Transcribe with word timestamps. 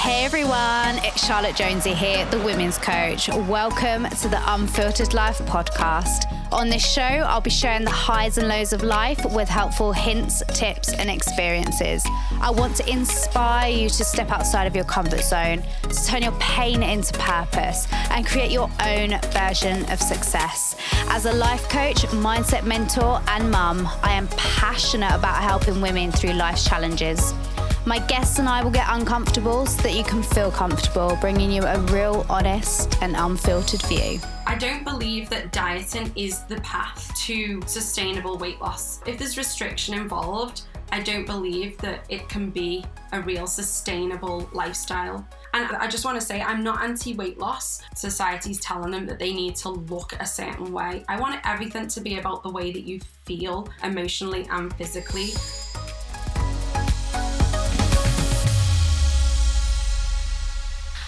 Hey 0.00 0.24
everyone, 0.24 0.96
it's 1.04 1.26
Charlotte 1.26 1.56
Jonsie 1.56 1.94
here, 1.94 2.24
the 2.30 2.38
women's 2.38 2.78
coach. 2.78 3.28
Welcome 3.28 4.08
to 4.08 4.28
the 4.28 4.40
Unfiltered 4.46 5.12
Life 5.12 5.40
podcast. 5.40 6.24
On 6.50 6.70
this 6.70 6.90
show, 6.90 7.02
I'll 7.02 7.42
be 7.42 7.50
sharing 7.50 7.84
the 7.84 7.90
highs 7.90 8.38
and 8.38 8.48
lows 8.48 8.72
of 8.72 8.82
life 8.82 9.22
with 9.30 9.46
helpful 9.46 9.92
hints, 9.92 10.42
tips, 10.54 10.94
and 10.94 11.10
experiences. 11.10 12.02
I 12.40 12.50
want 12.50 12.76
to 12.76 12.90
inspire 12.90 13.70
you 13.70 13.90
to 13.90 14.02
step 14.02 14.30
outside 14.30 14.64
of 14.64 14.74
your 14.74 14.86
comfort 14.86 15.20
zone, 15.20 15.62
to 15.82 16.06
turn 16.06 16.22
your 16.22 16.32
pain 16.40 16.82
into 16.82 17.12
purpose, 17.18 17.86
and 18.08 18.26
create 18.26 18.50
your 18.50 18.70
own 18.82 19.20
version 19.32 19.84
of 19.90 20.00
success. 20.00 20.76
As 21.10 21.26
a 21.26 21.32
life 21.34 21.68
coach, 21.68 21.98
mindset 22.06 22.64
mentor, 22.64 23.20
and 23.28 23.50
mum, 23.50 23.86
I 24.02 24.14
am 24.14 24.28
passionate 24.28 25.14
about 25.14 25.42
helping 25.42 25.82
women 25.82 26.10
through 26.10 26.32
life's 26.32 26.64
challenges. 26.64 27.34
My 27.86 27.98
guests 27.98 28.38
and 28.38 28.46
I 28.46 28.62
will 28.62 28.70
get 28.70 28.86
uncomfortable 28.90 29.64
so 29.64 29.88
that 29.90 29.96
you 29.96 30.04
can 30.04 30.22
feel 30.22 30.52
comfortable, 30.52 31.18
bringing 31.20 31.50
you 31.50 31.64
a 31.64 31.80
real, 31.92 32.24
honest, 32.30 32.96
and 33.02 33.16
unfiltered 33.16 33.82
view. 33.82 34.20
I 34.46 34.54
don't 34.56 34.84
believe 34.84 35.28
that 35.30 35.50
dieting 35.50 36.12
is 36.14 36.44
the 36.44 36.60
path 36.60 37.12
to 37.26 37.60
sustainable 37.66 38.38
weight 38.38 38.60
loss. 38.60 39.00
If 39.04 39.18
there's 39.18 39.36
restriction 39.36 39.94
involved, 39.94 40.62
I 40.92 41.00
don't 41.00 41.26
believe 41.26 41.76
that 41.78 42.04
it 42.08 42.28
can 42.28 42.50
be 42.50 42.84
a 43.10 43.20
real 43.20 43.48
sustainable 43.48 44.48
lifestyle. 44.52 45.26
And 45.54 45.76
I 45.76 45.88
just 45.88 46.04
want 46.04 46.20
to 46.20 46.24
say, 46.24 46.40
I'm 46.40 46.62
not 46.62 46.84
anti 46.84 47.14
weight 47.16 47.38
loss. 47.38 47.82
Society's 47.96 48.60
telling 48.60 48.92
them 48.92 49.06
that 49.06 49.18
they 49.18 49.32
need 49.32 49.56
to 49.56 49.70
look 49.70 50.12
a 50.20 50.26
certain 50.26 50.72
way. 50.72 51.02
I 51.08 51.18
want 51.18 51.40
everything 51.44 51.88
to 51.88 52.00
be 52.00 52.20
about 52.20 52.44
the 52.44 52.50
way 52.50 52.70
that 52.70 52.82
you 52.82 53.00
feel 53.24 53.68
emotionally 53.82 54.46
and 54.52 54.72
physically. 54.74 55.32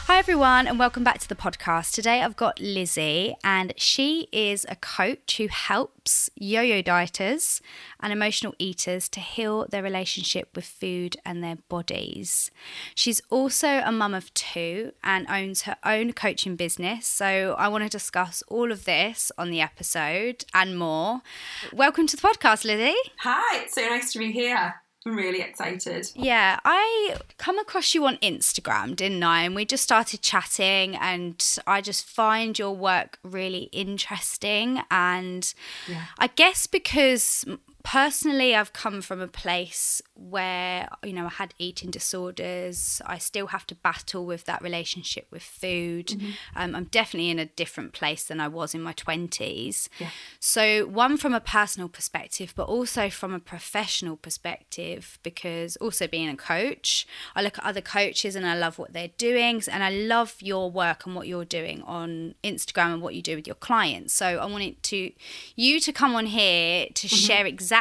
Hi, 0.06 0.19
everyone, 0.19 0.67
and 0.67 0.78
welcome 0.78 1.05
back 1.05 1.20
to 1.20 1.28
the 1.28 1.36
podcast. 1.36 1.95
Today 1.95 2.22
I've 2.22 2.36
got 2.36 2.61
Lizzy, 2.61 3.34
and 3.45 3.72
she 3.77 4.28
is 4.33 4.67
a 4.69 4.77
coach 4.77 5.36
who 5.39 5.47
helps 5.47 6.28
yo 6.34 6.61
yo 6.61 6.83
dieters 6.83 7.61
and 8.00 8.12
emotional 8.12 8.53
eaters 8.58 9.08
to 9.11 9.20
heal 9.20 9.67
their 9.70 9.83
relationship 9.83 10.50
with 10.55 10.64
food 10.64 11.17
and 11.25 11.42
their 11.42 11.56
bodies. 11.69 12.50
She's 12.95 13.23
also 13.30 13.80
a 13.84 13.92
mum 13.92 14.12
of 14.12 14.34
two 14.34 14.92
and 15.05 15.27
owns 15.30 15.62
her 15.62 15.77
own 15.84 16.12
coaching 16.12 16.56
business. 16.56 17.06
So 17.06 17.55
I 17.56 17.69
want 17.69 17.84
to 17.84 17.89
discuss 17.89 18.42
all 18.48 18.73
of 18.73 18.84
this 18.84 19.30
on 19.39 19.50
the 19.50 19.61
episode 19.61 20.45
and 20.53 20.77
more. 20.77 21.23
Welcome 21.73 22.08
to 22.08 22.17
the 22.17 22.23
podcast, 22.23 22.64
Lizzy. 22.64 22.97
Hi, 23.20 23.62
it's 23.62 23.77
so 23.77 23.83
nice 23.83 24.12
to 24.12 24.19
be 24.19 24.33
here. 24.33 24.81
I'm 25.05 25.17
really 25.17 25.41
excited. 25.41 26.11
Yeah, 26.14 26.61
I 26.64 27.17
come 27.36 27.58
across 27.58 27.92
you 27.95 28.06
on 28.06 28.19
Instagram, 28.19 28.95
didn't 28.95 29.22
I? 29.22 29.42
And 29.42 29.55
we 29.55 29.64
just 29.64 29.83
started 29.83 30.22
chatting, 30.22 30.95
and 30.97 31.45
I 31.67 31.80
just 31.80 32.07
find 32.07 32.57
your 32.58 32.74
work 32.77 33.18
really 33.24 33.64
interesting. 33.73 34.83
And 34.90 35.52
Yeah. 35.89 36.05
I 36.18 36.29
guess 36.29 36.67
because 36.68 37.45
personally 37.85 38.55
i've 38.55 38.73
come 38.73 39.01
from 39.03 39.20
a 39.20 39.27
place 39.27 40.01
where 40.15 40.89
you 41.05 41.13
know 41.13 41.27
i 41.27 41.29
had 41.29 41.55
eating 41.59 41.91
disorders. 41.91 43.01
I 43.07 43.19
still 43.19 43.48
have 43.48 43.67
to 43.67 43.75
battle 43.75 44.25
with 44.25 44.45
that 44.45 44.63
relationship 44.63 45.27
with 45.31 45.43
food. 45.43 46.13
Um, 46.57 46.75
i'm 46.75 46.85
definitely 46.85 47.31
in 47.31 47.39
a 47.39 47.47
different 47.47 47.93
place 47.93 48.25
than 48.25 48.41
i 48.41 48.48
was 48.48 48.75
in 48.75 48.83
my 48.83 48.93
20s 48.93 49.89
so 50.39 50.87
one 50.87 51.17
from 51.17 51.35
a 51.35 51.41
personal 51.41 51.89
perspective 51.89 52.53
but 52.57 52.65
also 52.65 53.11
from 53.11 53.33
a 53.35 53.41
professional 53.41 54.17
perspective 54.17 55.19
because 55.23 55.77
also 55.77 56.07
being 56.07 56.29
a 56.29 56.37
coach 56.37 57.07
i 57.35 57.43
look 57.43 57.59
at 57.59 57.64
other 57.64 57.81
coaches 57.81 58.37
and 58.37 58.47
i 58.47 58.57
love 58.57 58.79
what 58.79 58.93
they're 58.93 59.17
doing 59.19 59.63
and 59.70 59.83
i 59.83 59.91
love 59.91 60.37
your 60.41 60.70
work 60.70 61.07
and 61.07 61.14
what 61.14 61.27
you're 61.27 61.45
doing 61.45 61.83
on 61.83 62.35
instagram 62.45 62.93
and 62.95 63.03
what 63.03 63.14
you 63.14 63.23
do 63.23 63.37
with 63.37 63.47
your 63.47 63.57
clients. 63.57 64.14
So 64.14 64.27
i 64.27 64.47
wanted 64.47 64.83
to 64.85 65.13
you 65.57 65.81
to 65.81 65.93
come 65.93 66.14
on 66.14 66.27
here 66.27 66.87
to 66.95 67.09
share 67.09 67.47
exactly 67.47 67.71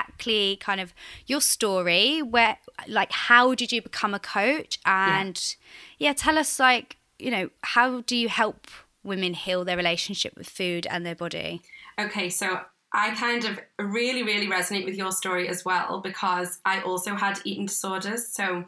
kind 0.60 0.80
of 0.80 0.94
your 1.28 1.42
story 1.42 2.22
where 2.22 2.58
like 2.88 3.12
how 3.12 3.54
did 3.54 3.72
you 3.72 3.82
become 3.82 4.14
a 4.14 4.20
coach 4.20 4.80
and 4.86 5.56
yeah. 5.98 6.14
tell 6.14 6.38
us 6.38 6.60
like 6.60 6.98
you 7.20 7.30
know 7.30 7.50
how 7.64 8.02
do 8.02 8.16
you 8.16 8.30
help 8.30 8.68
women 9.04 9.34
heal 9.34 9.66
their 9.66 9.78
relationship 9.78 10.36
with 10.38 10.48
food 10.50 10.88
and 10.90 11.06
their 11.06 11.16
body 11.16 11.62
Okay, 12.00 12.30
so 12.30 12.62
I 12.94 13.12
kind 13.16 13.46
of 13.46 13.60
really, 13.80 14.24
really 14.24 14.48
resonate 14.48 14.86
with 14.86 14.96
your 14.96 15.12
story 15.12 15.48
as 15.48 15.64
well 15.64 16.00
because 16.00 16.60
I 16.66 16.82
also 16.82 17.16
had 17.16 17.40
eating 17.44 17.68
disorders. 17.68 18.28
So, 18.28 18.66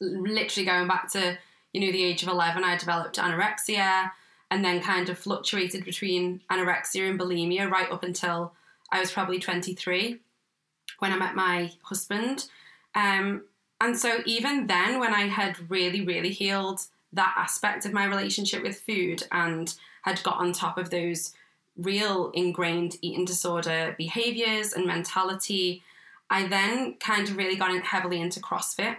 literally 0.00 0.66
going 0.66 0.88
back 0.88 1.10
to 1.12 1.38
you 1.72 1.80
know 1.80 1.92
the 1.92 2.04
age 2.04 2.22
of 2.22 2.28
11 2.28 2.62
i 2.62 2.76
developed 2.76 3.16
anorexia 3.16 4.10
and 4.50 4.64
then 4.64 4.82
kind 4.82 5.08
of 5.08 5.16
fluctuated 5.16 5.84
between 5.84 6.42
anorexia 6.50 7.08
and 7.08 7.18
bulimia 7.18 7.70
right 7.70 7.90
up 7.90 8.02
until 8.02 8.52
i 8.90 9.00
was 9.00 9.12
probably 9.12 9.38
23 9.38 10.20
when 10.98 11.12
i 11.12 11.16
met 11.16 11.34
my 11.34 11.70
husband. 11.82 12.46
Um, 12.94 13.44
and 13.80 13.98
so 13.98 14.18
even 14.24 14.66
then 14.66 15.00
when 15.00 15.12
i 15.12 15.22
had 15.22 15.68
really 15.70 16.04
really 16.04 16.30
healed 16.30 16.80
that 17.12 17.34
aspect 17.36 17.84
of 17.84 17.92
my 17.92 18.04
relationship 18.04 18.62
with 18.62 18.80
food 18.80 19.24
and 19.32 19.74
had 20.02 20.22
got 20.22 20.36
on 20.36 20.52
top 20.52 20.78
of 20.78 20.90
those 20.90 21.32
real 21.76 22.30
ingrained 22.34 22.96
eating 23.02 23.24
disorder 23.24 23.94
behaviors 23.98 24.72
and 24.72 24.86
mentality 24.86 25.82
i 26.30 26.46
then 26.46 26.94
kind 26.94 27.28
of 27.28 27.36
really 27.36 27.56
got 27.56 27.76
heavily 27.84 28.20
into 28.20 28.38
crossfit 28.38 28.96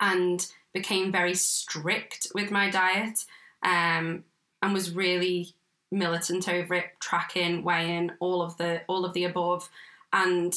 and 0.00 0.52
became 0.72 1.12
very 1.12 1.34
strict 1.34 2.28
with 2.34 2.50
my 2.50 2.70
diet 2.70 3.24
um, 3.62 4.24
and 4.62 4.72
was 4.72 4.90
really 4.92 5.54
militant 5.90 6.48
over 6.48 6.74
it 6.74 6.86
tracking 7.00 7.62
weighing 7.62 8.10
all 8.20 8.42
of 8.42 8.56
the 8.58 8.82
all 8.88 9.04
of 9.04 9.12
the 9.12 9.24
above. 9.24 9.68
And 10.12 10.54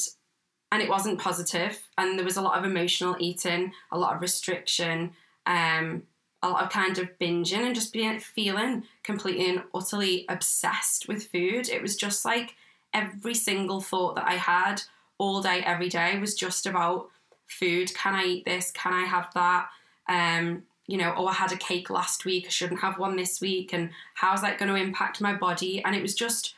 and 0.72 0.82
it 0.82 0.90
wasn't 0.90 1.20
positive 1.20 1.80
and 1.98 2.18
there 2.18 2.26
was 2.26 2.38
a 2.38 2.42
lot 2.42 2.58
of 2.58 2.66
emotional 2.66 3.16
eating 3.20 3.72
a 3.92 3.98
lot 3.98 4.16
of 4.16 4.22
restriction 4.22 5.12
um, 5.46 6.04
a 6.42 6.50
lot 6.50 6.64
of 6.64 6.70
kind 6.70 6.98
of 6.98 7.10
binging 7.20 7.66
and 7.66 7.76
just 7.76 7.92
being 7.92 8.20
feeling 8.20 8.84
completely 9.04 9.50
and 9.50 9.64
utterly 9.74 10.26
obsessed 10.30 11.08
with 11.08 11.28
food 11.28 11.70
it 11.70 11.82
was 11.82 11.96
just 11.96 12.24
like 12.26 12.56
every 12.94 13.36
single 13.36 13.82
thought 13.82 14.16
that 14.16 14.28
i 14.28 14.36
had 14.36 14.82
all 15.18 15.42
day 15.42 15.62
every 15.66 15.90
day 15.90 16.18
was 16.18 16.34
just 16.34 16.66
about 16.66 17.10
food. 17.50 17.94
Can 17.94 18.16
I 18.16 18.24
eat 18.24 18.46
this? 18.46 18.72
Can 18.72 18.94
I 18.94 19.04
have 19.04 19.30
that? 19.34 19.70
Um, 20.08 20.64
you 20.88 20.98
know, 20.98 21.14
oh, 21.16 21.28
I 21.28 21.34
had 21.34 21.52
a 21.52 21.58
cake 21.58 21.90
last 21.90 22.26
week. 22.26 22.46
I 22.48 22.50
shouldn't 22.50 22.80
have 22.80 22.98
one 22.98 23.16
this 23.16 23.42
week. 23.42 23.74
And 23.74 23.92
how's 24.16 24.42
that 24.42 24.58
going 24.58 24.70
to 24.70 24.82
impact 24.82 25.22
my 25.22 25.34
body? 25.34 25.84
And 25.84 25.96
it 25.96 26.02
was 26.02 26.16
just, 26.16 26.56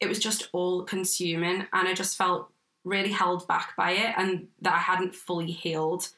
it 0.00 0.08
was 0.08 0.18
just 0.18 0.48
all 0.52 0.82
consuming. 0.82 1.66
And 1.72 1.88
I 1.88 1.94
just 1.94 2.16
felt 2.16 2.50
really 2.84 3.12
held 3.12 3.46
back 3.46 3.74
by 3.76 3.92
it 3.92 4.14
and 4.16 4.48
that 4.62 4.74
I 4.74 4.78
hadn't 4.78 5.14
fully 5.14 5.50
healed 5.50 6.08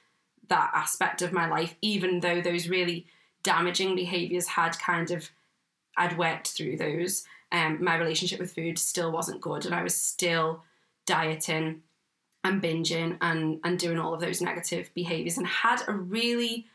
that 0.49 0.71
aspect 0.75 1.23
of 1.23 1.33
my 1.33 1.49
life, 1.49 1.75
even 1.81 2.21
though 2.21 2.41
those 2.41 2.69
really 2.69 3.07
damaging 3.43 3.95
behaviors 3.95 4.47
had 4.47 4.79
kind 4.79 5.11
of, 5.11 5.31
I'd 5.97 6.19
worked 6.19 6.49
through 6.49 6.77
those. 6.77 7.25
Um, 7.53 7.83
my 7.83 7.97
relationship 7.97 8.41
with 8.41 8.55
food 8.55 8.79
still 8.79 9.11
wasn't 9.11 9.41
good. 9.41 9.67
And 9.67 9.75
I 9.75 9.83
was 9.83 9.95
still 9.95 10.62
dieting 11.07 11.83
and 12.45 12.63
binging 12.63 13.17
and 13.21 13.61
and 13.65 13.79
doing 13.79 13.99
all 13.99 14.15
of 14.15 14.21
those 14.21 14.41
negative 14.41 14.91
behaviors 14.95 15.37
and 15.37 15.47
had 15.47 15.83
a 15.89 15.93
really 15.93 16.67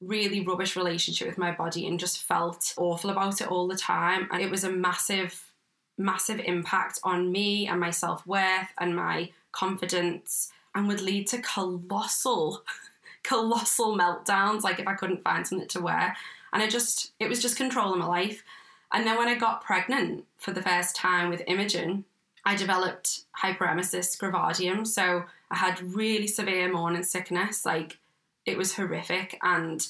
really 0.00 0.44
rubbish 0.44 0.76
relationship 0.76 1.26
with 1.26 1.38
my 1.38 1.52
body 1.52 1.86
and 1.86 1.98
just 1.98 2.22
felt 2.22 2.74
awful 2.76 3.10
about 3.10 3.40
it 3.40 3.48
all 3.48 3.66
the 3.66 3.76
time 3.76 4.28
and 4.30 4.42
it 4.42 4.50
was 4.50 4.64
a 4.64 4.70
massive 4.70 5.53
massive 5.96 6.40
impact 6.40 6.98
on 7.02 7.30
me 7.30 7.68
and 7.68 7.80
my 7.80 7.90
self-worth 7.90 8.68
and 8.78 8.96
my 8.96 9.30
confidence 9.52 10.50
and 10.74 10.88
would 10.88 11.00
lead 11.00 11.26
to 11.28 11.38
colossal 11.38 12.62
colossal 13.22 13.96
meltdowns 13.96 14.62
like 14.62 14.78
if 14.78 14.86
I 14.86 14.94
couldn't 14.94 15.22
find 15.22 15.46
something 15.46 15.68
to 15.68 15.80
wear 15.80 16.16
and 16.52 16.62
I 16.62 16.68
just 16.68 17.12
it 17.20 17.28
was 17.28 17.40
just 17.40 17.56
control 17.56 17.92
controlling 17.92 18.00
my 18.00 18.06
life 18.06 18.42
and 18.92 19.06
then 19.06 19.16
when 19.16 19.28
I 19.28 19.34
got 19.36 19.64
pregnant 19.64 20.24
for 20.38 20.52
the 20.52 20.62
first 20.62 20.96
time 20.96 21.30
with 21.30 21.42
Imogen 21.46 22.04
I 22.44 22.56
developed 22.56 23.24
hyperemesis 23.42 24.18
gravidarum. 24.18 24.86
So 24.86 25.24
I 25.50 25.56
had 25.56 25.94
really 25.94 26.26
severe 26.26 26.70
morning 26.70 27.02
sickness. 27.02 27.64
Like 27.64 27.98
it 28.44 28.58
was 28.58 28.74
horrific. 28.74 29.38
And 29.42 29.86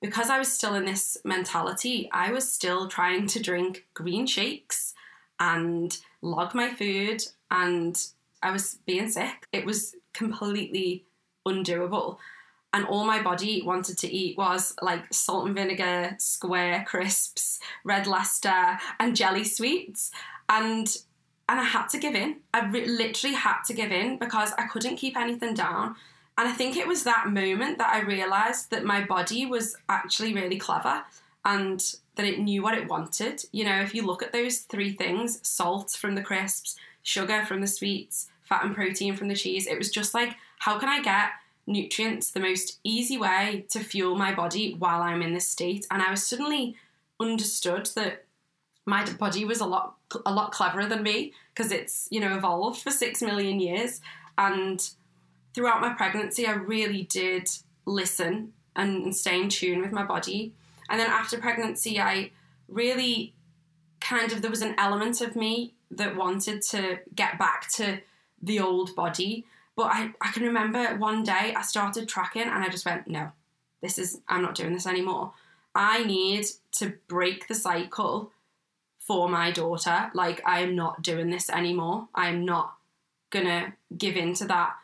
because 0.00 0.30
I 0.30 0.38
was 0.38 0.50
still 0.50 0.74
in 0.74 0.86
this 0.86 1.18
mentality, 1.24 2.08
I 2.12 2.32
was 2.32 2.50
still 2.50 2.88
trying 2.88 3.26
to 3.28 3.42
drink 3.42 3.86
green 3.92 4.26
shakes 4.26 4.93
and 5.44 5.98
log 6.22 6.54
my 6.54 6.72
food. 6.72 7.22
And 7.50 7.96
I 8.42 8.50
was 8.50 8.78
being 8.86 9.10
sick. 9.10 9.46
It 9.52 9.66
was 9.66 9.94
completely 10.14 11.04
undoable. 11.46 12.16
And 12.72 12.86
all 12.86 13.04
my 13.04 13.22
body 13.22 13.62
wanted 13.64 13.98
to 13.98 14.12
eat 14.12 14.36
was 14.36 14.74
like 14.82 15.12
salt 15.12 15.46
and 15.46 15.54
vinegar, 15.54 16.16
square 16.18 16.84
crisps, 16.88 17.60
red 17.84 18.06
Leicester, 18.06 18.78
and 18.98 19.14
jelly 19.14 19.44
sweets. 19.44 20.10
And 20.48 20.88
and 21.46 21.60
I 21.60 21.64
had 21.64 21.88
to 21.88 21.98
give 21.98 22.14
in. 22.14 22.38
I 22.54 22.66
re- 22.66 22.86
literally 22.86 23.36
had 23.36 23.60
to 23.66 23.74
give 23.74 23.92
in 23.92 24.18
because 24.18 24.52
I 24.56 24.66
couldn't 24.66 24.96
keep 24.96 25.14
anything 25.14 25.52
down. 25.52 25.94
And 26.38 26.48
I 26.48 26.52
think 26.52 26.76
it 26.76 26.88
was 26.88 27.04
that 27.04 27.28
moment 27.28 27.76
that 27.78 27.94
I 27.94 28.00
realized 28.00 28.70
that 28.70 28.82
my 28.82 29.04
body 29.04 29.44
was 29.44 29.76
actually 29.90 30.32
really 30.34 30.56
clever 30.56 31.04
and 31.44 31.94
that 32.16 32.26
it 32.26 32.38
knew 32.38 32.62
what 32.62 32.76
it 32.76 32.88
wanted. 32.88 33.44
You 33.52 33.64
know, 33.64 33.80
if 33.80 33.94
you 33.94 34.06
look 34.06 34.22
at 34.22 34.32
those 34.32 34.58
three 34.58 34.92
things 34.92 35.46
salt 35.46 35.90
from 35.90 36.14
the 36.14 36.22
crisps, 36.22 36.76
sugar 37.02 37.44
from 37.44 37.60
the 37.60 37.66
sweets, 37.66 38.28
fat 38.42 38.64
and 38.64 38.74
protein 38.74 39.16
from 39.16 39.28
the 39.28 39.34
cheese 39.34 39.66
it 39.66 39.78
was 39.78 39.90
just 39.90 40.14
like, 40.14 40.36
how 40.58 40.78
can 40.78 40.88
I 40.88 41.02
get 41.02 41.30
nutrients 41.66 42.30
the 42.30 42.40
most 42.40 42.78
easy 42.84 43.16
way 43.16 43.64
to 43.70 43.80
fuel 43.80 44.16
my 44.16 44.34
body 44.34 44.74
while 44.74 45.02
I'm 45.02 45.22
in 45.22 45.34
this 45.34 45.48
state? 45.48 45.86
And 45.90 46.02
I 46.02 46.10
was 46.10 46.26
suddenly 46.26 46.76
understood 47.20 47.86
that 47.94 48.24
my 48.86 49.10
body 49.12 49.44
was 49.44 49.60
a 49.60 49.66
lot 49.66 49.96
a 50.26 50.32
lot 50.32 50.52
cleverer 50.52 50.86
than 50.86 51.02
me 51.02 51.32
because 51.52 51.72
it's 51.72 52.06
you 52.10 52.20
know 52.20 52.36
evolved 52.36 52.80
for 52.80 52.90
six 52.90 53.22
million 53.22 53.58
years 53.60 54.00
and 54.36 54.90
throughout 55.54 55.80
my 55.80 55.92
pregnancy 55.94 56.46
i 56.46 56.52
really 56.52 57.04
did 57.04 57.48
listen 57.86 58.52
and, 58.76 59.04
and 59.04 59.16
stay 59.16 59.40
in 59.40 59.48
tune 59.48 59.80
with 59.80 59.92
my 59.92 60.04
body 60.04 60.52
and 60.88 61.00
then 61.00 61.08
after 61.08 61.38
pregnancy 61.38 62.00
i 62.00 62.30
really 62.68 63.34
kind 64.00 64.32
of 64.32 64.42
there 64.42 64.50
was 64.50 64.62
an 64.62 64.74
element 64.78 65.20
of 65.20 65.36
me 65.36 65.74
that 65.90 66.16
wanted 66.16 66.62
to 66.62 66.98
get 67.14 67.38
back 67.38 67.68
to 67.70 67.98
the 68.42 68.60
old 68.60 68.94
body 68.94 69.44
but 69.76 69.86
I, 69.86 70.12
I 70.20 70.30
can 70.32 70.44
remember 70.44 70.96
one 70.96 71.22
day 71.22 71.54
i 71.56 71.62
started 71.62 72.08
tracking 72.08 72.42
and 72.42 72.64
i 72.64 72.68
just 72.68 72.84
went 72.84 73.08
no 73.08 73.30
this 73.82 73.98
is 73.98 74.20
i'm 74.28 74.42
not 74.42 74.54
doing 74.54 74.72
this 74.72 74.86
anymore 74.86 75.32
i 75.74 76.04
need 76.04 76.46
to 76.72 76.94
break 77.08 77.48
the 77.48 77.54
cycle 77.54 78.30
for 79.06 79.28
my 79.28 79.50
daughter. 79.50 80.10
Like, 80.14 80.40
I 80.46 80.60
am 80.60 80.74
not 80.74 81.02
doing 81.02 81.28
this 81.28 81.50
anymore. 81.50 82.08
I 82.14 82.28
am 82.28 82.44
not 82.44 82.74
gonna 83.30 83.74
give 83.96 84.16
in 84.16 84.34
to 84.34 84.46
that 84.46 84.74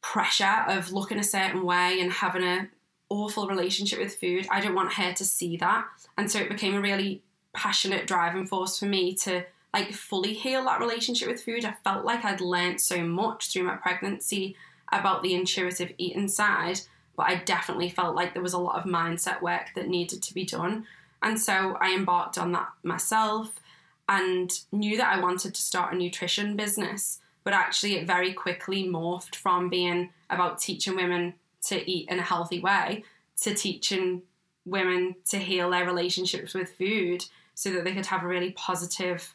pressure 0.00 0.64
of 0.68 0.92
looking 0.92 1.18
a 1.18 1.24
certain 1.24 1.64
way 1.64 2.00
and 2.00 2.12
having 2.12 2.42
a 2.42 2.68
awful 3.12 3.46
relationship 3.46 3.98
with 3.98 4.16
food. 4.16 4.46
I 4.50 4.60
don't 4.60 4.74
want 4.74 4.94
her 4.94 5.12
to 5.12 5.24
see 5.24 5.58
that. 5.58 5.84
And 6.16 6.30
so 6.30 6.38
it 6.38 6.48
became 6.48 6.74
a 6.74 6.80
really 6.80 7.22
passionate 7.52 8.06
driving 8.06 8.46
force 8.46 8.78
for 8.78 8.86
me 8.86 9.14
to 9.16 9.44
like 9.74 9.92
fully 9.92 10.32
heal 10.32 10.64
that 10.64 10.80
relationship 10.80 11.28
with 11.28 11.42
food. 11.42 11.64
I 11.64 11.74
felt 11.84 12.06
like 12.06 12.24
I'd 12.24 12.40
learned 12.40 12.80
so 12.80 13.02
much 13.02 13.52
through 13.52 13.64
my 13.64 13.76
pregnancy 13.76 14.56
about 14.90 15.22
the 15.22 15.34
intuitive 15.34 15.92
eating 15.98 16.28
side, 16.28 16.80
but 17.16 17.26
I 17.26 17.36
definitely 17.36 17.90
felt 17.90 18.16
like 18.16 18.32
there 18.32 18.42
was 18.42 18.54
a 18.54 18.58
lot 18.58 18.78
of 18.78 18.90
mindset 18.90 19.42
work 19.42 19.68
that 19.74 19.88
needed 19.88 20.22
to 20.22 20.34
be 20.34 20.44
done. 20.44 20.86
And 21.22 21.38
so 21.38 21.76
I 21.80 21.94
embarked 21.94 22.38
on 22.38 22.52
that 22.52 22.68
myself 22.82 23.60
and 24.08 24.50
knew 24.72 24.96
that 24.96 25.14
I 25.14 25.20
wanted 25.20 25.54
to 25.54 25.60
start 25.60 25.92
a 25.92 25.96
nutrition 25.96 26.56
business. 26.56 27.20
But 27.44 27.54
actually, 27.54 27.96
it 27.96 28.06
very 28.06 28.32
quickly 28.32 28.84
morphed 28.84 29.36
from 29.36 29.68
being 29.68 30.10
about 30.30 30.58
teaching 30.58 30.96
women 30.96 31.34
to 31.66 31.90
eat 31.90 32.08
in 32.08 32.18
a 32.18 32.22
healthy 32.22 32.60
way 32.60 33.04
to 33.40 33.54
teaching 33.54 34.22
women 34.64 35.16
to 35.28 35.38
heal 35.38 35.70
their 35.70 35.84
relationships 35.84 36.54
with 36.54 36.70
food 36.70 37.24
so 37.54 37.70
that 37.70 37.84
they 37.84 37.92
could 37.92 38.06
have 38.06 38.22
a 38.22 38.28
really 38.28 38.52
positive 38.52 39.34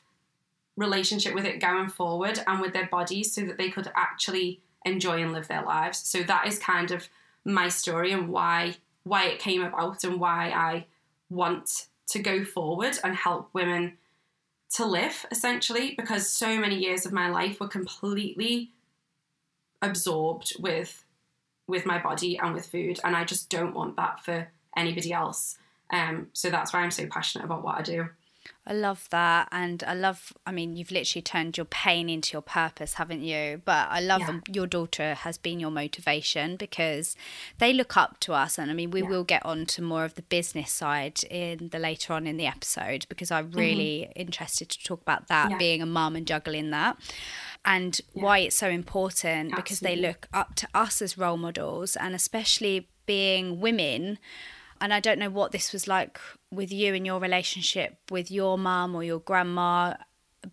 relationship 0.75 1.33
with 1.33 1.45
it 1.45 1.59
going 1.59 1.89
forward 1.89 2.39
and 2.47 2.61
with 2.61 2.73
their 2.73 2.87
bodies 2.87 3.33
so 3.33 3.41
that 3.41 3.57
they 3.57 3.69
could 3.69 3.91
actually 3.95 4.61
enjoy 4.85 5.21
and 5.21 5.33
live 5.33 5.47
their 5.47 5.63
lives. 5.63 5.97
So 5.97 6.23
that 6.23 6.47
is 6.47 6.59
kind 6.59 6.91
of 6.91 7.09
my 7.43 7.69
story 7.69 8.11
and 8.11 8.29
why 8.29 8.75
why 9.03 9.25
it 9.25 9.39
came 9.39 9.63
about 9.63 10.03
and 10.03 10.19
why 10.19 10.49
I 10.49 10.85
want 11.29 11.87
to 12.07 12.19
go 12.19 12.43
forward 12.43 12.97
and 13.03 13.15
help 13.15 13.49
women 13.53 13.97
to 14.75 14.85
live 14.85 15.25
essentially 15.31 15.95
because 15.97 16.29
so 16.29 16.59
many 16.59 16.77
years 16.77 17.05
of 17.05 17.13
my 17.13 17.29
life 17.29 17.59
were 17.59 17.69
completely 17.69 18.71
absorbed 19.81 20.53
with 20.59 21.05
with 21.67 21.85
my 21.85 21.99
body 22.01 22.37
and 22.37 22.53
with 22.53 22.65
food 22.65 22.99
and 23.03 23.15
I 23.15 23.23
just 23.23 23.49
don't 23.49 23.73
want 23.73 23.95
that 23.97 24.23
for 24.23 24.47
anybody 24.75 25.11
else 25.13 25.57
um 25.91 26.27
so 26.33 26.49
that's 26.49 26.73
why 26.73 26.79
I'm 26.81 26.91
so 26.91 27.05
passionate 27.07 27.45
about 27.45 27.63
what 27.63 27.77
I 27.77 27.81
do 27.81 28.09
I 28.65 28.71
love 28.73 29.07
that. 29.11 29.49
And 29.51 29.83
I 29.85 29.93
love, 29.93 30.31
I 30.45 30.51
mean, 30.53 30.77
you've 30.77 30.91
literally 30.91 31.21
turned 31.21 31.57
your 31.57 31.65
pain 31.65 32.09
into 32.09 32.31
your 32.33 32.41
purpose, 32.41 32.93
haven't 32.93 33.21
you? 33.21 33.61
But 33.65 33.89
I 33.89 33.99
love 33.99 34.21
Yeah. 34.21 34.39
your 34.49 34.67
daughter 34.67 35.15
has 35.15 35.37
been 35.37 35.59
your 35.59 35.71
motivation 35.71 36.55
because 36.55 37.17
they 37.57 37.73
look 37.73 37.97
up 37.97 38.21
to 38.21 38.33
us. 38.33 38.57
And 38.57 38.71
I 38.71 38.73
mean, 38.73 38.91
we 38.91 39.01
Yeah. 39.01 39.09
will 39.09 39.25
get 39.25 39.45
on 39.45 39.65
to 39.67 39.81
more 39.81 40.05
of 40.05 40.15
the 40.15 40.21
business 40.21 40.71
side 40.71 41.23
in 41.25 41.69
the 41.69 41.79
later 41.79 42.13
on 42.13 42.25
in 42.25 42.37
the 42.37 42.47
episode 42.47 43.05
because 43.09 43.31
I'm 43.31 43.51
really 43.51 44.11
interested 44.15 44.69
to 44.69 44.81
talk 44.83 45.01
about 45.01 45.27
that, 45.27 45.43
Mm-hmm. 45.45 45.51
Yeah. 45.51 45.57
being 45.57 45.81
a 45.81 45.85
mum 45.85 46.15
and 46.15 46.25
juggling 46.25 46.69
that. 46.71 46.97
And 47.69 47.99
why 48.13 48.39
it's 48.39 48.55
so 48.55 48.69
important 48.69 49.53
because 49.53 49.81
they 49.81 49.97
look 49.97 50.29
up 50.33 50.55
to 50.55 50.69
us 50.73 51.01
as 51.01 51.17
role 51.17 51.35
models 51.35 51.97
and 51.97 52.15
especially 52.15 52.87
being 53.05 53.59
women. 53.59 54.19
And 54.79 54.93
I 54.93 55.01
don't 55.01 55.19
know 55.19 55.29
what 55.29 55.51
this 55.51 55.73
was 55.73 55.85
like 55.85 56.17
with 56.49 56.71
you 56.71 56.93
in 56.93 57.03
your 57.03 57.19
relationship 57.19 57.97
with 58.09 58.31
your 58.31 58.57
mum 58.57 58.95
or 58.95 59.03
your 59.03 59.19
grandma, 59.19 59.95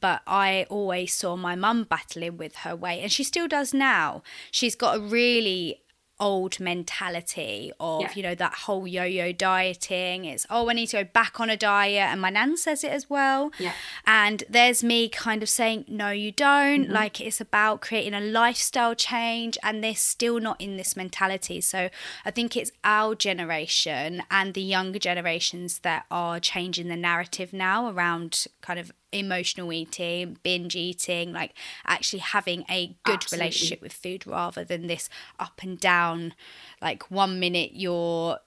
but 0.00 0.22
I 0.26 0.66
always 0.68 1.14
saw 1.14 1.36
my 1.36 1.54
mum 1.54 1.84
battling 1.84 2.36
with 2.36 2.56
her 2.56 2.74
weight, 2.74 3.02
and 3.02 3.12
she 3.12 3.22
still 3.22 3.46
does 3.46 3.72
now. 3.72 4.24
She's 4.50 4.74
got 4.74 4.96
a 4.96 5.00
really 5.00 5.83
old 6.20 6.60
mentality 6.60 7.72
of 7.80 8.02
Yeah. 8.02 8.10
you 8.14 8.22
know 8.22 8.34
that 8.36 8.54
whole 8.54 8.86
yo-yo 8.86 9.32
dieting 9.32 10.24
it's 10.24 10.46
oh 10.48 10.68
i 10.70 10.72
need 10.72 10.86
to 10.86 10.98
go 11.02 11.04
back 11.12 11.40
on 11.40 11.50
a 11.50 11.56
diet 11.56 12.08
and 12.12 12.20
my 12.20 12.30
nan 12.30 12.56
says 12.56 12.84
it 12.84 12.90
as 12.92 13.10
well 13.10 13.50
Yeah. 13.58 13.72
and 14.06 14.44
there's 14.48 14.84
me 14.84 15.08
kind 15.08 15.42
of 15.42 15.48
saying 15.48 15.84
no 15.88 16.10
you 16.10 16.30
don't 16.32 16.84
Mm-hmm. 16.84 16.92
like 16.92 17.20
it's 17.20 17.40
about 17.40 17.80
creating 17.80 18.14
a 18.14 18.20
lifestyle 18.20 18.94
change 18.94 19.58
and 19.62 19.82
they're 19.82 19.94
still 19.94 20.38
not 20.40 20.60
in 20.60 20.76
this 20.76 20.96
mentality 20.96 21.60
so 21.60 21.90
i 22.24 22.30
think 22.30 22.56
it's 22.56 22.70
our 22.84 23.14
generation 23.14 24.22
and 24.30 24.54
the 24.54 24.62
younger 24.62 24.98
generations 24.98 25.80
that 25.80 26.04
are 26.10 26.38
changing 26.40 26.88
the 26.88 26.96
narrative 26.96 27.52
now 27.52 27.90
around 27.90 28.46
kind 28.60 28.78
of 28.78 28.92
emotional 29.14 29.72
eating 29.72 30.36
binge 30.42 30.74
eating 30.74 31.32
like 31.32 31.52
actually 31.86 32.18
having 32.18 32.64
a 32.68 32.88
good 33.04 33.14
Absolutely. 33.14 33.38
relationship 33.38 33.80
with 33.80 33.92
food 33.92 34.26
rather 34.26 34.64
than 34.64 34.86
this 34.88 35.08
up 35.38 35.60
and 35.62 35.78
down 35.80 36.34
like 36.82 37.10
one 37.10 37.38
minute 37.38 37.70
you're 37.74 38.38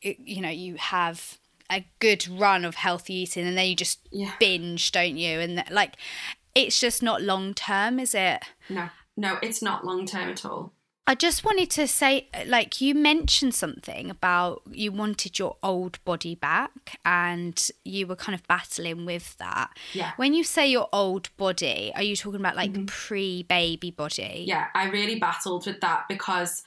you 0.00 0.40
know 0.40 0.48
you 0.48 0.76
have 0.76 1.38
a 1.70 1.84
good 1.98 2.26
run 2.28 2.64
of 2.64 2.74
healthy 2.74 3.14
eating 3.14 3.46
and 3.46 3.56
then 3.56 3.66
you 3.66 3.76
just 3.76 4.00
Yeah. 4.10 4.32
binge 4.40 4.92
don't 4.92 5.16
you 5.16 5.40
and 5.40 5.64
like 5.70 5.96
it's 6.54 6.78
just 6.80 7.02
not 7.02 7.22
long 7.22 7.54
term 7.54 7.98
is 7.98 8.14
it 8.14 8.42
no 8.68 8.88
no 9.16 9.38
it's 9.42 9.62
not 9.62 9.84
long 9.84 10.06
term 10.06 10.28
at 10.30 10.44
all 10.44 10.72
I 11.06 11.14
just 11.14 11.44
wanted 11.44 11.68
to 11.72 11.86
say, 11.86 12.28
like, 12.46 12.80
you 12.80 12.94
mentioned 12.94 13.54
something 13.54 14.08
about 14.08 14.62
you 14.70 14.90
wanted 14.90 15.38
your 15.38 15.56
old 15.62 16.02
body 16.04 16.34
back 16.34 16.98
and 17.04 17.70
you 17.84 18.06
were 18.06 18.16
kind 18.16 18.34
of 18.34 18.46
battling 18.48 19.04
with 19.04 19.36
that. 19.36 19.68
Yeah. 19.92 20.12
When 20.16 20.32
you 20.32 20.44
say 20.44 20.66
your 20.66 20.88
old 20.94 21.28
body, 21.36 21.92
are 21.94 22.02
you 22.02 22.16
talking 22.16 22.40
about 22.40 22.56
like 22.56 22.72
mm-hmm. 22.72 22.86
pre 22.86 23.42
baby 23.42 23.90
body? 23.90 24.44
yeah 24.46 24.66
i 24.74 24.88
really 24.88 25.18
battled 25.18 25.66
with 25.66 25.80
that 25.80 26.04
because 26.08 26.62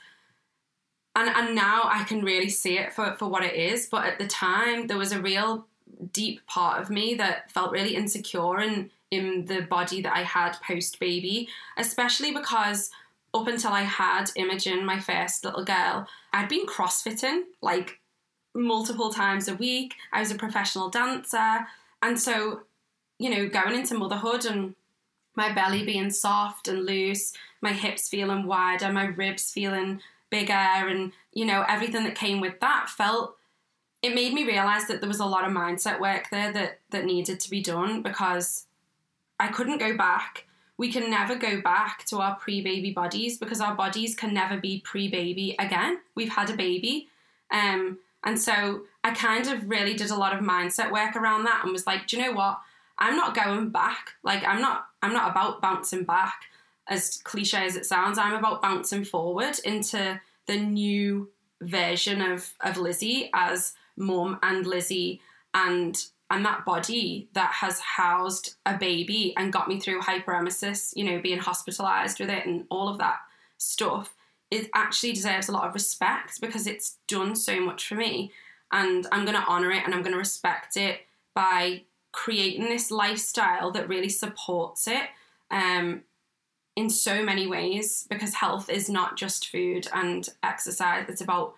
and 1.16 1.28
and 1.28 1.54
now 1.54 1.82
i 1.84 2.04
can 2.04 2.22
really 2.22 2.48
see 2.48 2.78
it 2.78 2.92
for 2.92 3.14
for 3.18 3.28
what 3.28 3.44
it 3.44 3.54
is 3.54 3.86
but 3.86 4.04
at 4.04 4.18
the 4.18 4.26
time 4.26 4.86
there 4.86 4.98
was 4.98 5.12
a 5.12 5.20
real 5.20 5.66
deep 6.12 6.44
part 6.46 6.80
of 6.80 6.90
me 6.90 7.14
that 7.14 7.50
felt 7.50 7.72
really 7.72 7.94
insecure 7.94 8.60
in 8.60 8.90
in 9.10 9.44
the 9.46 9.62
body 9.62 10.02
that 10.02 10.14
i 10.14 10.22
had 10.22 10.52
post 10.66 10.98
baby 11.00 11.48
especially 11.76 12.32
because 12.32 12.90
up 13.34 13.46
until 13.46 13.70
i 13.70 13.82
had 13.82 14.30
imogen 14.36 14.84
my 14.84 14.98
first 14.98 15.44
little 15.44 15.64
girl 15.64 16.06
i'd 16.32 16.48
been 16.48 16.66
crossfitting 16.66 17.42
like 17.60 18.00
multiple 18.54 19.10
times 19.10 19.48
a 19.48 19.54
week 19.54 19.94
i 20.12 20.20
was 20.20 20.30
a 20.30 20.34
professional 20.34 20.88
dancer 20.88 21.66
and 22.02 22.18
so 22.18 22.62
you 23.18 23.30
know 23.30 23.48
going 23.48 23.74
into 23.74 23.94
motherhood 23.94 24.44
and 24.44 24.74
my 25.38 25.52
belly 25.52 25.84
being 25.84 26.10
soft 26.10 26.66
and 26.66 26.84
loose, 26.84 27.32
my 27.62 27.72
hips 27.72 28.08
feeling 28.08 28.44
wider, 28.44 28.92
my 28.92 29.06
ribs 29.06 29.52
feeling 29.52 30.00
bigger, 30.30 30.52
and 30.52 31.12
you 31.32 31.46
know, 31.46 31.64
everything 31.68 32.02
that 32.02 32.16
came 32.16 32.40
with 32.40 32.58
that 32.60 32.90
felt 32.90 33.36
it 34.02 34.14
made 34.14 34.34
me 34.34 34.44
realize 34.44 34.86
that 34.86 35.00
there 35.00 35.08
was 35.08 35.20
a 35.20 35.24
lot 35.24 35.44
of 35.44 35.52
mindset 35.52 36.00
work 36.00 36.28
there 36.30 36.52
that 36.52 36.80
that 36.90 37.04
needed 37.04 37.38
to 37.38 37.50
be 37.50 37.62
done 37.62 38.02
because 38.02 38.66
I 39.38 39.46
couldn't 39.48 39.78
go 39.78 39.96
back. 39.96 40.44
We 40.78 40.90
can 40.90 41.10
never 41.10 41.36
go 41.36 41.60
back 41.60 42.04
to 42.06 42.18
our 42.18 42.36
pre 42.36 42.62
baby 42.62 42.92
bodies 42.92 43.36
because 43.36 43.60
our 43.60 43.74
bodies 43.74 44.14
can 44.14 44.32
never 44.32 44.56
be 44.56 44.80
pre 44.80 45.08
baby 45.08 45.54
again. 45.58 45.98
We've 46.14 46.30
had 46.30 46.50
a 46.50 46.56
baby. 46.56 47.08
Um, 47.50 47.98
and 48.24 48.40
so 48.40 48.82
I 49.04 49.12
kind 49.12 49.46
of 49.48 49.68
really 49.68 49.94
did 49.94 50.10
a 50.10 50.16
lot 50.16 50.34
of 50.34 50.44
mindset 50.44 50.92
work 50.92 51.16
around 51.16 51.44
that 51.44 51.62
and 51.64 51.72
was 51.72 51.86
like, 51.86 52.06
do 52.06 52.16
you 52.16 52.22
know 52.22 52.32
what? 52.32 52.60
I'm 52.98 53.16
not 53.16 53.34
going 53.34 53.70
back. 53.70 54.14
Like 54.22 54.44
I'm 54.44 54.60
not 54.60 54.86
I'm 55.02 55.12
not 55.12 55.30
about 55.30 55.60
bouncing 55.60 56.04
back 56.04 56.42
as 56.88 57.18
cliche 57.22 57.64
as 57.64 57.76
it 57.76 57.86
sounds. 57.86 58.18
I'm 58.18 58.34
about 58.34 58.62
bouncing 58.62 59.04
forward 59.04 59.58
into 59.64 60.20
the 60.46 60.56
new 60.56 61.28
version 61.60 62.20
of 62.20 62.52
of 62.60 62.76
Lizzy 62.76 63.30
as 63.34 63.74
mum 63.96 64.38
and 64.42 64.66
Lizzy 64.66 65.20
and 65.54 66.04
and 66.30 66.44
that 66.44 66.64
body 66.64 67.28
that 67.32 67.52
has 67.52 67.80
housed 67.80 68.56
a 68.66 68.76
baby 68.76 69.34
and 69.36 69.52
got 69.52 69.68
me 69.68 69.80
through 69.80 70.00
hyperemesis, 70.00 70.92
you 70.94 71.04
know, 71.04 71.20
being 71.20 71.38
hospitalized 71.38 72.20
with 72.20 72.28
it 72.28 72.46
and 72.46 72.64
all 72.70 72.88
of 72.88 72.98
that 72.98 73.20
stuff, 73.56 74.14
it 74.50 74.68
actually 74.74 75.12
deserves 75.12 75.48
a 75.48 75.52
lot 75.52 75.66
of 75.66 75.74
respect 75.74 76.40
because 76.40 76.66
it's 76.66 76.96
done 77.06 77.34
so 77.34 77.60
much 77.60 77.86
for 77.86 77.94
me. 77.94 78.30
And 78.72 79.06
I'm 79.10 79.24
going 79.24 79.36
to 79.36 79.46
honor 79.46 79.70
it 79.70 79.84
and 79.84 79.94
I'm 79.94 80.02
going 80.02 80.12
to 80.12 80.18
respect 80.18 80.76
it 80.76 81.00
by 81.34 81.82
creating 82.12 82.64
this 82.64 82.90
lifestyle 82.90 83.70
that 83.70 83.88
really 83.88 84.08
supports 84.08 84.86
it 84.86 85.08
um, 85.50 86.02
in 86.76 86.90
so 86.90 87.22
many 87.24 87.46
ways 87.46 88.06
because 88.08 88.34
health 88.34 88.68
is 88.68 88.88
not 88.88 89.16
just 89.16 89.48
food 89.48 89.88
and 89.94 90.28
exercise, 90.42 91.06
it's 91.08 91.20
about, 91.20 91.54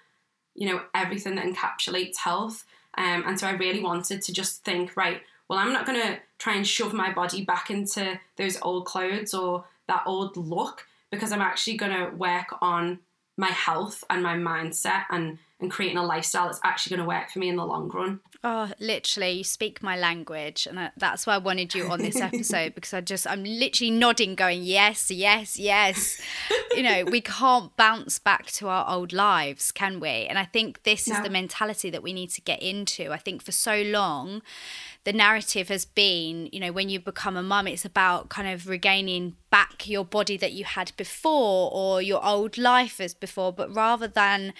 you 0.55 0.69
know, 0.69 0.83
everything 0.95 1.35
that 1.37 1.47
encapsulates 1.47 2.19
health. 2.19 2.65
Um, 2.99 3.25
and 3.27 3.39
so 3.39 3.47
I 3.47 3.53
really 3.53 3.83
wanted 3.83 4.23
to 4.23 4.33
just 4.33 4.65
think, 4.65 4.97
right, 4.97 5.23
well, 5.49 5.59
I'm 5.59 5.73
not 5.73 5.87
going 5.87 6.01
to 6.01 6.19
try 6.39 6.55
and 6.55 6.67
shove 6.67 6.93
my 6.93 7.13
body 7.13 7.45
back 7.45 7.71
into 7.71 8.19
those 8.37 8.59
old 8.63 8.87
clothes 8.87 9.35
or 9.35 9.65
that 9.89 10.03
old 10.07 10.37
look 10.37 10.87
because 11.11 11.33
I'm 11.33 11.43
actually 11.43 11.77
going 11.77 11.93
to 11.93 12.17
work 12.17 12.47
on 12.61 13.01
my 13.37 13.49
health 13.49 14.05
and 14.11 14.23
my 14.23 14.37
mindset 14.37 15.05
and 15.11 15.39
and 15.61 15.71
creating 15.71 15.99
a 15.99 16.05
lifestyle 16.05 16.47
that's 16.47 16.61
actually 16.65 16.97
going 16.97 17.07
to 17.07 17.09
work 17.09 17.31
for 17.31 17.39
me 17.39 17.49
in 17.49 17.57
the 17.57 17.67
long 17.67 17.89
run. 17.89 18.21
Oh, 18.43 18.73
literally, 18.81 19.33
you 19.33 19.45
speak 19.45 19.83
my 19.83 19.99
language, 19.99 20.67
and 20.67 20.79
uh, 20.79 20.91
that's 20.97 21.27
why 21.27 21.35
I 21.35 21.39
wanted 21.39 21.75
you 21.75 21.91
on 21.91 21.99
this 21.99 22.17
episode 22.17 22.75
because 22.75 22.95
I 22.95 23.03
just 23.03 23.27
I'm 23.27 23.45
literally 23.45 23.91
nodding, 23.91 24.35
going 24.35 24.63
yes, 24.63 25.11
yes, 25.11 25.59
yes. 25.59 26.19
you 26.75 26.83
know, 26.83 27.05
we 27.05 27.21
can't 27.21 27.77
bounce 27.77 28.19
back 28.19 28.47
to 28.53 28.69
our 28.69 28.89
old 28.89 29.13
lives, 29.13 29.71
can 29.71 30.01
we? 30.01 30.09
And 30.09 30.39
I 30.39 30.45
think 30.45 30.85
this 30.85 31.07
no. 31.07 31.17
is 31.17 31.23
the 31.23 31.29
mentality 31.29 31.91
that 31.91 32.03
we 32.03 32.15
need 32.15 32.31
to 32.31 32.41
get 32.41 32.63
into. 32.63 33.13
I 33.13 33.19
think 33.19 33.43
for 33.43 33.53
so 33.53 33.83
long, 33.83 34.41
the 35.05 35.13
narrative 35.13 35.69
has 35.69 35.85
been, 35.87 36.49
you 36.53 36.61
know, 36.61 36.73
when 36.73 36.91
you 36.91 37.01
become 37.01 37.37
a 37.37 37.43
mum, 37.43 37.67
it's 37.67 37.85
about 37.85 38.29
kind 38.29 38.49
of 38.49 38.69
regaining 38.69 39.37
back 39.51 39.89
your 39.89 40.05
body 40.05 40.37
that 40.37 40.53
you 40.53 40.65
had 40.65 40.93
before 40.97 41.71
or 41.73 42.01
your 42.01 42.25
old 42.25 42.57
life 42.57 43.01
as 43.01 43.15
before. 43.15 43.53
But 43.53 43.75
rather 43.75 44.07
than 44.07 44.53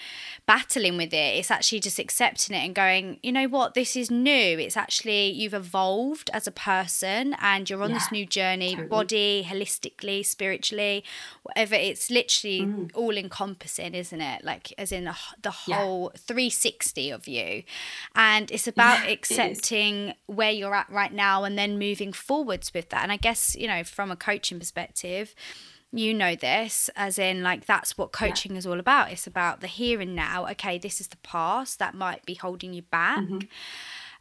battling 0.47 0.97
with 0.97 1.13
it, 1.13 1.37
it's 1.37 1.51
actually 1.51 1.79
just 1.79 1.99
accepting 1.99 2.55
it 2.55 2.65
and 2.65 2.73
going, 2.73 3.19
you 3.21 3.31
know 3.31 3.47
what, 3.47 3.75
this 3.75 3.95
is 3.95 4.09
new. 4.09 4.59
It's 4.59 4.75
actually, 4.75 5.29
you've 5.29 5.53
evolved 5.53 6.29
as 6.33 6.47
a 6.47 6.51
person 6.51 7.35
and 7.39 7.69
you're 7.69 7.83
on 7.83 7.91
yeah, 7.91 7.97
this 7.97 8.11
new 8.11 8.25
journey, 8.25 8.71
totally. 8.71 8.87
body, 8.89 9.47
holistically, 9.47 10.25
spiritually, 10.25 11.03
whatever. 11.43 11.75
It's 11.75 12.09
literally 12.09 12.61
mm. 12.61 12.91
all 12.95 13.15
encompassing, 13.15 13.93
isn't 13.93 14.21
it? 14.21 14.43
Like, 14.43 14.73
as 14.77 14.91
in 14.91 15.05
the, 15.05 15.15
the 15.41 15.51
whole 15.51 16.11
yeah. 16.15 16.21
360 16.25 17.11
of 17.11 17.27
you. 17.27 17.63
And 18.15 18.49
it's 18.49 18.67
about 18.67 19.05
yeah, 19.05 19.11
accepting. 19.11 20.09
It 20.09 20.17
where 20.31 20.51
you're 20.51 20.73
at 20.73 20.89
right 20.89 21.13
now 21.13 21.43
and 21.43 21.57
then 21.57 21.77
moving 21.77 22.13
forwards 22.13 22.73
with 22.73 22.89
that. 22.89 23.03
And 23.03 23.11
I 23.11 23.17
guess, 23.17 23.55
you 23.55 23.67
know, 23.67 23.83
from 23.83 24.11
a 24.11 24.15
coaching 24.15 24.59
perspective, 24.59 25.35
you 25.93 26.13
know 26.13 26.35
this 26.35 26.89
as 26.95 27.19
in 27.19 27.43
like 27.43 27.65
that's 27.65 27.97
what 27.97 28.13
coaching 28.13 28.53
yeah. 28.53 28.59
is 28.59 28.65
all 28.65 28.79
about 28.79 29.11
it's 29.11 29.27
about 29.27 29.59
the 29.59 29.67
here 29.67 29.99
and 29.99 30.15
now 30.15 30.47
okay 30.47 30.77
this 30.77 31.01
is 31.01 31.09
the 31.09 31.17
past 31.17 31.79
that 31.79 31.93
might 31.93 32.25
be 32.25 32.33
holding 32.33 32.73
you 32.73 32.81
back 32.83 33.19
mm-hmm. 33.19 33.39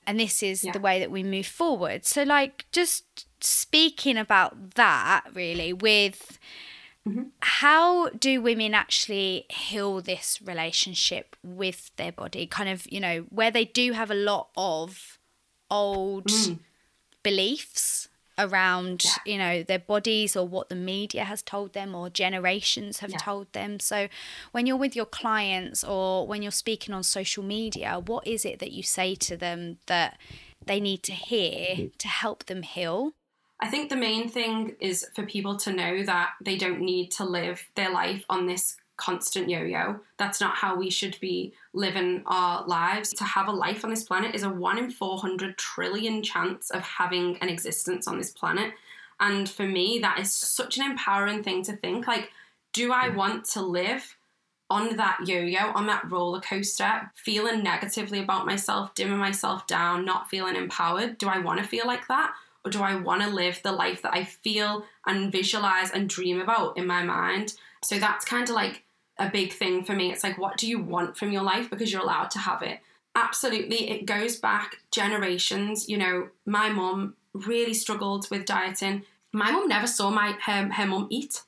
and 0.04 0.18
this 0.18 0.42
is 0.42 0.64
yeah. 0.64 0.72
the 0.72 0.80
way 0.80 0.98
that 0.98 1.12
we 1.12 1.22
move 1.22 1.46
forward 1.46 2.04
so 2.04 2.24
like 2.24 2.66
just 2.72 3.24
speaking 3.40 4.16
about 4.16 4.74
that 4.74 5.22
really 5.32 5.72
with 5.72 6.40
mm-hmm. 7.08 7.22
how 7.38 8.08
do 8.08 8.42
women 8.42 8.74
actually 8.74 9.46
heal 9.48 10.00
this 10.00 10.40
relationship 10.44 11.36
with 11.44 11.94
their 11.94 12.10
body 12.10 12.48
kind 12.48 12.68
of 12.68 12.84
you 12.90 12.98
know 12.98 13.26
where 13.28 13.52
they 13.52 13.64
do 13.64 13.92
have 13.92 14.10
a 14.10 14.14
lot 14.16 14.48
of 14.56 15.19
old 15.70 16.26
mm. 16.26 16.58
beliefs 17.22 18.08
around 18.38 19.04
yeah. 19.04 19.32
you 19.32 19.38
know 19.38 19.62
their 19.62 19.78
bodies 19.78 20.34
or 20.34 20.46
what 20.46 20.68
the 20.68 20.74
media 20.74 21.24
has 21.24 21.42
told 21.42 21.72
them 21.74 21.94
or 21.94 22.08
generations 22.08 23.00
have 23.00 23.10
yeah. 23.10 23.18
told 23.18 23.52
them 23.52 23.78
so 23.78 24.08
when 24.52 24.66
you're 24.66 24.76
with 24.76 24.96
your 24.96 25.04
clients 25.04 25.84
or 25.84 26.26
when 26.26 26.40
you're 26.40 26.50
speaking 26.50 26.94
on 26.94 27.02
social 27.02 27.44
media 27.44 28.00
what 28.06 28.26
is 28.26 28.44
it 28.44 28.58
that 28.58 28.72
you 28.72 28.82
say 28.82 29.14
to 29.14 29.36
them 29.36 29.76
that 29.86 30.18
they 30.64 30.80
need 30.80 31.02
to 31.02 31.12
hear 31.12 31.90
to 31.98 32.08
help 32.08 32.46
them 32.46 32.62
heal 32.62 33.12
I 33.62 33.68
think 33.68 33.90
the 33.90 33.96
main 33.96 34.30
thing 34.30 34.74
is 34.80 35.06
for 35.14 35.26
people 35.26 35.58
to 35.58 35.72
know 35.72 36.02
that 36.04 36.30
they 36.42 36.56
don't 36.56 36.80
need 36.80 37.10
to 37.12 37.24
live 37.24 37.68
their 37.74 37.92
life 37.92 38.24
on 38.30 38.46
this 38.46 38.76
constant 39.00 39.48
yo 39.48 39.62
yo. 39.62 40.00
That's 40.18 40.40
not 40.40 40.54
how 40.54 40.76
we 40.76 40.90
should 40.90 41.18
be 41.20 41.52
living 41.72 42.22
our 42.26 42.64
lives. 42.66 43.12
To 43.14 43.24
have 43.24 43.48
a 43.48 43.52
life 43.52 43.84
on 43.84 43.90
this 43.90 44.04
planet 44.04 44.34
is 44.34 44.42
a 44.42 44.50
1 44.50 44.78
in 44.78 44.90
400 44.90 45.56
trillion 45.56 46.22
chance 46.22 46.70
of 46.70 46.82
having 46.82 47.38
an 47.38 47.48
existence 47.48 48.06
on 48.06 48.18
this 48.18 48.30
planet. 48.30 48.72
And 49.18 49.48
for 49.48 49.66
me, 49.66 49.98
that 50.00 50.18
is 50.18 50.32
such 50.32 50.78
an 50.78 50.84
empowering 50.90 51.42
thing 51.42 51.62
to 51.64 51.76
think 51.76 52.06
like, 52.06 52.30
do 52.72 52.92
I 52.92 53.08
mm. 53.08 53.16
want 53.16 53.44
to 53.46 53.62
live 53.62 54.16
on 54.70 54.96
that 54.96 55.18
yo 55.26 55.40
yo, 55.40 55.72
on 55.72 55.86
that 55.86 56.08
roller 56.10 56.40
coaster, 56.40 57.10
feeling 57.14 57.62
negatively 57.62 58.20
about 58.20 58.46
myself, 58.46 58.94
dimming 58.94 59.18
myself 59.18 59.66
down, 59.66 60.04
not 60.04 60.30
feeling 60.30 60.56
empowered? 60.56 61.18
Do 61.18 61.28
I 61.28 61.38
want 61.38 61.60
to 61.60 61.66
feel 61.66 61.86
like 61.86 62.06
that? 62.08 62.32
Or 62.64 62.70
do 62.70 62.82
I 62.82 62.94
want 62.94 63.22
to 63.22 63.28
live 63.28 63.60
the 63.62 63.72
life 63.72 64.02
that 64.02 64.14
I 64.14 64.24
feel 64.24 64.84
and 65.06 65.32
visualize 65.32 65.90
and 65.90 66.08
dream 66.08 66.40
about 66.40 66.76
in 66.76 66.86
my 66.86 67.02
mind? 67.02 67.54
So 67.82 67.98
that's 67.98 68.24
kind 68.24 68.48
of 68.48 68.54
like 68.54 68.84
a 69.20 69.30
big 69.30 69.52
thing 69.52 69.84
for 69.84 69.92
me. 69.92 70.10
It's 70.10 70.24
like, 70.24 70.38
what 70.38 70.56
do 70.56 70.66
you 70.66 70.80
want 70.80 71.16
from 71.16 71.30
your 71.30 71.42
life? 71.42 71.70
Because 71.70 71.92
you're 71.92 72.02
allowed 72.02 72.30
to 72.32 72.38
have 72.40 72.62
it. 72.62 72.80
Absolutely, 73.14 73.90
it 73.90 74.06
goes 74.06 74.36
back 74.36 74.78
generations. 74.90 75.88
You 75.88 75.98
know, 75.98 76.28
my 76.46 76.70
mum 76.70 77.14
really 77.32 77.74
struggled 77.74 78.28
with 78.30 78.46
dieting. 78.46 79.04
My 79.32 79.50
mum 79.50 79.68
never 79.68 79.86
saw 79.86 80.10
my 80.10 80.36
her, 80.46 80.72
her 80.72 80.86
mum 80.86 81.06
eat, 81.10 81.42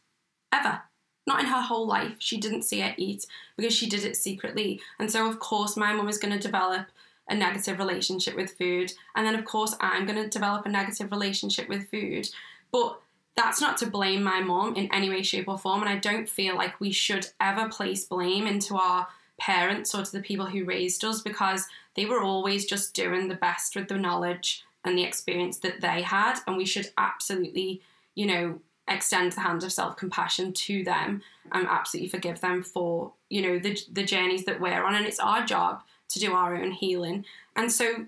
ever. 0.53 0.83
Not 1.27 1.41
in 1.41 1.47
her 1.47 1.63
whole 1.63 1.87
life. 1.87 2.17
She 2.19 2.39
didn't 2.39 2.63
see 2.63 2.81
her 2.81 2.95
eat 2.97 3.27
because 3.57 3.73
she 3.73 3.89
did 3.89 4.05
it 4.05 4.17
secretly. 4.17 4.81
And 4.99 5.11
so, 5.11 5.29
of 5.29 5.39
course, 5.39 5.77
my 5.77 5.93
mum 5.93 6.09
is 6.09 6.19
going 6.19 6.35
to 6.35 6.39
develop 6.39 6.89
a 7.29 7.35
negative 7.35 7.79
relationship 7.79 8.37
with 8.37 8.59
food. 8.59 8.93
And 9.15 9.25
then, 9.25 9.37
of 9.37 9.45
course, 9.45 9.75
I'm 9.81 10.05
going 10.05 10.23
to 10.23 10.29
develop 10.29 10.67
a 10.67 10.69
negative 10.69 11.13
relationship 11.13 11.69
with 11.69 11.89
food. 11.91 12.29
But 12.73 13.01
that's 13.37 13.61
not 13.61 13.79
to 13.79 13.87
blame 13.87 14.23
my 14.23 14.41
mom 14.41 14.75
in 14.77 14.93
any 14.93 15.09
way, 15.09 15.23
shape, 15.23 15.49
or 15.49 15.59
form. 15.59 15.81
And 15.81 15.89
I 15.89 15.97
don't 15.97 16.29
feel 16.29 16.55
like 16.55 16.81
we 16.81 16.93
should 16.93 17.29
ever 17.41 17.69
place 17.69 18.05
blame 18.05 18.47
into 18.47 18.77
our 18.77 19.09
parents 19.39 19.95
or 19.95 20.05
to 20.05 20.13
the 20.13 20.21
people 20.21 20.47
who 20.47 20.65
raised 20.65 21.05
us 21.05 21.23
because 21.23 21.67
they 21.97 22.05
were 22.05 22.23
always 22.23 22.67
just 22.67 22.95
doing 22.95 23.29
the 23.29 23.35
best 23.35 23.75
with 23.75 23.89
the 23.89 23.97
knowledge 23.97 24.65
and 24.85 24.97
the 24.97 25.05
experience 25.05 25.59
that 25.59 25.81
they 25.81 26.03
had. 26.03 26.41
And 26.47 26.57
we 26.57 26.67
should 26.67 26.91
absolutely, 26.99 27.81
you 28.15 28.27
know, 28.27 28.61
extend 28.89 29.33
the 29.33 29.41
hand 29.41 29.63
of 29.65 29.73
self 29.73 29.97
compassion 29.97 30.53
to 30.53 30.85
them 30.85 31.23
and 31.53 31.67
absolutely 31.67 32.09
forgive 32.09 32.41
them 32.41 32.63
for, 32.63 33.13
you 33.31 33.43
know, 33.43 33.59
the, 33.59 33.79
the 33.91 34.05
journeys 34.05 34.45
that 34.45 34.61
we're 34.61 34.85
on. 34.85 34.95
And 34.95 35.07
it's 35.07 35.21
our 35.21 35.45
job 35.45 35.83
to 36.11 36.19
do 36.19 36.33
our 36.33 36.55
own 36.55 36.73
healing. 36.73 37.25
And 37.57 37.73
so 37.73 38.07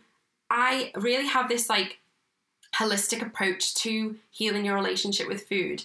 I 0.50 0.92
really 0.94 1.26
have 1.26 1.48
this 1.48 1.68
like 1.68 1.98
holistic 2.78 3.22
approach 3.22 3.74
to 3.74 4.16
healing 4.30 4.64
your 4.64 4.74
relationship 4.74 5.28
with 5.28 5.48
food. 5.48 5.84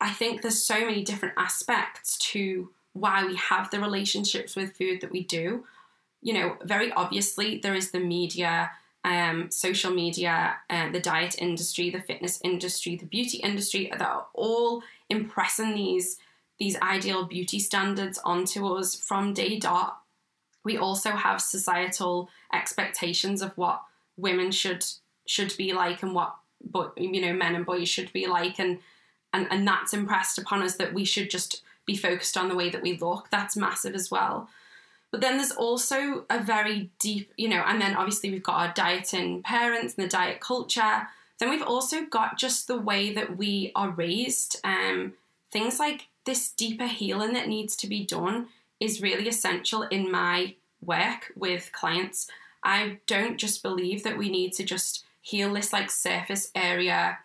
I 0.00 0.10
think 0.10 0.40
there's 0.40 0.62
so 0.62 0.80
many 0.80 1.04
different 1.04 1.34
aspects 1.36 2.16
to 2.32 2.70
why 2.92 3.24
we 3.26 3.36
have 3.36 3.70
the 3.70 3.80
relationships 3.80 4.56
with 4.56 4.76
food 4.76 5.00
that 5.00 5.12
we 5.12 5.22
do. 5.24 5.64
You 6.22 6.34
know, 6.34 6.56
very 6.64 6.92
obviously, 6.92 7.58
there 7.58 7.74
is 7.74 7.90
the 7.90 8.00
media, 8.00 8.70
um, 9.04 9.50
social 9.50 9.92
media, 9.92 10.56
uh, 10.68 10.90
the 10.90 11.00
diet 11.00 11.36
industry, 11.38 11.90
the 11.90 12.00
fitness 12.00 12.40
industry, 12.42 12.96
the 12.96 13.06
beauty 13.06 13.38
industry 13.38 13.88
that 13.90 14.02
are 14.02 14.26
all 14.34 14.82
impressing 15.08 15.74
these 15.74 16.18
these 16.58 16.78
ideal 16.82 17.24
beauty 17.24 17.58
standards 17.58 18.18
onto 18.22 18.66
us 18.66 18.94
from 18.94 19.32
day 19.32 19.58
dot. 19.58 20.02
We 20.62 20.76
also 20.76 21.12
have 21.12 21.40
societal 21.40 22.28
expectations 22.52 23.40
of 23.40 23.56
what 23.56 23.82
women 24.18 24.50
should 24.50 24.84
should 25.30 25.54
be 25.56 25.72
like 25.72 26.02
and 26.02 26.14
what 26.14 26.34
but 26.62 26.92
you 26.98 27.20
know 27.20 27.32
men 27.32 27.54
and 27.54 27.64
boys 27.64 27.88
should 27.88 28.12
be 28.12 28.26
like 28.26 28.58
and 28.58 28.78
and 29.32 29.46
and 29.50 29.66
that's 29.66 29.94
impressed 29.94 30.38
upon 30.38 30.60
us 30.60 30.76
that 30.76 30.92
we 30.92 31.04
should 31.04 31.30
just 31.30 31.62
be 31.86 31.96
focused 31.96 32.36
on 32.36 32.48
the 32.48 32.54
way 32.56 32.68
that 32.68 32.82
we 32.82 32.98
look 32.98 33.28
that's 33.30 33.56
massive 33.56 33.94
as 33.94 34.10
well 34.10 34.48
but 35.12 35.20
then 35.20 35.36
there's 35.36 35.52
also 35.52 36.24
a 36.28 36.42
very 36.42 36.90
deep 36.98 37.32
you 37.36 37.48
know 37.48 37.62
and 37.66 37.80
then 37.80 37.94
obviously 37.96 38.30
we've 38.30 38.42
got 38.42 38.60
our 38.60 38.72
dieting 38.74 39.40
parents 39.42 39.94
and 39.94 40.04
the 40.04 40.08
diet 40.10 40.40
culture 40.40 41.06
Then 41.40 41.50
we've 41.50 41.62
also 41.62 42.04
got 42.04 42.36
just 42.36 42.66
the 42.66 42.80
way 42.80 43.12
that 43.14 43.36
we 43.36 43.72
are 43.74 43.88
raised. 43.90 44.60
Um, 44.62 45.14
things 45.50 45.78
like 45.78 46.08
this 46.26 46.52
deeper 46.52 46.86
healing 46.86 47.32
that 47.32 47.48
needs 47.48 47.74
to 47.76 47.86
be 47.88 48.04
done 48.04 48.48
is 48.78 49.00
really 49.00 49.26
essential 49.26 49.82
in 49.82 50.10
my 50.10 50.54
work 50.84 51.32
with 51.34 51.72
clients. 51.72 52.28
I 52.62 52.98
don't 53.06 53.38
just 53.38 53.62
believe 53.62 54.02
that 54.02 54.18
we 54.18 54.28
need 54.28 54.52
to 54.54 54.64
just 54.64 55.04
heal 55.22 55.52
this 55.54 55.72
like 55.72 55.90
surface 55.90 56.50
area 56.54 57.18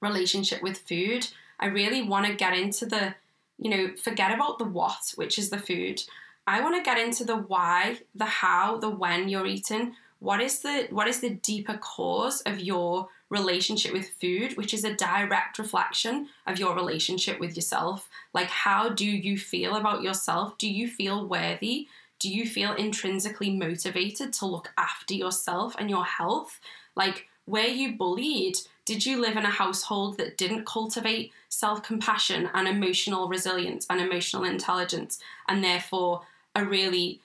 relationship 0.00 0.62
with 0.62 0.78
food. 0.78 1.28
I 1.58 1.66
really 1.66 2.02
want 2.02 2.26
to 2.26 2.34
get 2.34 2.56
into 2.56 2.86
the, 2.86 3.14
you 3.58 3.70
know, 3.70 3.96
forget 3.96 4.32
about 4.32 4.58
the 4.58 4.64
what, 4.64 5.12
which 5.14 5.38
is 5.38 5.50
the 5.50 5.58
food. 5.58 6.02
I 6.46 6.60
want 6.60 6.74
to 6.76 6.82
get 6.82 6.98
into 6.98 7.24
the 7.24 7.36
why, 7.36 8.00
the 8.14 8.24
how, 8.24 8.78
the 8.78 8.90
when 8.90 9.28
you're 9.28 9.46
eating. 9.46 9.94
What 10.18 10.40
is 10.40 10.60
the 10.60 10.86
what 10.90 11.08
is 11.08 11.20
the 11.20 11.30
deeper 11.30 11.78
cause 11.78 12.42
of 12.42 12.60
your 12.60 13.08
relationship 13.28 13.92
with 13.92 14.10
food, 14.20 14.56
which 14.56 14.74
is 14.74 14.84
a 14.84 14.94
direct 14.94 15.58
reflection 15.58 16.28
of 16.46 16.58
your 16.58 16.74
relationship 16.74 17.40
with 17.40 17.56
yourself? 17.56 18.08
Like 18.32 18.48
how 18.48 18.88
do 18.88 19.06
you 19.06 19.38
feel 19.38 19.76
about 19.76 20.02
yourself? 20.02 20.58
Do 20.58 20.68
you 20.68 20.88
feel 20.88 21.26
worthy? 21.26 21.88
Do 22.18 22.28
you 22.28 22.46
feel 22.46 22.74
intrinsically 22.74 23.50
motivated 23.50 24.32
to 24.34 24.46
look 24.46 24.72
after 24.78 25.14
yourself 25.14 25.74
and 25.78 25.90
your 25.90 26.04
health? 26.04 26.60
Like 26.94 27.26
where 27.44 27.68
you 27.68 27.96
bullied, 27.96 28.56
did 28.84 29.04
you 29.06 29.20
live 29.20 29.36
in 29.36 29.44
a 29.44 29.50
household 29.50 30.18
that 30.18 30.36
didn't 30.36 30.66
cultivate 30.66 31.32
self 31.48 31.82
compassion 31.82 32.48
and 32.54 32.66
emotional 32.66 33.28
resilience 33.28 33.86
and 33.90 34.00
emotional 34.00 34.44
intelligence, 34.44 35.18
and 35.48 35.62
therefore 35.62 36.22
are 36.54 36.64
really, 36.64 37.20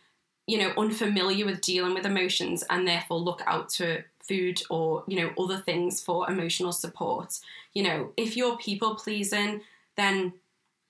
you 0.46 0.58
know, 0.58 0.74
unfamiliar 0.78 1.46
with 1.46 1.62
dealing 1.62 1.94
with 1.94 2.06
emotions 2.06 2.64
and 2.70 2.88
therefore 2.88 3.20
look 3.20 3.42
out 3.46 3.70
to 3.70 4.04
food 4.22 4.62
or, 4.70 5.04
you 5.08 5.18
know, 5.18 5.32
other 5.42 5.58
things 5.58 6.02
for 6.02 6.30
emotional 6.30 6.72
support? 6.72 7.40
You 7.74 7.84
know, 7.84 8.14
if 8.18 8.36
you're 8.36 8.58
people 8.58 8.96
pleasing, 8.96 9.62
then 9.96 10.34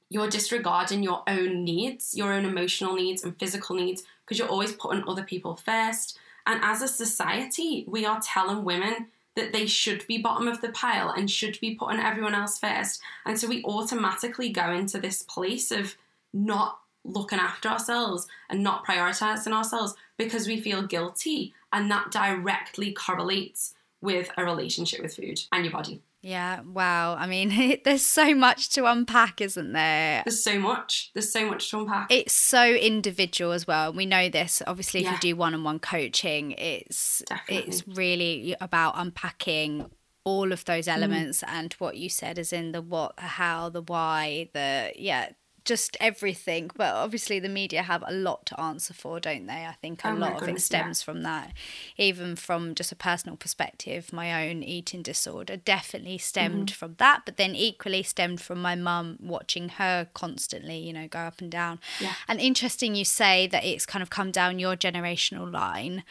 you're 0.09 0.29
disregarding 0.29 1.03
your 1.03 1.23
own 1.27 1.63
needs, 1.63 2.15
your 2.15 2.33
own 2.33 2.45
emotional 2.45 2.95
needs 2.95 3.23
and 3.23 3.37
physical 3.37 3.75
needs, 3.75 4.03
because 4.25 4.39
you're 4.39 4.47
always 4.47 4.73
putting 4.73 5.03
other 5.07 5.23
people 5.23 5.55
first. 5.55 6.17
And 6.45 6.63
as 6.63 6.81
a 6.81 6.87
society, 6.87 7.83
we 7.87 8.05
are 8.05 8.21
telling 8.23 8.63
women 8.63 9.07
that 9.37 9.53
they 9.53 9.67
should 9.67 10.05
be 10.07 10.17
bottom 10.17 10.47
of 10.47 10.61
the 10.61 10.69
pile 10.69 11.11
and 11.11 11.29
should 11.29 11.59
be 11.61 11.75
putting 11.75 12.01
everyone 12.01 12.33
else 12.33 12.57
first. 12.57 12.99
And 13.23 13.39
so 13.39 13.47
we 13.47 13.63
automatically 13.63 14.49
go 14.49 14.71
into 14.71 14.99
this 14.99 15.21
place 15.23 15.71
of 15.71 15.95
not 16.33 16.79
looking 17.05 17.39
after 17.39 17.69
ourselves 17.69 18.27
and 18.49 18.63
not 18.63 18.85
prioritizing 18.85 19.53
ourselves 19.53 19.93
because 20.17 20.47
we 20.47 20.59
feel 20.59 20.81
guilty. 20.81 21.53
And 21.71 21.89
that 21.91 22.11
directly 22.11 22.93
correlates 22.93 23.75
with 24.01 24.31
a 24.37 24.43
relationship 24.43 25.01
with 25.01 25.15
food 25.15 25.39
and 25.51 25.63
your 25.63 25.71
body. 25.71 26.01
Yeah, 26.27 26.59
wow. 26.61 27.15
I 27.15 27.25
mean, 27.25 27.79
there's 27.85 28.05
so 28.05 28.35
much 28.35 28.67
to 28.71 28.83
unpack, 28.85 29.39
isn't 29.39 29.71
there? 29.71 30.23
There's 30.25 30.43
so 30.43 30.59
much. 30.59 31.11
There's 31.13 31.31
so 31.31 31.47
much 31.49 31.69
to 31.71 31.79
unpack. 31.79 32.11
It's 32.11 32.33
so 32.33 32.65
individual 32.65 33.53
as 33.53 33.65
well. 33.65 33.93
We 33.93 34.05
know 34.05 34.27
this. 34.27 34.61
Obviously, 34.67 35.05
if 35.05 35.11
you 35.11 35.17
do 35.19 35.35
one-on-one 35.37 35.79
coaching, 35.79 36.51
it's 36.51 37.23
Definitely. 37.27 37.69
it's 37.69 37.87
really 37.87 38.55
about 38.59 38.95
unpacking 38.97 39.89
all 40.25 40.51
of 40.51 40.63
Mm. 40.63 40.65
those 40.65 40.87
elements 40.89 41.43
and 41.47 41.71
what 41.79 41.95
you 41.95 42.09
said 42.09 42.37
is 42.37 42.51
in 42.51 42.73
the 42.73 42.81
what, 42.81 43.15
the 43.15 43.21
how, 43.21 43.69
the 43.69 43.81
why, 43.81 44.49
the 44.53 44.91
yeah, 44.97 45.29
just 45.67 45.95
everything. 45.99 46.71
But 46.75 46.95
obviously, 46.95 47.39
the 47.39 47.49
media 47.49 47.83
have 47.83 48.03
a 48.07 48.11
lot 48.13 48.45
to 48.47 48.59
answer 48.59 48.93
for, 48.95 49.19
don't 49.19 49.45
they? 49.45 49.65
I 49.65 49.75
think 49.81 50.03
a 50.03 50.09
Oh 50.09 50.13
lot 50.15 50.31
of 50.31 50.37
it 50.37 50.45
goodness, 50.45 50.71
yeah. 50.71 50.81
stems 50.81 51.03
from 51.03 51.21
that. 51.23 51.53
Even 51.97 52.35
from 52.35 52.73
just 52.73 52.91
a 52.91 52.95
personal 52.95 53.35
perspective, 53.37 54.11
my 54.11 54.47
own 54.49 54.63
eating 54.63 55.03
disorder 55.03 55.57
definitely 55.57 56.17
stemmed 56.17 56.69
Mm-hmm. 56.69 56.79
from 56.79 56.95
that, 56.97 57.21
but 57.25 57.37
then 57.37 57.53
equally 57.55 58.01
stemmed 58.03 58.41
from 58.41 58.59
my 58.61 58.73
mum 58.75 59.17
watching 59.21 59.69
her 59.69 60.07
constantly, 60.15 60.77
you 60.79 60.93
know, 60.93 61.07
go 61.07 61.19
up 61.19 61.39
and 61.41 61.51
down. 61.51 61.79
Yeah. 62.01 62.13
And 62.27 62.39
interesting 62.39 62.95
you 62.95 63.05
say 63.05 63.45
that 63.47 63.63
it's 63.65 63.85
kind 63.85 64.01
of 64.01 64.09
come 64.09 64.31
down 64.31 64.57
your 64.59 64.75
generational 64.75 65.51
line. 65.51 66.03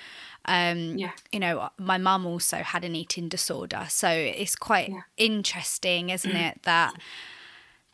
Um, 0.44 0.96
Yeah. 0.98 1.12
You 1.32 1.40
know, 1.40 1.70
my 1.78 1.98
mum 1.98 2.24
also 2.26 2.58
had 2.58 2.84
an 2.84 2.94
eating 2.94 3.28
disorder, 3.28 3.86
so 3.88 4.08
it's 4.10 4.54
quite 4.54 4.90
Yeah. 4.90 5.00
interesting, 5.16 6.10
isn't 6.10 6.36
it, 6.36 6.62
that 6.62 6.94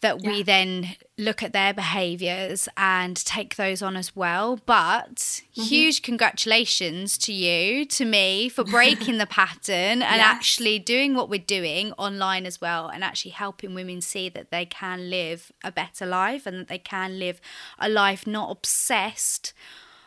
that 0.02 0.22
we 0.22 0.42
then 0.42 0.96
look 1.16 1.42
at 1.42 1.52
their 1.52 1.72
behaviors 1.72 2.68
and 2.76 3.16
take 3.16 3.56
those 3.56 3.82
on 3.82 3.96
as 3.96 4.14
well. 4.14 4.58
But 4.66 5.40
Mm-hmm. 5.52 5.62
huge 5.68 6.02
congratulations 6.02 7.18
to 7.18 7.32
you, 7.32 7.84
to 7.86 8.04
me, 8.04 8.48
for 8.48 8.64
breaking 8.76 9.18
the 9.18 9.26
pattern 9.26 10.02
and 10.02 10.16
Yes. 10.16 10.34
actually 10.34 10.78
doing 10.78 11.14
what 11.14 11.28
we're 11.28 11.38
doing 11.38 11.92
online 11.92 12.46
as 12.46 12.60
well 12.60 12.88
and 12.88 13.04
actually 13.04 13.32
helping 13.32 13.74
women 13.74 14.00
see 14.00 14.28
that 14.30 14.50
they 14.50 14.64
can 14.66 15.08
live 15.10 15.52
a 15.62 15.70
better 15.70 16.06
life 16.06 16.46
and 16.46 16.58
that 16.58 16.68
they 16.68 16.78
can 16.78 17.18
live 17.18 17.40
a 17.78 17.88
life 17.88 18.26
not 18.26 18.50
obsessed 18.50 19.52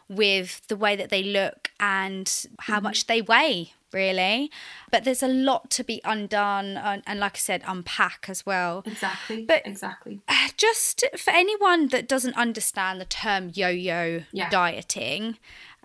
with 0.09 0.65
the 0.67 0.75
way 0.75 0.95
that 0.95 1.09
they 1.09 1.23
look 1.23 1.71
and 1.79 2.25
Mm-hmm. 2.25 2.71
how 2.71 2.79
much 2.79 3.07
they 3.07 3.21
weigh 3.21 3.73
really 3.93 4.51
but 4.91 5.03
there's 5.05 5.23
a 5.23 5.27
lot 5.27 5.69
to 5.69 5.83
be 5.83 6.01
undone 6.03 6.75
and, 6.77 7.01
and 7.07 7.19
like 7.19 7.35
i 7.35 7.37
said 7.39 7.61
unpack 7.65 8.25
as 8.27 8.45
well 8.45 8.83
Exactly. 8.85 9.45
But- 9.45 9.65
exactly. 9.65 10.21
just 10.57 11.05
for 11.17 11.31
anyone 11.31 11.87
that 11.89 12.07
doesn't 12.07 12.35
understand 12.35 12.99
the 12.99 13.05
term 13.05 13.51
yo-yo 13.53 14.23
Yeah. 14.33 14.49
dieting 14.49 15.37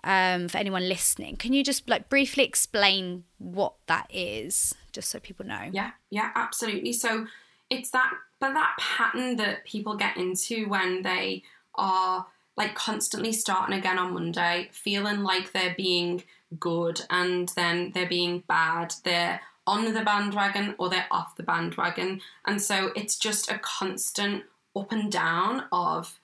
um, 0.03 0.47
for 0.49 0.57
anyone 0.57 0.89
listening 0.89 1.35
can 1.37 1.53
you 1.53 1.63
just 1.63 1.87
like 1.89 2.09
briefly 2.09 2.43
explain 2.43 3.23
what 3.37 3.73
that 3.87 4.07
is 4.13 4.75
just 4.91 5.09
so 5.09 5.19
people 5.19 5.45
know 5.45 5.69
Yeah, 5.71 5.91
yeah, 6.09 6.31
absolutely. 6.35 6.91
So 6.93 7.27
it's 7.69 7.91
that 7.91 8.11
but 8.39 8.53
that 8.53 8.75
pattern 8.79 9.37
that 9.37 9.63
people 9.65 9.95
get 9.95 10.17
into 10.17 10.67
when 10.67 11.01
they 11.03 11.43
are 11.75 12.25
like 12.61 12.75
constantly 12.75 13.33
starting 13.33 13.75
again 13.75 13.97
on 13.97 14.13
Monday, 14.13 14.69
feeling 14.71 15.23
like 15.23 15.51
they're 15.51 15.73
being 15.75 16.23
good 16.59 17.01
and 17.09 17.49
then 17.55 17.91
they're 17.93 18.07
being 18.07 18.43
bad. 18.47 18.93
They're 19.03 19.41
on 19.65 19.91
the 19.91 20.03
bandwagon 20.03 20.75
or 20.77 20.87
they're 20.87 21.07
off 21.09 21.35
the 21.35 21.43
bandwagon. 21.43 22.21
And 22.45 22.61
so 22.61 22.91
it's 22.95 23.17
just 23.17 23.49
a 23.49 23.57
constant 23.57 24.43
up 24.75 24.91
and 24.91 25.11
down 25.11 25.63
of 25.71 26.19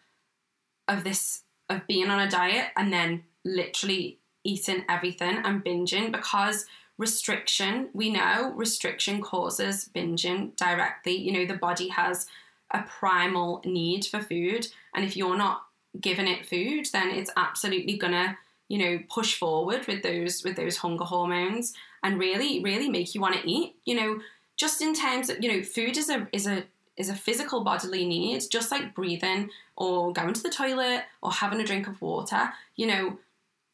of 0.88 1.04
this 1.04 1.42
of 1.70 1.88
being 1.88 2.10
on 2.10 2.20
a 2.20 2.30
diet 2.30 2.68
and 2.78 2.94
then 2.94 3.24
literally 3.44 4.20
eating 4.44 4.86
everything 4.88 5.38
and 5.44 5.66
binging 5.66 6.12
because 6.12 6.66
restriction 6.98 7.90
we 7.94 8.10
know 8.10 8.54
restriction 8.56 9.22
causes 9.22 9.90
binging 9.94 10.56
directly 10.56 11.14
you 11.14 11.34
know 11.34 11.46
the 11.46 11.60
body 11.60 11.90
has 11.90 12.26
a 12.72 12.82
primal 12.84 13.62
need 13.66 14.06
for 14.06 14.22
food 14.22 14.68
and 14.96 15.04
if 15.04 15.18
you're 15.18 15.38
not 15.38 15.67
giving 16.02 16.28
it 16.28 16.46
food 16.46 16.88
then 16.92 17.10
it's 17.10 17.32
absolutely 17.38 17.98
gonna 17.98 18.38
you 18.68 18.78
know 18.78 19.00
push 19.10 19.38
forward 19.38 19.86
with 19.88 20.04
those 20.04 20.44
with 20.44 20.56
those 20.56 20.78
hunger 20.78 21.06
hormones 21.06 21.74
and 22.04 22.20
really 22.20 22.62
really 22.64 22.90
make 22.90 23.14
you 23.16 23.22
want 23.22 23.36
to 23.36 23.50
eat. 23.50 23.76
You 23.86 23.96
know 23.96 24.20
just 24.56 24.82
in 24.82 24.94
terms 24.94 25.30
of 25.30 25.42
you 25.44 25.52
know 25.52 25.64
food 25.64 25.98
is 25.98 26.10
a 26.10 26.28
is 26.32 26.48
a 26.48 26.64
is 26.96 27.10
a 27.10 27.16
physical 27.16 27.64
bodily 27.64 28.06
need 28.06 28.44
just 28.52 28.72
like 28.72 28.96
breathing 28.96 29.50
or 29.76 30.12
going 30.12 30.34
to 30.34 30.42
the 30.42 30.50
toilet 30.50 31.04
or 31.22 31.32
having 31.32 31.62
a 31.62 31.66
drink 31.66 31.88
of 31.88 32.02
water. 32.02 32.50
You 32.76 32.88
know 32.88 33.20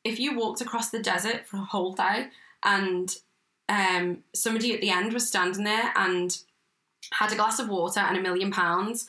if 0.03 0.19
you 0.19 0.38
walked 0.38 0.62
across 0.62 0.89
the 0.89 1.01
desert 1.01 1.47
for 1.47 1.57
a 1.57 1.62
whole 1.62 1.93
day 1.93 2.27
and 2.63 3.15
um, 3.69 4.19
somebody 4.33 4.73
at 4.73 4.81
the 4.81 4.89
end 4.89 5.13
was 5.13 5.27
standing 5.27 5.63
there 5.63 5.93
and 5.95 6.38
had 7.12 7.31
a 7.31 7.36
glass 7.36 7.59
of 7.59 7.69
water 7.69 8.01
and 8.01 8.17
a 8.17 8.21
million 8.21 8.51
pounds 8.51 9.07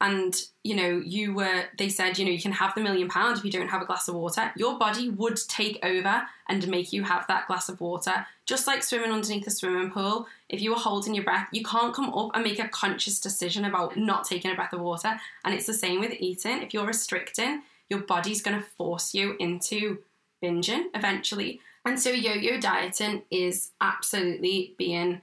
and 0.00 0.42
you 0.62 0.76
know 0.76 1.02
you 1.04 1.34
were 1.34 1.64
they 1.78 1.88
said 1.88 2.18
you 2.18 2.24
know 2.24 2.30
you 2.30 2.40
can 2.40 2.52
have 2.52 2.74
the 2.74 2.82
million 2.82 3.08
pounds 3.08 3.38
if 3.38 3.44
you 3.44 3.50
don't 3.50 3.68
have 3.68 3.82
a 3.82 3.86
glass 3.86 4.08
of 4.08 4.14
water. 4.14 4.50
Your 4.56 4.78
body 4.78 5.08
would 5.08 5.38
take 5.48 5.78
over 5.82 6.22
and 6.48 6.68
make 6.68 6.92
you 6.92 7.02
have 7.04 7.26
that 7.28 7.46
glass 7.46 7.68
of 7.68 7.80
water. 7.80 8.26
Just 8.44 8.66
like 8.66 8.82
swimming 8.82 9.10
underneath 9.10 9.46
a 9.46 9.50
swimming 9.50 9.90
pool 9.90 10.26
if 10.48 10.60
you 10.60 10.70
were 10.70 10.76
holding 10.76 11.14
your 11.14 11.24
breath 11.24 11.48
you 11.50 11.64
can't 11.64 11.94
come 11.94 12.12
up 12.14 12.30
and 12.34 12.44
make 12.44 12.58
a 12.58 12.68
conscious 12.68 13.18
decision 13.20 13.64
about 13.64 13.96
not 13.96 14.24
taking 14.24 14.50
a 14.50 14.54
breath 14.54 14.72
of 14.72 14.80
water. 14.80 15.18
And 15.44 15.54
it's 15.54 15.66
the 15.66 15.74
same 15.74 16.00
with 16.00 16.12
eating. 16.18 16.62
If 16.62 16.74
you're 16.74 16.86
restricting 16.86 17.62
your 17.88 18.00
body's 18.00 18.42
going 18.42 18.60
to 18.60 18.66
force 18.76 19.14
you 19.14 19.36
into 19.38 19.98
binging 20.42 20.86
eventually. 20.94 21.60
And 21.84 22.00
so 22.00 22.10
yo-yo 22.10 22.58
dieting 22.58 23.22
is 23.30 23.70
absolutely 23.80 24.74
being 24.76 25.20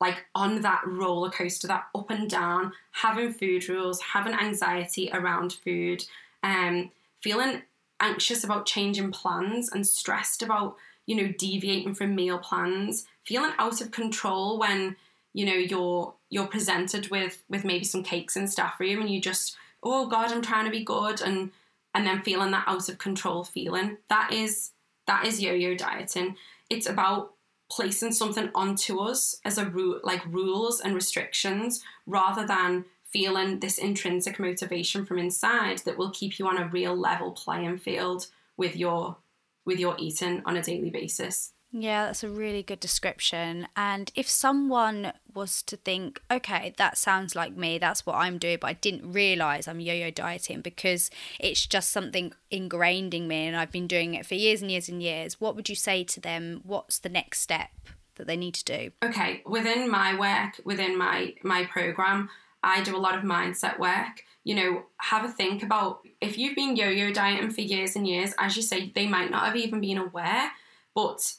like 0.00 0.24
on 0.34 0.60
that 0.62 0.82
roller 0.86 1.30
coaster, 1.30 1.66
that 1.66 1.86
up 1.94 2.10
and 2.10 2.30
down, 2.30 2.72
having 2.92 3.32
food 3.32 3.68
rules, 3.68 4.00
having 4.00 4.32
anxiety 4.34 5.10
around 5.12 5.52
food, 5.52 6.04
um, 6.42 6.90
feeling 7.20 7.62
anxious 8.00 8.44
about 8.44 8.66
changing 8.66 9.10
plans 9.10 9.70
and 9.72 9.86
stressed 9.86 10.42
about, 10.42 10.76
you 11.06 11.16
know, 11.16 11.32
deviating 11.36 11.94
from 11.94 12.14
meal 12.14 12.38
plans, 12.38 13.06
feeling 13.24 13.52
out 13.58 13.80
of 13.80 13.90
control 13.90 14.58
when, 14.58 14.96
you 15.32 15.44
know, 15.44 15.54
you're 15.54 16.14
you're 16.30 16.46
presented 16.46 17.08
with 17.10 17.42
with 17.48 17.64
maybe 17.64 17.84
some 17.84 18.02
cakes 18.02 18.36
in 18.36 18.46
staff 18.46 18.78
room 18.78 19.00
and 19.00 19.10
you 19.10 19.20
just, 19.20 19.56
oh 19.82 20.06
God, 20.06 20.30
I'm 20.30 20.42
trying 20.42 20.66
to 20.66 20.70
be 20.70 20.84
good 20.84 21.20
and 21.20 21.50
and 21.94 22.06
then 22.06 22.22
feeling 22.22 22.52
that 22.52 22.68
out 22.68 22.88
of 22.88 22.98
control 22.98 23.42
feeling. 23.42 23.96
That 24.08 24.32
is 24.32 24.70
that 25.06 25.26
is 25.26 25.42
yo-yo 25.42 25.74
dieting. 25.74 26.36
It's 26.70 26.88
about 26.88 27.32
placing 27.70 28.12
something 28.12 28.50
onto 28.54 28.98
us 28.98 29.40
as 29.44 29.58
a 29.58 29.66
rule, 29.66 30.00
like 30.02 30.24
rules 30.26 30.80
and 30.80 30.94
restrictions, 30.94 31.84
rather 32.06 32.46
than 32.46 32.84
feeling 33.04 33.60
this 33.60 33.78
intrinsic 33.78 34.38
motivation 34.38 35.04
from 35.04 35.18
inside 35.18 35.78
that 35.78 35.96
will 35.96 36.10
keep 36.10 36.38
you 36.38 36.46
on 36.46 36.58
a 36.58 36.68
real 36.68 36.96
level 36.96 37.32
playing 37.32 37.78
field 37.78 38.26
with 38.56 38.76
your 38.76 39.16
with 39.64 39.78
your 39.78 39.94
eating 39.98 40.42
on 40.46 40.56
a 40.56 40.62
daily 40.62 40.88
basis. 40.88 41.52
Yeah, 41.70 42.06
that's 42.06 42.24
a 42.24 42.30
really 42.30 42.62
good 42.62 42.80
description. 42.80 43.68
And 43.76 44.10
if 44.14 44.28
someone 44.28 45.12
was 45.34 45.62
to 45.64 45.76
think, 45.76 46.20
okay, 46.30 46.74
that 46.78 46.96
sounds 46.96 47.36
like 47.36 47.56
me, 47.56 47.78
that's 47.78 48.06
what 48.06 48.16
I'm 48.16 48.38
doing, 48.38 48.58
but 48.60 48.68
I 48.68 48.72
didn't 48.72 49.12
realize 49.12 49.68
I'm 49.68 49.80
yo 49.80 49.92
yo 49.92 50.10
dieting 50.10 50.62
because 50.62 51.10
it's 51.38 51.66
just 51.66 51.90
something 51.90 52.32
ingrained 52.50 53.12
in 53.12 53.28
me 53.28 53.46
and 53.46 53.56
I've 53.56 53.70
been 53.70 53.86
doing 53.86 54.14
it 54.14 54.24
for 54.24 54.34
years 54.34 54.62
and 54.62 54.70
years 54.70 54.88
and 54.88 55.02
years, 55.02 55.40
what 55.40 55.56
would 55.56 55.68
you 55.68 55.74
say 55.74 56.04
to 56.04 56.20
them? 56.20 56.62
What's 56.64 56.98
the 56.98 57.10
next 57.10 57.40
step 57.40 57.70
that 58.14 58.26
they 58.26 58.36
need 58.36 58.54
to 58.54 58.64
do? 58.64 58.90
Okay, 59.02 59.42
within 59.46 59.90
my 59.90 60.18
work, 60.18 60.60
within 60.64 60.96
my 60.96 61.34
my 61.42 61.64
program, 61.66 62.30
I 62.62 62.82
do 62.82 62.96
a 62.96 62.98
lot 62.98 63.16
of 63.16 63.24
mindset 63.24 63.78
work. 63.78 64.24
You 64.42 64.54
know, 64.54 64.82
have 64.96 65.24
a 65.24 65.28
think 65.28 65.62
about 65.62 66.00
if 66.22 66.38
you've 66.38 66.56
been 66.56 66.76
yo 66.76 66.88
yo 66.88 67.12
dieting 67.12 67.50
for 67.50 67.60
years 67.60 67.94
and 67.94 68.08
years, 68.08 68.32
as 68.38 68.56
you 68.56 68.62
say, 68.62 68.90
they 68.94 69.06
might 69.06 69.30
not 69.30 69.44
have 69.44 69.56
even 69.56 69.80
been 69.82 69.98
aware, 69.98 70.50
but 70.94 71.34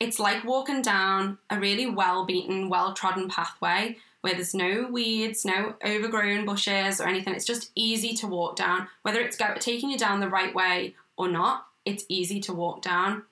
it's 0.00 0.18
like 0.18 0.44
walking 0.44 0.80
down 0.82 1.38
a 1.50 1.60
really 1.60 1.86
well 1.86 2.24
beaten, 2.24 2.68
well 2.70 2.94
trodden 2.94 3.28
pathway 3.28 3.98
where 4.22 4.34
there's 4.34 4.54
no 4.54 4.88
weeds, 4.90 5.44
no 5.44 5.74
overgrown 5.84 6.44
bushes 6.44 7.00
or 7.00 7.06
anything. 7.06 7.34
It's 7.34 7.46
just 7.46 7.70
easy 7.74 8.14
to 8.14 8.26
walk 8.26 8.56
down. 8.56 8.88
Whether 9.02 9.20
it's 9.20 9.38
taking 9.60 9.90
you 9.90 9.98
down 9.98 10.20
the 10.20 10.28
right 10.28 10.54
way 10.54 10.94
or 11.16 11.28
not, 11.28 11.66
it's 11.84 12.04
easy 12.08 12.40
to 12.40 12.52
walk 12.52 12.82
down. 12.82 13.24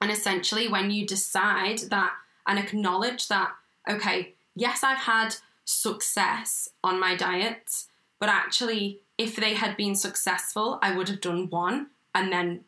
And 0.00 0.10
essentially, 0.10 0.68
when 0.68 0.90
you 0.90 1.06
decide 1.06 1.80
that 1.90 2.12
and 2.46 2.58
acknowledge 2.58 3.28
that, 3.28 3.52
okay, 3.88 4.34
yes, 4.54 4.82
I've 4.82 4.98
had 4.98 5.36
success 5.64 6.68
on 6.82 6.98
my 6.98 7.14
diet, 7.14 7.84
but 8.18 8.28
actually, 8.28 9.00
if 9.18 9.36
they 9.36 9.54
had 9.54 9.76
been 9.76 9.94
successful, 9.94 10.78
I 10.82 10.96
would 10.96 11.08
have 11.08 11.20
done 11.20 11.50
one 11.50 11.88
and 12.14 12.32
then 12.32 12.64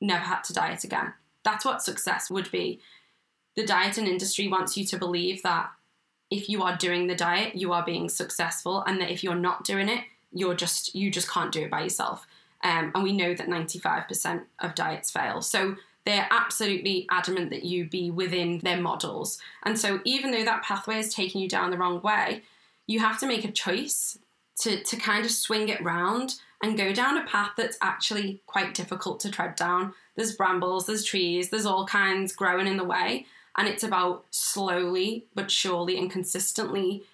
never 0.00 0.24
had 0.24 0.42
to 0.44 0.52
diet 0.52 0.82
again. 0.82 1.12
That's 1.46 1.64
what 1.64 1.80
success 1.80 2.28
would 2.28 2.50
be. 2.50 2.80
The 3.54 3.64
dieting 3.64 4.08
industry 4.08 4.48
wants 4.48 4.76
you 4.76 4.84
to 4.86 4.98
believe 4.98 5.44
that 5.44 5.70
if 6.28 6.48
you 6.48 6.64
are 6.64 6.76
doing 6.76 7.06
the 7.06 7.14
diet, 7.14 7.54
you 7.54 7.72
are 7.72 7.84
being 7.84 8.08
successful, 8.08 8.82
and 8.82 9.00
that 9.00 9.12
if 9.12 9.22
you're 9.22 9.36
not 9.36 9.62
doing 9.62 9.88
it, 9.88 10.02
you're 10.32 10.56
just 10.56 10.96
you 10.96 11.08
just 11.08 11.30
can't 11.30 11.52
do 11.52 11.62
it 11.62 11.70
by 11.70 11.82
yourself. 11.84 12.26
Um, 12.64 12.90
and 12.94 13.04
we 13.04 13.12
know 13.12 13.32
that 13.32 13.46
95% 13.46 14.42
of 14.58 14.74
diets 14.74 15.12
fail. 15.12 15.40
So 15.40 15.76
they're 16.04 16.26
absolutely 16.30 17.06
adamant 17.12 17.50
that 17.50 17.64
you 17.64 17.88
be 17.88 18.10
within 18.10 18.58
their 18.58 18.80
models. 18.80 19.38
And 19.62 19.78
so 19.78 20.00
even 20.04 20.32
though 20.32 20.44
that 20.44 20.64
pathway 20.64 20.98
is 20.98 21.14
taking 21.14 21.40
you 21.40 21.48
down 21.48 21.70
the 21.70 21.78
wrong 21.78 22.00
way, 22.02 22.42
you 22.88 22.98
have 22.98 23.20
to 23.20 23.26
make 23.26 23.44
a 23.44 23.52
choice 23.52 24.18
to, 24.60 24.82
to 24.82 24.96
kind 24.96 25.24
of 25.24 25.30
swing 25.30 25.68
it 25.68 25.82
round 25.82 26.36
and 26.62 26.78
go 26.78 26.92
down 26.92 27.18
a 27.18 27.26
path 27.26 27.52
that's 27.56 27.76
actually 27.82 28.40
quite 28.46 28.74
difficult 28.74 29.20
to 29.20 29.30
tread 29.30 29.56
down. 29.56 29.92
There's 30.14 30.34
brambles, 30.34 30.86
there's 30.86 31.04
trees, 31.04 31.50
there's 31.50 31.66
all 31.66 31.86
kinds 31.86 32.34
growing 32.34 32.66
in 32.66 32.76
the 32.76 32.84
way. 32.84 33.26
And 33.58 33.68
it's 33.68 33.84
about 33.84 34.24
slowly 34.30 35.24
but 35.34 35.50
surely 35.50 35.98
and 35.98 36.10
consistently 36.10 37.04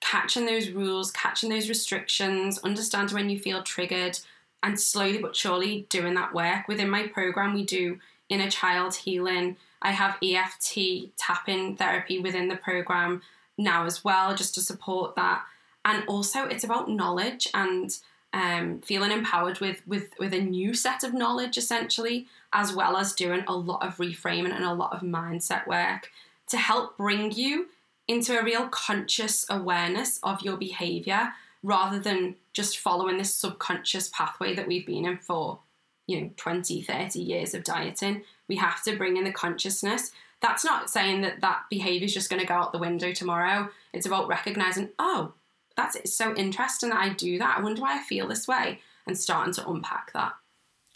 catching 0.00 0.46
those 0.46 0.70
rules, 0.70 1.10
catching 1.10 1.50
those 1.50 1.68
restrictions, 1.68 2.58
understanding 2.58 3.14
when 3.14 3.30
you 3.30 3.38
feel 3.38 3.62
triggered, 3.62 4.18
and 4.62 4.78
slowly 4.78 5.18
but 5.18 5.36
surely 5.36 5.86
doing 5.88 6.14
that 6.14 6.34
work. 6.34 6.68
Within 6.68 6.90
my 6.90 7.06
program, 7.06 7.54
we 7.54 7.64
do 7.64 7.98
inner 8.28 8.50
child 8.50 8.94
healing. 8.94 9.56
I 9.82 9.92
have 9.92 10.18
EFT 10.22 11.16
tapping 11.16 11.76
therapy 11.76 12.18
within 12.18 12.48
the 12.48 12.56
program 12.56 13.22
now 13.56 13.86
as 13.86 14.04
well, 14.04 14.34
just 14.34 14.54
to 14.54 14.60
support 14.60 15.16
that. 15.16 15.42
And 15.88 16.04
also, 16.06 16.44
it's 16.44 16.64
about 16.64 16.90
knowledge 16.90 17.48
and 17.54 17.96
um, 18.34 18.82
feeling 18.82 19.10
empowered 19.10 19.58
with 19.60 19.80
with 19.86 20.10
with 20.18 20.34
a 20.34 20.38
new 20.38 20.74
set 20.74 21.02
of 21.02 21.14
knowledge 21.14 21.56
essentially 21.56 22.26
as 22.52 22.74
well 22.74 22.98
as 22.98 23.14
doing 23.14 23.42
a 23.48 23.56
lot 23.56 23.82
of 23.82 23.96
reframing 23.96 24.54
and 24.54 24.64
a 24.64 24.74
lot 24.74 24.92
of 24.92 25.00
mindset 25.00 25.66
work 25.66 26.10
to 26.48 26.58
help 26.58 26.98
bring 26.98 27.32
you 27.32 27.68
into 28.06 28.38
a 28.38 28.44
real 28.44 28.68
conscious 28.68 29.46
awareness 29.48 30.20
of 30.22 30.42
your 30.42 30.58
behavior 30.58 31.32
rather 31.62 31.98
than 31.98 32.36
just 32.52 32.78
following 32.78 33.16
this 33.16 33.34
subconscious 33.34 34.10
pathway 34.10 34.54
that 34.54 34.68
we've 34.68 34.86
been 34.86 35.06
in 35.06 35.16
for 35.16 35.58
you 36.06 36.20
know 36.20 36.30
20 36.36 36.82
30 36.82 37.18
years 37.18 37.54
of 37.54 37.64
dieting. 37.64 38.24
We 38.46 38.56
have 38.56 38.82
to 38.82 38.94
bring 38.94 39.16
in 39.16 39.24
the 39.24 39.32
consciousness. 39.32 40.12
That's 40.42 40.66
not 40.66 40.90
saying 40.90 41.22
that 41.22 41.40
that 41.40 41.62
behavior 41.70 42.04
is 42.04 42.14
just 42.14 42.28
going 42.28 42.40
to 42.40 42.46
go 42.46 42.54
out 42.54 42.72
the 42.72 42.78
window 42.78 43.14
tomorrow. 43.14 43.70
It's 43.94 44.06
about 44.06 44.28
recognizing 44.28 44.90
oh 44.98 45.32
that's 45.78 45.94
it's 45.94 46.12
so 46.12 46.34
interesting 46.34 46.90
that 46.90 46.98
I 46.98 47.10
do 47.10 47.38
that. 47.38 47.56
I 47.56 47.62
wonder 47.62 47.80
why 47.80 47.98
I 47.98 48.02
feel 48.02 48.26
this 48.26 48.48
way 48.48 48.80
and 49.06 49.16
starting 49.16 49.54
to 49.54 49.68
unpack 49.68 50.12
that. 50.12 50.32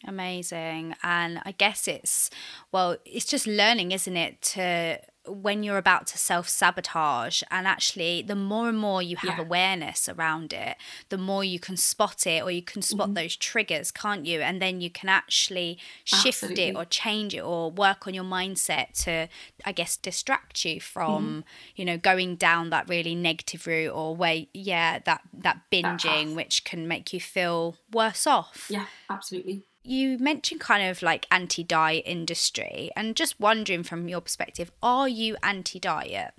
Amazing. 0.05 0.97
And 1.05 1.41
I 1.45 1.53
guess 1.53 1.87
it's, 1.87 2.29
well, 2.73 2.97
it's 3.05 3.25
just 3.25 3.47
learning, 3.47 3.93
isn't 3.93 4.17
it, 4.17 4.43
to 4.43 4.99
when 5.27 5.63
you're 5.63 5.79
about 5.79 6.07
to 6.09 6.19
self 6.19 6.49
sabotage, 6.49 7.43
and 7.51 7.67
actually, 7.67 8.23
the 8.23 8.35
more 8.35 8.69
and 8.69 8.79
more 8.79 9.01
you 9.03 9.17
have 9.17 9.39
yeah. 9.39 9.45
awareness 9.45 10.09
around 10.09 10.53
it, 10.53 10.77
the 11.11 11.19
more 11.19 11.45
you 11.45 11.61
can 11.61 11.77
spot 11.77 12.27
it 12.27 12.43
or 12.43 12.51
you 12.51 12.63
can 12.63 12.83
spot 12.83 13.09
mm-hmm. 13.09 13.15
those 13.15 13.37
triggers, 13.37 13.91
can't 13.91 14.27
you? 14.27 14.41
And 14.41 14.61
then 14.61 14.81
you 14.81 14.91
can 14.91 15.09
actually 15.09 15.79
shift 16.05 16.43
Absolutely. 16.43 16.69
it 16.69 16.77
or 16.77 16.85
change 16.85 17.35
it 17.35 17.41
or 17.43 17.71
work 17.71 18.07
on 18.07 18.15
your 18.15 18.25
mindset 18.25 18.93
to, 19.05 19.29
I 19.65 19.73
guess, 19.73 19.97
distract 19.97 20.65
you 20.65 20.81
from, 20.81 21.25
mm-hmm. 21.25 21.41
you 21.77 21.85
know, 21.85 21.99
going 21.99 22.37
down 22.37 22.71
that 22.71 22.89
really 22.89 23.15
negative 23.15 23.67
route 23.67 23.93
or 23.93 24.17
where, 24.17 24.47
yeah, 24.53 24.99
that, 25.01 25.23
that 25.33 25.61
binging, 25.71 26.29
that 26.31 26.37
which 26.37 26.65
can 26.65 26.89
make 26.89 27.13
you 27.13 27.21
feel 27.21 27.77
worse 27.93 28.27
off. 28.27 28.67
Yeah, 28.69 28.87
absolutely 29.09 29.63
you 29.85 30.19
mentioned 30.19 30.61
kind 30.61 30.89
of 30.89 31.03
like 31.03 31.27
anti 31.31 31.63
diet 31.63 32.05
industry, 32.07 32.91
and 32.97 33.17
just 33.17 33.41
wondering 33.41 33.83
from 33.83 34.09
your 34.09 34.21
perspective, 34.21 34.71
are 34.83 35.09
you 35.09 35.37
anti 35.43 35.79
diet? 35.79 36.35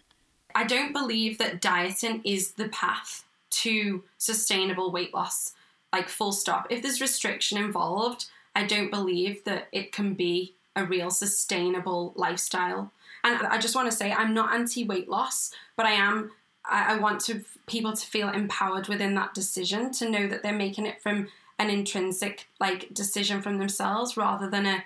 I 0.56 0.64
don't 0.64 0.94
believe 0.94 1.38
that 1.40 1.62
dieting 1.62 2.22
is 2.24 2.52
the 2.52 2.70
path 2.70 3.24
to 3.50 4.04
sustainable 4.18 4.92
weight 4.92 5.14
loss, 5.14 5.54
like 5.92 6.10
full 6.10 6.32
stop. 6.32 6.68
If 6.70 6.82
there's 6.82 7.02
restriction 7.02 7.58
involved, 7.58 8.26
I 8.56 8.64
don't 8.64 8.92
believe 8.92 9.44
that 9.46 9.68
it 9.72 9.92
can 9.92 10.14
be 10.14 10.56
a 10.76 10.86
real 10.86 11.10
sustainable 11.10 12.14
lifestyle. 12.16 12.92
And 13.24 13.48
I 13.48 13.58
just 13.58 13.76
want 13.76 13.90
to 13.90 13.96
say, 13.96 14.12
I'm 14.12 14.34
not 14.34 14.54
anti 14.54 14.86
weight 14.86 15.10
loss, 15.10 15.52
but 15.76 15.86
I 15.86 15.92
am. 15.92 16.32
I, 16.66 16.98
want 16.98 17.20
to 17.26 17.44
people 17.68 17.92
to 17.92 18.08
feel 18.08 18.30
empowered 18.30 18.88
within 18.88 19.16
that 19.16 19.34
decision 19.34 19.92
to 19.94 20.10
know 20.10 20.28
that 20.28 20.44
they're 20.44 20.54
making 20.54 20.86
it 20.86 21.02
from 21.02 21.28
an 21.64 21.70
intrinsic 21.70 22.48
like 22.60 22.94
decision 22.94 23.42
from 23.42 23.58
themselves 23.58 24.18
rather 24.18 24.50
than 24.50 24.66
a 24.66 24.84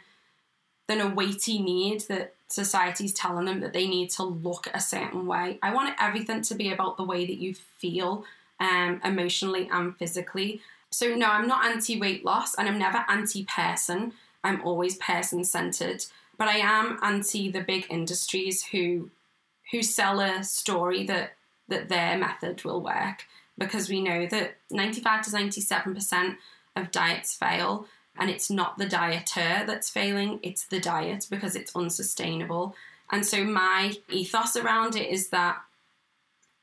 than 0.87 1.01
a 1.01 1.13
weighty 1.13 1.59
need 1.59 2.01
that 2.01 2.33
society's 2.47 3.13
telling 3.13 3.45
them 3.45 3.59
that 3.59 3.73
they 3.73 3.87
need 3.87 4.09
to 4.09 4.23
look 4.23 4.67
a 4.73 4.79
certain 4.79 5.25
way. 5.25 5.59
I 5.61 5.73
want 5.73 5.95
everything 5.99 6.41
to 6.43 6.55
be 6.55 6.71
about 6.71 6.95
the 6.95 7.03
way 7.03 7.25
that 7.25 7.37
you 7.37 7.53
feel 7.53 8.23
um, 8.61 9.01
emotionally 9.03 9.67
and 9.69 9.97
physically. 9.97 10.61
So 10.89 11.13
no, 11.13 11.27
I'm 11.27 11.47
not 11.47 11.65
anti 11.65 11.99
weight 11.99 12.23
loss 12.23 12.55
and 12.55 12.69
I'm 12.69 12.79
never 12.79 13.03
anti 13.09 13.45
person. 13.45 14.13
I'm 14.43 14.61
always 14.63 14.95
person 14.97 15.43
centered, 15.43 16.05
but 16.37 16.47
I 16.47 16.57
am 16.57 16.99
anti 17.01 17.51
the 17.51 17.61
big 17.61 17.87
industries 17.89 18.65
who 18.65 19.09
who 19.71 19.83
sell 19.83 20.21
a 20.21 20.43
story 20.43 21.05
that 21.07 21.33
that 21.67 21.89
their 21.89 22.17
method 22.17 22.63
will 22.63 22.81
work 22.81 23.25
because 23.57 23.89
we 23.89 24.01
know 24.01 24.27
that 24.27 24.55
95 24.69 25.25
to 25.25 25.31
97% 25.31 26.37
of 26.77 26.91
diets 26.91 27.35
fail. 27.35 27.87
And 28.19 28.29
it's 28.29 28.49
not 28.49 28.77
the 28.77 28.85
dieter 28.85 29.65
that's 29.67 29.89
failing, 29.89 30.39
it's 30.41 30.65
the 30.65 30.79
diet 30.79 31.27
because 31.29 31.55
it's 31.55 31.75
unsustainable. 31.75 32.75
And 33.11 33.25
so, 33.25 33.43
my 33.43 33.93
ethos 34.09 34.55
around 34.55 34.95
it 34.95 35.09
is 35.09 35.29
that 35.29 35.61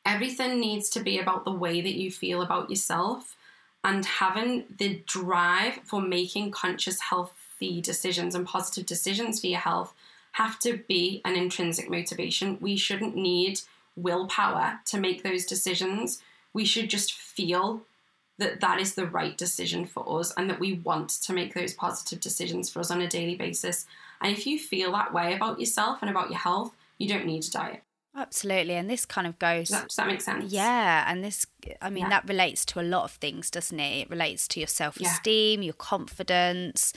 everything 0.04 0.60
needs 0.60 0.90
to 0.90 1.00
be 1.00 1.18
about 1.18 1.44
the 1.44 1.52
way 1.52 1.80
that 1.80 1.94
you 1.94 2.10
feel 2.10 2.42
about 2.42 2.70
yourself 2.70 3.36
and 3.82 4.04
having 4.04 4.64
the 4.78 5.02
drive 5.06 5.80
for 5.84 6.00
making 6.00 6.50
conscious, 6.50 7.00
healthy 7.00 7.80
decisions 7.80 8.34
and 8.34 8.46
positive 8.46 8.86
decisions 8.86 9.40
for 9.40 9.46
your 9.46 9.60
health 9.60 9.94
have 10.32 10.58
to 10.58 10.78
be 10.88 11.20
an 11.24 11.36
intrinsic 11.36 11.88
motivation. 11.88 12.58
We 12.60 12.76
shouldn't 12.76 13.14
need 13.14 13.60
willpower 13.94 14.80
to 14.86 14.98
make 14.98 15.22
those 15.22 15.44
decisions. 15.44 16.20
We 16.52 16.64
should 16.64 16.90
just 16.90 17.12
feel 17.12 17.82
that 18.38 18.60
that 18.60 18.80
is 18.80 18.94
the 18.94 19.06
right 19.06 19.36
decision 19.36 19.86
for 19.86 20.20
us 20.20 20.32
and 20.36 20.50
that 20.50 20.60
we 20.60 20.74
want 20.74 21.08
to 21.10 21.32
make 21.32 21.54
those 21.54 21.74
positive 21.74 22.20
decisions 22.20 22.68
for 22.68 22.80
us 22.80 22.90
on 22.90 23.00
a 23.00 23.08
daily 23.08 23.36
basis. 23.36 23.86
And 24.20 24.36
if 24.36 24.46
you 24.46 24.58
feel 24.58 24.92
that 24.92 25.12
way 25.12 25.34
about 25.34 25.60
yourself 25.60 25.98
and 26.00 26.10
about 26.10 26.30
your 26.30 26.38
health, 26.38 26.74
you 26.98 27.08
don't 27.08 27.26
need 27.26 27.44
a 27.44 27.50
diet. 27.50 27.82
Absolutely. 28.16 28.74
And 28.74 28.88
this 28.88 29.04
kind 29.04 29.26
of 29.26 29.38
goes. 29.40 29.70
Does 29.70 29.96
that, 29.96 30.06
make 30.06 30.20
sense? 30.20 30.52
Yeah. 30.52 31.04
And 31.10 31.24
this, 31.24 31.46
I 31.82 31.90
mean, 31.90 32.04
Yeah. 32.04 32.10
that 32.10 32.28
relates 32.28 32.64
to 32.66 32.80
a 32.80 32.82
lot 32.82 33.02
of 33.04 33.12
things, 33.12 33.50
doesn't 33.50 33.78
it? 33.80 34.02
It 34.02 34.10
relates 34.10 34.46
to 34.48 34.60
your 34.60 34.68
self 34.68 35.00
esteem, 35.00 35.62
your 35.62 35.74
confidence. 35.74 36.92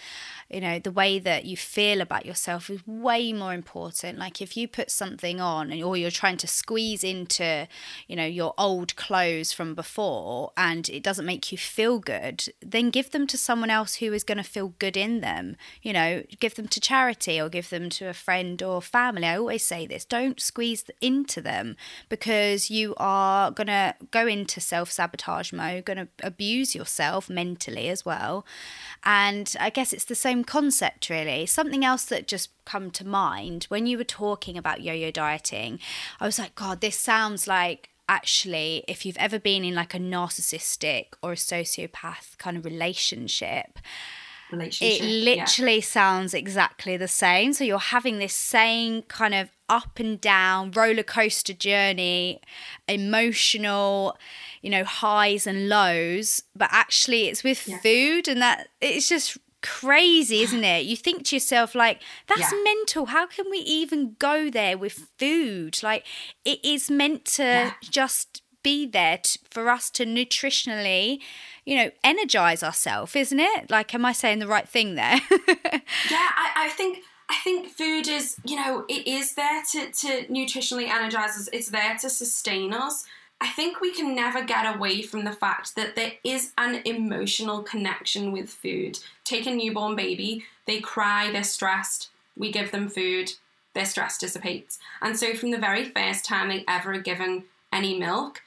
You 0.49 0.61
know, 0.61 0.79
the 0.79 0.91
way 0.91 1.17
that 1.19 1.45
you 1.45 1.57
feel 1.57 2.01
about 2.01 2.25
yourself 2.25 2.69
is 2.69 2.85
way 2.85 3.33
more 3.33 3.53
important. 3.53 4.19
Like 4.19 4.41
if 4.41 4.55
you 4.55 4.67
put 4.67 4.91
something 4.91 5.41
on 5.41 5.71
and, 5.71 5.83
or 5.83 5.97
you're 5.97 6.11
trying 6.11 6.37
to 6.37 6.47
squeeze 6.47 7.03
into, 7.03 7.67
you 8.07 8.15
know, 8.15 8.25
your 8.25 8.53
old 8.57 8.95
clothes 8.95 9.51
from 9.51 9.73
before 9.73 10.51
and 10.55 10.87
it 10.89 11.01
doesn't 11.01 11.25
make 11.25 11.51
you 11.51 11.57
feel 11.57 11.97
good, 11.99 12.47
then 12.61 12.91
give 12.91 13.09
them 13.11 13.25
to 13.27 13.37
someone 13.37 13.71
else 13.71 13.95
who 13.95 14.13
is 14.13 14.23
going 14.23 14.37
to 14.37 14.43
feel 14.43 14.75
good 14.77 14.95
in 14.95 15.21
them. 15.21 15.57
You 15.81 15.93
know, 15.93 16.23
give 16.39 16.55
them 16.55 16.67
to 16.67 16.79
charity 16.79 17.41
or 17.41 17.49
give 17.49 17.71
them 17.71 17.89
to 17.89 18.07
a 18.07 18.13
friend 18.13 18.61
or 18.61 18.81
family. 18.83 19.25
I 19.25 19.37
always 19.37 19.65
say 19.65 19.87
this 19.87 20.05
don't 20.05 20.39
squeeze 20.39 20.83
into 21.07 21.41
them 21.41 21.75
because 22.09 22.69
you 22.69 22.93
are 22.97 23.51
going 23.51 23.67
to 23.67 23.95
go 24.11 24.27
into 24.27 24.59
self 24.61 24.91
sabotage 24.91 25.51
mode, 25.53 25.85
going 25.85 25.97
to 25.97 26.07
abuse 26.21 26.75
yourself 26.75 27.29
mentally 27.29 27.89
as 27.89 28.05
well. 28.05 28.45
And 29.03 29.55
I 29.59 29.69
guess 29.69 29.93
it's 29.93 30.05
the 30.05 30.15
same 30.15 30.43
concept, 30.43 31.09
really. 31.09 31.45
Something 31.45 31.83
else 31.83 32.05
that 32.05 32.27
just 32.27 32.49
come 32.65 32.91
to 32.91 33.07
mind 33.07 33.63
when 33.65 33.87
you 33.87 33.97
were 33.97 34.03
talking 34.03 34.57
about 34.57 34.81
yo 34.81 34.93
yo 34.93 35.09
dieting, 35.09 35.79
I 36.19 36.25
was 36.25 36.37
like, 36.37 36.55
God, 36.55 36.81
this 36.81 36.97
sounds 36.97 37.47
like 37.47 37.89
actually, 38.09 38.83
if 38.87 39.05
you've 39.05 39.17
ever 39.17 39.39
been 39.39 39.63
in 39.63 39.75
like 39.75 39.93
a 39.93 39.99
narcissistic 39.99 41.07
or 41.21 41.33
a 41.33 41.35
sociopath 41.35 42.37
kind 42.37 42.57
of 42.57 42.65
relationship, 42.65 43.79
Relationship. 44.51 45.01
it 45.01 45.05
yeah. 45.05 45.23
literally 45.45 45.81
sounds 45.81 46.33
exactly 46.33 46.95
the 46.97 47.07
same. 47.07 47.53
So 47.53 47.63
you're 47.63 47.79
having 47.79 48.19
this 48.19 48.33
same 48.33 49.01
kind 49.03 49.33
of 49.33 49.49
up 49.69 49.99
and 49.99 50.19
down 50.21 50.71
roller 50.71 51.03
coaster 51.03 51.53
journey, 51.53 52.39
emotional, 52.87 54.17
you 54.61 54.69
know, 54.69 54.83
highs 54.83 55.47
and 55.47 55.69
lows, 55.69 56.41
but 56.55 56.69
actually 56.71 57.27
it's 57.27 57.43
with 57.43 57.67
Yeah. 57.67 57.79
food 57.79 58.27
and 58.27 58.41
that 58.41 58.69
it's 58.81 59.07
just 59.09 59.37
crazy, 59.61 60.41
isn't 60.47 60.63
it? 60.63 60.85
You 60.85 60.95
think 60.95 61.25
to 61.25 61.35
yourself 61.35 61.75
like 61.75 62.01
that's 62.27 62.51
Yeah. 62.51 62.63
mental. 62.63 63.07
How 63.07 63.25
can 63.27 63.49
we 63.49 63.59
even 63.59 64.15
go 64.19 64.49
there 64.49 64.77
with 64.77 65.09
food? 65.17 65.81
Like 65.83 66.05
it 66.45 66.63
is 66.63 66.89
meant 66.89 67.25
to 67.35 67.43
Yeah. 67.43 67.73
just 67.81 68.41
be 68.67 68.85
there 68.85 69.21
for 69.49 69.69
us 69.69 69.89
to 69.89 70.05
nutritionally, 70.05 71.21
you 71.63 71.77
know, 71.77 71.89
energize 72.03 72.61
ourselves, 72.61 73.15
isn't 73.15 73.39
it? 73.39 73.71
Like, 73.71 73.95
am 73.95 74.03
I 74.03 74.11
saying 74.11 74.39
the 74.39 74.47
right 74.47 74.67
thing 74.67 74.95
there? 74.95 75.21
yeah 76.11 76.31
I, 76.35 76.51
I 76.65 76.69
think 76.75 76.99
i 77.29 77.35
think 77.43 77.69
food 77.69 78.07
is 78.07 78.37
you 78.45 78.55
know 78.55 78.85
it 78.87 79.07
is 79.07 79.35
there 79.35 79.61
to, 79.71 79.91
to 79.91 80.25
nutritionally 80.27 80.87
energize 80.87 81.31
us 81.31 81.49
it's 81.51 81.69
there 81.69 81.97
to 82.01 82.09
sustain 82.09 82.73
us 82.73 83.05
i 83.41 83.47
think 83.47 83.81
we 83.81 83.93
can 83.93 84.15
never 84.15 84.43
get 84.43 84.75
away 84.75 85.01
from 85.01 85.25
the 85.25 85.33
fact 85.33 85.75
that 85.75 85.95
there 85.95 86.13
is 86.23 86.51
an 86.57 86.81
emotional 86.85 87.63
connection 87.63 88.31
with 88.31 88.49
food 88.49 88.99
take 89.25 89.45
a 89.45 89.53
newborn 89.53 89.95
baby 89.95 90.45
they 90.67 90.79
cry 90.79 91.29
they're 91.31 91.43
stressed 91.43 92.09
we 92.37 92.49
give 92.49 92.71
them 92.71 92.87
food 92.87 93.33
their 93.73 93.85
stress 93.85 94.17
dissipates 94.17 94.79
and 95.01 95.19
so 95.19 95.33
from 95.33 95.51
the 95.51 95.57
very 95.57 95.83
first 95.83 96.23
time 96.23 96.47
they 96.47 96.63
ever 96.67 96.93
are 96.93 97.01
given 97.11 97.43
any 97.73 97.99
milk 97.99 98.41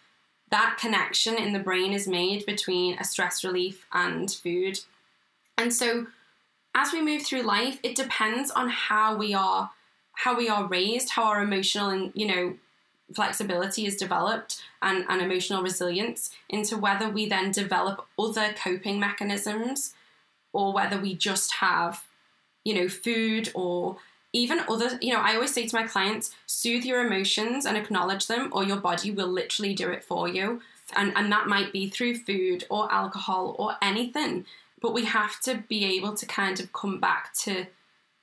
that 0.50 0.78
connection 0.80 1.36
in 1.36 1.52
the 1.52 1.58
brain 1.58 1.92
is 1.92 2.08
made 2.08 2.44
between 2.46 2.98
a 2.98 3.04
stress 3.04 3.44
relief 3.44 3.86
and 3.92 4.30
food. 4.30 4.80
And 5.56 5.72
so 5.72 6.06
as 6.74 6.92
we 6.92 7.02
move 7.02 7.22
through 7.22 7.42
life, 7.42 7.78
it 7.82 7.96
depends 7.96 8.50
on 8.50 8.68
how 8.68 9.16
we 9.16 9.34
are 9.34 9.70
how 10.12 10.36
we 10.36 10.50
are 10.50 10.66
raised, 10.66 11.10
how 11.10 11.24
our 11.24 11.42
emotional 11.42 11.88
and 11.88 12.12
you 12.14 12.26
know 12.26 12.56
flexibility 13.14 13.86
is 13.86 13.96
developed 13.96 14.62
and, 14.82 15.04
and 15.08 15.20
emotional 15.20 15.62
resilience 15.62 16.30
into 16.48 16.76
whether 16.76 17.08
we 17.08 17.28
then 17.28 17.50
develop 17.50 18.06
other 18.18 18.54
coping 18.62 19.00
mechanisms 19.00 19.94
or 20.52 20.72
whether 20.72 21.00
we 21.00 21.14
just 21.14 21.54
have, 21.54 22.04
you 22.64 22.74
know, 22.74 22.88
food 22.88 23.50
or 23.54 23.96
even 24.32 24.60
other, 24.68 24.98
you 25.00 25.12
know, 25.12 25.20
I 25.20 25.34
always 25.34 25.52
say 25.52 25.66
to 25.66 25.74
my 25.74 25.86
clients, 25.86 26.34
soothe 26.46 26.84
your 26.84 27.04
emotions 27.04 27.66
and 27.66 27.76
acknowledge 27.76 28.26
them, 28.26 28.50
or 28.52 28.64
your 28.64 28.76
body 28.76 29.10
will 29.10 29.28
literally 29.28 29.74
do 29.74 29.90
it 29.90 30.04
for 30.04 30.28
you. 30.28 30.60
And, 30.94 31.12
and 31.16 31.30
that 31.32 31.46
might 31.46 31.72
be 31.72 31.88
through 31.88 32.16
food 32.18 32.64
or 32.68 32.92
alcohol 32.92 33.54
or 33.58 33.76
anything 33.80 34.44
but 34.80 34.94
we 34.94 35.04
have 35.04 35.38
to 35.40 35.62
be 35.68 35.84
able 35.96 36.14
to 36.14 36.26
kind 36.26 36.58
of 36.58 36.72
come 36.72 36.98
back 36.98 37.34
to 37.34 37.66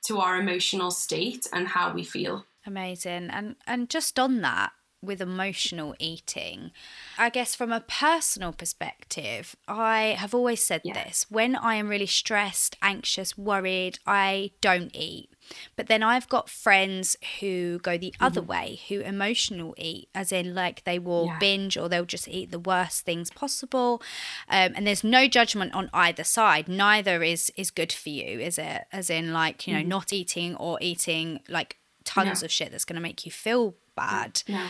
to 0.04 0.20
our 0.20 0.38
emotional 0.38 0.90
state 0.90 1.48
and 1.54 1.68
how 1.68 1.94
we 1.94 2.04
feel 2.04 2.46
Amazing. 2.68 3.30
And 3.30 3.56
and 3.66 3.90
just 3.90 4.20
on 4.20 4.42
that 4.42 4.74
with 5.02 5.22
emotional 5.22 5.96
eating, 6.00 6.72
I 7.18 7.30
guess 7.30 7.54
from 7.56 7.72
a 7.72 7.82
personal 7.82 8.52
perspective, 8.52 9.56
I 9.68 10.16
have 10.18 10.34
always 10.34 10.64
said 10.64 10.82
Yeah. 10.84 10.94
this. 11.04 11.28
When 11.30 11.56
I 11.56 11.76
am 11.76 11.88
really 11.88 12.08
stressed, 12.08 12.76
anxious, 12.82 13.38
worried, 13.38 14.00
I 14.08 14.52
don't 14.62 14.96
eat. 14.96 15.30
But 15.78 15.88
then 15.88 16.04
I've 16.04 16.28
got 16.28 16.50
friends 16.50 17.16
who 17.40 17.80
go 17.80 17.98
the 17.98 18.14
other 18.20 18.42
way, 18.42 18.82
who 18.90 19.00
emotional 19.00 19.76
eat, 19.78 20.10
as 20.14 20.32
in 20.32 20.54
like 20.54 20.84
they 20.84 21.00
will 21.00 21.28
Yeah. 21.28 21.38
binge 21.40 21.78
or 21.78 21.88
they'll 21.88 22.04
just 22.06 22.28
eat 22.28 22.52
the 22.52 22.60
worst 22.60 23.06
things 23.06 23.30
possible. 23.30 24.02
Um, 24.50 24.74
and 24.76 24.86
there's 24.86 25.04
no 25.04 25.28
judgment 25.28 25.74
on 25.74 25.90
either 25.94 26.24
side. 26.26 26.68
Neither 26.68 27.24
is 27.24 27.52
is 27.56 27.72
good 27.72 27.94
for 27.94 28.10
you, 28.10 28.40
is 28.40 28.58
it? 28.58 28.86
As 28.92 29.10
in 29.10 29.32
like 29.32 29.68
you 29.68 29.74
know 29.74 29.84
not 29.84 30.12
eating 30.12 30.56
or 30.56 30.78
eating 30.82 31.40
like 31.48 31.78
tons 32.08 32.42
No. 32.42 32.46
of 32.46 32.52
shit 32.52 32.72
that's 32.72 32.86
going 32.86 32.96
to 32.96 33.02
make 33.10 33.26
you 33.26 33.32
feel 33.32 33.76
bad. 33.96 34.36
Mm, 34.48 34.54
no 34.54 34.68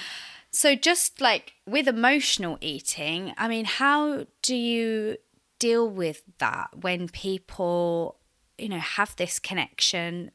So 0.52 0.76
just 0.76 1.22
like 1.22 1.54
with 1.66 1.88
emotional 1.88 2.58
eating, 2.62 3.34
I 3.38 3.48
mean, 3.48 3.66
how 3.66 4.26
do 4.42 4.56
you 4.56 5.18
deal 5.60 5.88
with 5.90 6.22
that 6.40 6.70
when 6.82 7.10
people, 7.10 8.18
you 8.58 8.70
know, 8.70 8.80
have 8.80 9.16
this 9.18 9.40
connection? 9.40 10.32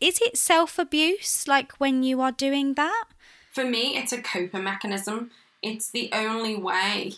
Is 0.00 0.18
it 0.22 0.36
self-abuse 0.36 1.48
like 1.48 1.72
when 1.80 2.02
you 2.02 2.20
are 2.20 2.32
doing 2.32 2.74
that? 2.74 3.04
for 3.52 3.64
me 3.64 3.96
it's 3.98 4.12
a 4.12 4.22
coping 4.22 4.62
mechanism 4.62 5.30
it's 5.60 5.90
the 5.90 6.08
only 6.12 6.54
way 6.54 7.12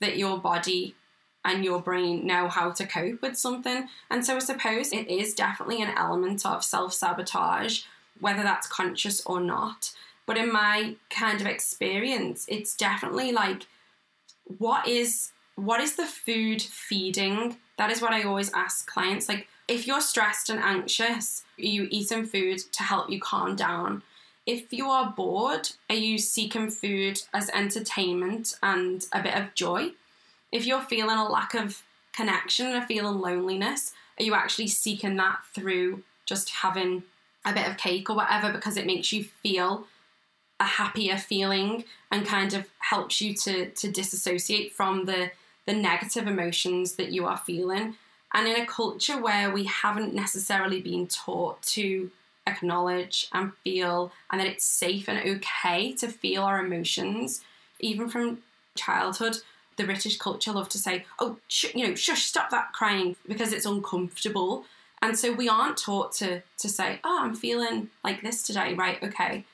that 0.00 0.16
your 0.16 0.38
body 0.38 0.94
and 1.44 1.62
your 1.62 1.78
brain 1.78 2.26
know 2.26 2.48
how 2.48 2.70
to 2.70 2.86
cope 2.86 3.20
with 3.20 3.36
something 3.36 3.86
and 4.10 4.24
so 4.24 4.36
i 4.36 4.38
suppose 4.38 4.90
it 4.92 5.06
is 5.10 5.34
definitely 5.34 5.82
an 5.82 5.92
element 5.96 6.46
of 6.46 6.64
self-sabotage 6.64 7.82
whether 8.22 8.42
that's 8.42 8.66
conscious 8.68 9.20
or 9.26 9.40
not. 9.40 9.92
But 10.24 10.38
in 10.38 10.50
my 10.52 10.94
kind 11.10 11.40
of 11.40 11.46
experience 11.46 12.46
it's 12.48 12.74
definitely 12.76 13.32
like 13.32 13.66
what 14.58 14.88
is 14.88 15.32
what 15.56 15.80
is 15.80 15.96
the 15.96 16.06
food 16.06 16.62
feeding? 16.62 17.58
That 17.76 17.90
is 17.90 18.00
what 18.00 18.12
i 18.12 18.22
always 18.22 18.52
ask 18.54 18.86
clients. 18.86 19.28
Like 19.28 19.48
if 19.68 19.86
you're 19.86 20.00
stressed 20.00 20.48
and 20.48 20.60
anxious 20.60 21.44
you 21.56 21.88
eating 21.90 22.24
food 22.24 22.58
to 22.72 22.82
help 22.82 23.10
you 23.10 23.20
calm 23.20 23.56
down. 23.56 24.02
If 24.46 24.72
you 24.72 24.88
are 24.88 25.12
bored 25.16 25.68
are 25.90 25.96
you 25.96 26.18
seeking 26.18 26.70
food 26.70 27.20
as 27.34 27.50
entertainment 27.50 28.54
and 28.62 29.04
a 29.12 29.20
bit 29.20 29.34
of 29.34 29.54
joy? 29.54 29.90
If 30.52 30.64
you're 30.64 30.82
feeling 30.82 31.18
a 31.18 31.28
lack 31.28 31.54
of 31.54 31.82
connection 32.12 32.66
and 32.66 32.76
a 32.76 32.86
feeling 32.86 33.20
loneliness 33.20 33.92
are 34.18 34.24
you 34.24 34.34
actually 34.34 34.68
seeking 34.68 35.16
that 35.16 35.38
through 35.54 36.02
just 36.24 36.50
having 36.50 37.02
a 37.44 37.52
bit 37.52 37.68
of 37.68 37.76
cake 37.76 38.08
or 38.08 38.16
whatever 38.16 38.52
because 38.52 38.76
it 38.76 38.86
makes 38.86 39.12
you 39.12 39.24
feel 39.24 39.86
a 40.60 40.64
happier 40.64 41.18
feeling 41.18 41.84
and 42.10 42.26
kind 42.26 42.54
of 42.54 42.66
helps 42.78 43.20
you 43.20 43.34
to 43.34 43.70
to 43.70 43.90
disassociate 43.90 44.72
from 44.72 45.04
the 45.06 45.30
the 45.66 45.72
negative 45.72 46.26
emotions 46.26 46.94
that 46.94 47.12
you 47.12 47.26
are 47.26 47.38
feeling. 47.38 47.96
And 48.34 48.48
in 48.48 48.60
a 48.60 48.66
culture 48.66 49.20
where 49.20 49.50
we 49.50 49.64
haven't 49.64 50.14
necessarily 50.14 50.80
been 50.80 51.06
taught 51.06 51.62
to 51.62 52.10
acknowledge 52.46 53.28
and 53.32 53.52
feel 53.62 54.12
and 54.30 54.40
that 54.40 54.48
it's 54.48 54.64
safe 54.64 55.08
and 55.08 55.18
okay 55.18 55.92
to 55.92 56.08
feel 56.08 56.42
our 56.42 56.64
emotions 56.64 57.44
even 57.78 58.08
from 58.08 58.38
childhood 58.76 59.36
the 59.76 59.84
british 59.84 60.18
culture 60.18 60.50
love 60.50 60.68
to 60.68 60.78
say 60.78 61.04
oh 61.20 61.36
sh- 61.46 61.72
you 61.74 61.86
know 61.86 61.94
shush 61.94 62.24
stop 62.24 62.50
that 62.50 62.72
crying 62.72 63.14
because 63.28 63.52
it's 63.52 63.66
uncomfortable 63.66 64.64
and 65.02 65.18
so 65.18 65.32
we 65.32 65.48
aren't 65.48 65.76
taught 65.76 66.12
to 66.12 66.42
to 66.56 66.68
say 66.68 67.00
oh 67.04 67.20
i'm 67.22 67.34
feeling 67.34 67.90
like 68.02 68.22
this 68.22 68.42
today 68.42 68.72
right 68.74 69.02
okay 69.02 69.44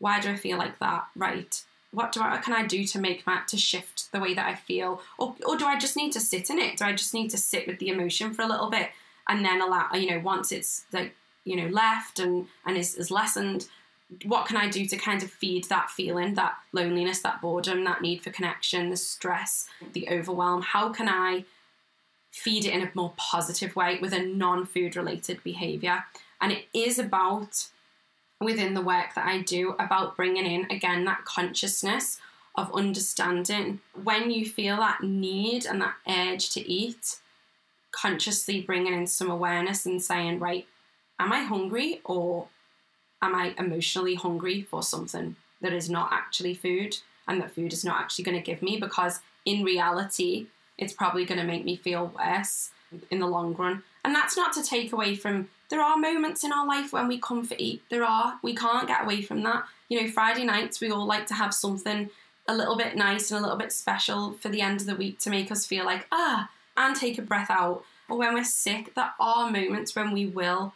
why 0.00 0.18
do 0.18 0.30
I 0.30 0.36
feel 0.36 0.58
like 0.58 0.78
that? 0.80 1.06
Right. 1.14 1.62
What 1.92 2.10
do 2.12 2.20
I 2.20 2.30
what 2.30 2.42
can 2.42 2.54
I 2.54 2.66
do 2.66 2.84
to 2.84 3.00
make 3.00 3.26
my 3.26 3.40
to 3.46 3.56
shift 3.56 4.10
the 4.12 4.18
way 4.18 4.34
that 4.34 4.46
I 4.46 4.56
feel? 4.56 5.00
Or 5.18 5.36
or 5.46 5.56
do 5.56 5.66
I 5.66 5.78
just 5.78 5.96
need 5.96 6.12
to 6.12 6.20
sit 6.20 6.50
in 6.50 6.58
it? 6.58 6.78
Do 6.78 6.84
I 6.84 6.92
just 6.92 7.14
need 7.14 7.30
to 7.30 7.38
sit 7.38 7.66
with 7.66 7.78
the 7.78 7.90
emotion 7.90 8.34
for 8.34 8.42
a 8.42 8.48
little 8.48 8.70
bit 8.70 8.90
and 9.28 9.44
then 9.44 9.60
allow 9.60 9.92
you 9.94 10.10
know, 10.10 10.18
once 10.18 10.50
it's 10.50 10.84
like, 10.92 11.14
you 11.44 11.54
know, 11.54 11.68
left 11.68 12.18
and, 12.18 12.46
and 12.66 12.76
is, 12.76 12.96
is 12.96 13.10
lessened, 13.10 13.68
what 14.24 14.46
can 14.46 14.56
I 14.56 14.68
do 14.68 14.86
to 14.86 14.96
kind 14.96 15.22
of 15.22 15.30
feed 15.30 15.64
that 15.64 15.90
feeling, 15.90 16.34
that 16.34 16.54
loneliness, 16.72 17.20
that 17.20 17.40
boredom, 17.40 17.84
that 17.84 18.02
need 18.02 18.22
for 18.22 18.30
connection, 18.30 18.90
the 18.90 18.96
stress, 18.96 19.68
the 19.92 20.08
overwhelm? 20.08 20.62
How 20.62 20.88
can 20.88 21.08
I 21.08 21.44
feed 22.30 22.64
it 22.64 22.72
in 22.72 22.82
a 22.82 22.90
more 22.94 23.12
positive 23.16 23.74
way 23.76 23.98
with 24.00 24.12
a 24.12 24.24
non-food 24.24 24.96
related 24.96 25.42
behavior? 25.42 26.04
And 26.40 26.52
it 26.52 26.66
is 26.72 26.98
about 26.98 27.68
within 28.40 28.74
the 28.74 28.80
work 28.80 29.14
that 29.14 29.26
I 29.26 29.42
do 29.42 29.74
about 29.78 30.16
bringing 30.16 30.46
in 30.46 30.70
again 30.70 31.04
that 31.04 31.24
consciousness 31.24 32.18
of 32.54 32.74
understanding 32.74 33.80
when 34.02 34.30
you 34.30 34.44
feel 34.44 34.76
that 34.76 35.02
need 35.02 35.66
and 35.66 35.80
that 35.80 35.94
urge 36.08 36.50
to 36.50 36.68
eat, 36.68 37.18
consciously 37.92 38.60
bringing 38.60 38.94
in 38.94 39.06
some 39.06 39.30
awareness 39.30 39.86
and 39.86 40.02
saying, 40.02 40.38
right, 40.38 40.66
am 41.18 41.32
I 41.32 41.40
hungry 41.40 42.00
or 42.04 42.48
am 43.22 43.34
I 43.34 43.54
emotionally 43.58 44.14
hungry 44.14 44.62
for 44.62 44.82
something 44.82 45.36
that 45.60 45.72
is 45.72 45.90
not 45.90 46.12
actually 46.12 46.54
food 46.54 46.96
and 47.28 47.40
that 47.40 47.52
food 47.52 47.72
is 47.72 47.84
not 47.84 48.00
actually 48.00 48.24
going 48.24 48.38
to 48.38 48.42
give 48.42 48.62
me? 48.62 48.78
Because 48.78 49.20
in 49.44 49.62
reality, 49.62 50.46
it's 50.80 50.92
probably 50.92 51.24
going 51.24 51.40
to 51.40 51.46
make 51.46 51.64
me 51.64 51.76
feel 51.76 52.12
worse 52.18 52.70
in 53.10 53.20
the 53.20 53.26
long 53.26 53.54
run. 53.54 53.84
And 54.04 54.14
that's 54.14 54.36
not 54.36 54.52
to 54.54 54.62
take 54.62 54.92
away 54.92 55.14
from 55.14 55.48
there 55.68 55.80
are 55.80 55.96
moments 55.96 56.42
in 56.42 56.52
our 56.52 56.66
life 56.66 56.92
when 56.92 57.06
we 57.06 57.20
comfort 57.20 57.60
eat. 57.60 57.82
There 57.90 58.04
are. 58.04 58.40
We 58.42 58.56
can't 58.56 58.88
get 58.88 59.04
away 59.04 59.22
from 59.22 59.42
that. 59.44 59.64
You 59.88 60.00
know, 60.00 60.10
Friday 60.10 60.44
nights 60.44 60.80
we 60.80 60.90
all 60.90 61.06
like 61.06 61.26
to 61.28 61.34
have 61.34 61.54
something 61.54 62.10
a 62.48 62.56
little 62.56 62.76
bit 62.76 62.96
nice 62.96 63.30
and 63.30 63.38
a 63.38 63.42
little 63.42 63.56
bit 63.56 63.72
special 63.72 64.32
for 64.32 64.48
the 64.48 64.62
end 64.62 64.80
of 64.80 64.86
the 64.86 64.96
week 64.96 65.20
to 65.20 65.30
make 65.30 65.52
us 65.52 65.66
feel 65.66 65.84
like, 65.84 66.08
ah, 66.10 66.50
and 66.76 66.96
take 66.96 67.18
a 67.18 67.22
breath 67.22 67.50
out. 67.50 67.84
Or 68.08 68.18
when 68.18 68.34
we're 68.34 68.42
sick, 68.42 68.94
there 68.96 69.12
are 69.20 69.48
moments 69.48 69.94
when 69.94 70.12
we 70.12 70.26
will 70.26 70.74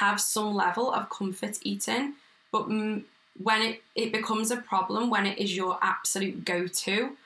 have 0.00 0.20
some 0.20 0.54
level 0.54 0.92
of 0.92 1.08
comfort 1.08 1.58
eating. 1.62 2.14
But 2.52 2.68
mm, 2.68 3.04
when 3.42 3.62
it, 3.62 3.82
it 3.94 4.12
becomes 4.12 4.50
a 4.50 4.58
problem, 4.58 5.08
when 5.08 5.24
it 5.24 5.38
is 5.38 5.56
your 5.56 5.78
absolute 5.80 6.44
go 6.44 6.66
to, 6.66 7.16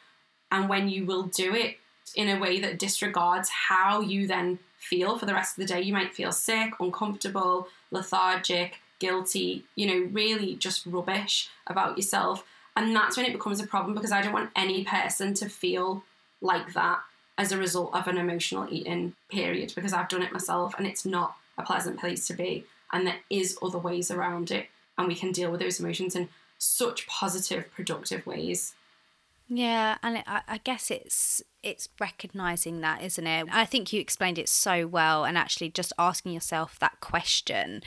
and 0.52 0.68
when 0.68 0.88
you 0.88 1.04
will 1.04 1.24
do 1.24 1.54
it 1.54 1.78
in 2.14 2.28
a 2.28 2.38
way 2.38 2.60
that 2.60 2.78
disregards 2.78 3.48
how 3.48 4.00
you 4.00 4.26
then 4.26 4.58
feel 4.78 5.18
for 5.18 5.26
the 5.26 5.34
rest 5.34 5.58
of 5.58 5.66
the 5.66 5.72
day. 5.72 5.82
You 5.82 5.92
might 5.92 6.14
feel 6.14 6.32
sick, 6.32 6.72
uncomfortable, 6.80 7.68
lethargic, 7.90 8.80
guilty, 8.98 9.64
you 9.74 9.86
know, 9.86 10.08
really 10.10 10.54
just 10.54 10.86
rubbish 10.86 11.48
about 11.66 11.96
yourself. 11.96 12.44
And 12.76 12.94
that's 12.94 13.16
when 13.16 13.26
it 13.26 13.32
becomes 13.32 13.60
a 13.60 13.66
problem 13.66 13.94
because 13.94 14.12
I 14.12 14.22
don't 14.22 14.32
want 14.32 14.50
any 14.54 14.84
person 14.84 15.34
to 15.34 15.48
feel 15.48 16.04
like 16.40 16.72
that 16.74 17.00
as 17.36 17.52
a 17.52 17.58
result 17.58 17.94
of 17.94 18.06
an 18.06 18.18
emotional 18.18 18.68
eating 18.70 19.14
period 19.30 19.72
because 19.74 19.92
I've 19.92 20.08
done 20.08 20.22
it 20.22 20.32
myself 20.32 20.74
and 20.76 20.86
it's 20.86 21.04
not 21.04 21.36
a 21.58 21.62
pleasant 21.62 21.98
place 21.98 22.26
to 22.26 22.34
be. 22.34 22.64
And 22.92 23.06
there 23.06 23.20
is 23.28 23.58
other 23.62 23.78
ways 23.78 24.10
around 24.10 24.50
it. 24.50 24.66
And 24.98 25.08
we 25.08 25.14
can 25.14 25.32
deal 25.32 25.50
with 25.50 25.60
those 25.60 25.80
emotions 25.80 26.14
in 26.14 26.28
such 26.58 27.06
positive, 27.06 27.72
productive 27.74 28.26
ways. 28.26 28.74
Yeah, 29.52 29.96
and 30.02 30.18
it, 30.18 30.24
I, 30.28 30.42
I 30.46 30.58
guess 30.58 30.92
it's 30.92 31.42
it's 31.62 31.88
recognizing 31.98 32.80
that, 32.82 33.02
isn't 33.02 33.26
it? 33.26 33.48
I 33.50 33.64
think 33.64 33.92
you 33.92 34.00
explained 34.00 34.38
it 34.38 34.48
so 34.48 34.86
well, 34.86 35.24
and 35.24 35.36
actually 35.36 35.70
just 35.70 35.92
asking 35.98 36.32
yourself 36.32 36.78
that 36.78 37.00
question. 37.00 37.82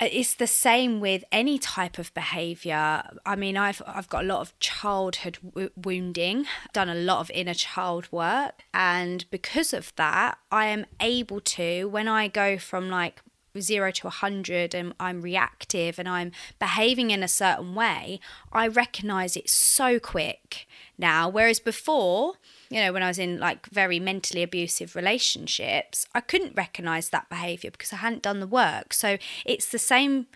Uh, 0.00 0.08
it's 0.10 0.34
the 0.34 0.48
same 0.48 0.98
with 0.98 1.22
any 1.30 1.60
type 1.60 1.96
of 1.98 2.12
behavior. 2.12 3.04
I 3.24 3.36
mean, 3.36 3.56
I've 3.56 3.80
I've 3.86 4.08
got 4.08 4.24
a 4.24 4.26
lot 4.26 4.40
of 4.40 4.58
childhood 4.58 5.38
w- 5.44 5.70
wounding, 5.76 6.46
done 6.72 6.88
a 6.88 6.94
lot 6.96 7.20
of 7.20 7.30
inner 7.30 7.54
child 7.54 8.10
work, 8.10 8.64
and 8.74 9.24
because 9.30 9.72
of 9.72 9.92
that, 9.94 10.38
I 10.50 10.66
am 10.66 10.86
able 10.98 11.40
to 11.40 11.84
when 11.88 12.08
I 12.08 12.26
go 12.26 12.58
from 12.58 12.90
like 12.90 13.22
zero 13.58 13.90
to 13.90 14.06
100 14.06 14.74
and 14.74 14.94
I'm 15.00 15.22
reactive 15.22 15.98
and 15.98 16.08
I'm 16.08 16.32
behaving 16.58 17.10
in 17.10 17.22
a 17.22 17.28
certain 17.28 17.74
way, 17.74 18.20
I 18.52 18.68
recognize 18.68 19.36
it 19.36 19.48
so 19.48 19.98
quick 19.98 20.66
now. 20.98 21.28
Whereas 21.28 21.60
before, 21.60 22.34
you 22.68 22.80
know, 22.80 22.92
when 22.92 23.02
I 23.02 23.08
was 23.08 23.18
in 23.18 23.38
like 23.38 23.66
very 23.70 23.98
mentally 23.98 24.42
abusive 24.42 24.94
relationships, 24.94 26.06
I 26.14 26.20
couldn't 26.20 26.56
recognize 26.56 27.10
that 27.10 27.28
behavior 27.28 27.70
because 27.70 27.92
I 27.92 27.96
hadn't 27.96 28.22
done 28.22 28.40
the 28.40 28.46
work. 28.46 28.92
So 28.92 29.18
it's 29.44 29.70
the 29.70 29.78
same 29.78 30.26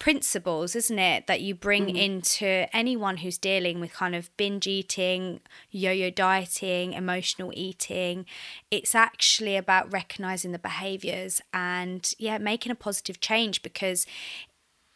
principles, 0.00 0.74
isn't 0.74 0.98
it, 0.98 1.28
that 1.28 1.42
you 1.42 1.54
bring 1.54 1.86
mm-hmm. 1.86 1.96
into 1.96 2.66
anyone 2.76 3.18
who's 3.18 3.38
dealing 3.38 3.78
with 3.78 3.92
kind 3.92 4.16
of 4.16 4.34
binge 4.36 4.66
eating, 4.66 5.40
yo 5.70 5.92
yo 5.92 6.10
dieting, 6.10 6.94
emotional 6.94 7.52
eating. 7.54 8.26
It's 8.72 8.96
actually 8.96 9.56
about 9.56 9.92
recognizing 9.92 10.50
the 10.50 10.58
behaviors 10.58 11.40
and, 11.52 12.12
yeah, 12.18 12.38
making 12.38 12.72
a 12.72 12.74
positive 12.74 13.20
change 13.20 13.62
because 13.62 14.06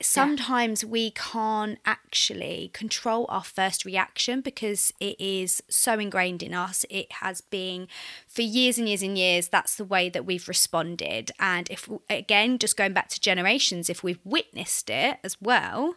sometimes 0.03 0.83
yeah. 0.83 0.89
we 0.89 1.11
can't 1.13 1.79
actually 1.85 2.71
control 2.73 3.27
our 3.29 3.45
first 3.45 3.85
reaction 3.85 4.41
because 4.41 4.93
it 5.01 5.21
is 5.21 5.63
so 5.69 5.99
ingrained 5.99 6.43
in 6.43 6.53
us. 6.53 6.85
It 6.91 7.11
has 7.13 7.41
been 7.41 7.89
for 8.27 8.43
years 8.43 8.79
and 8.79 8.89
years 8.89 9.03
and 9.03 9.17
years. 9.17 9.49
That's 9.49 9.77
the 9.77 9.85
way 9.85 10.09
that 10.09 10.27
we've 10.27 10.49
responded. 10.49 11.31
And 11.39 11.71
if, 11.71 11.89
again, 12.11 12.59
just 12.59 12.77
going 12.77 12.93
back 12.93 13.09
to 13.11 13.21
generations, 13.21 13.89
if 13.89 14.03
we've 14.03 14.21
witnessed 14.25 14.91
it 14.91 15.19
as 15.23 15.41
well, 15.41 15.95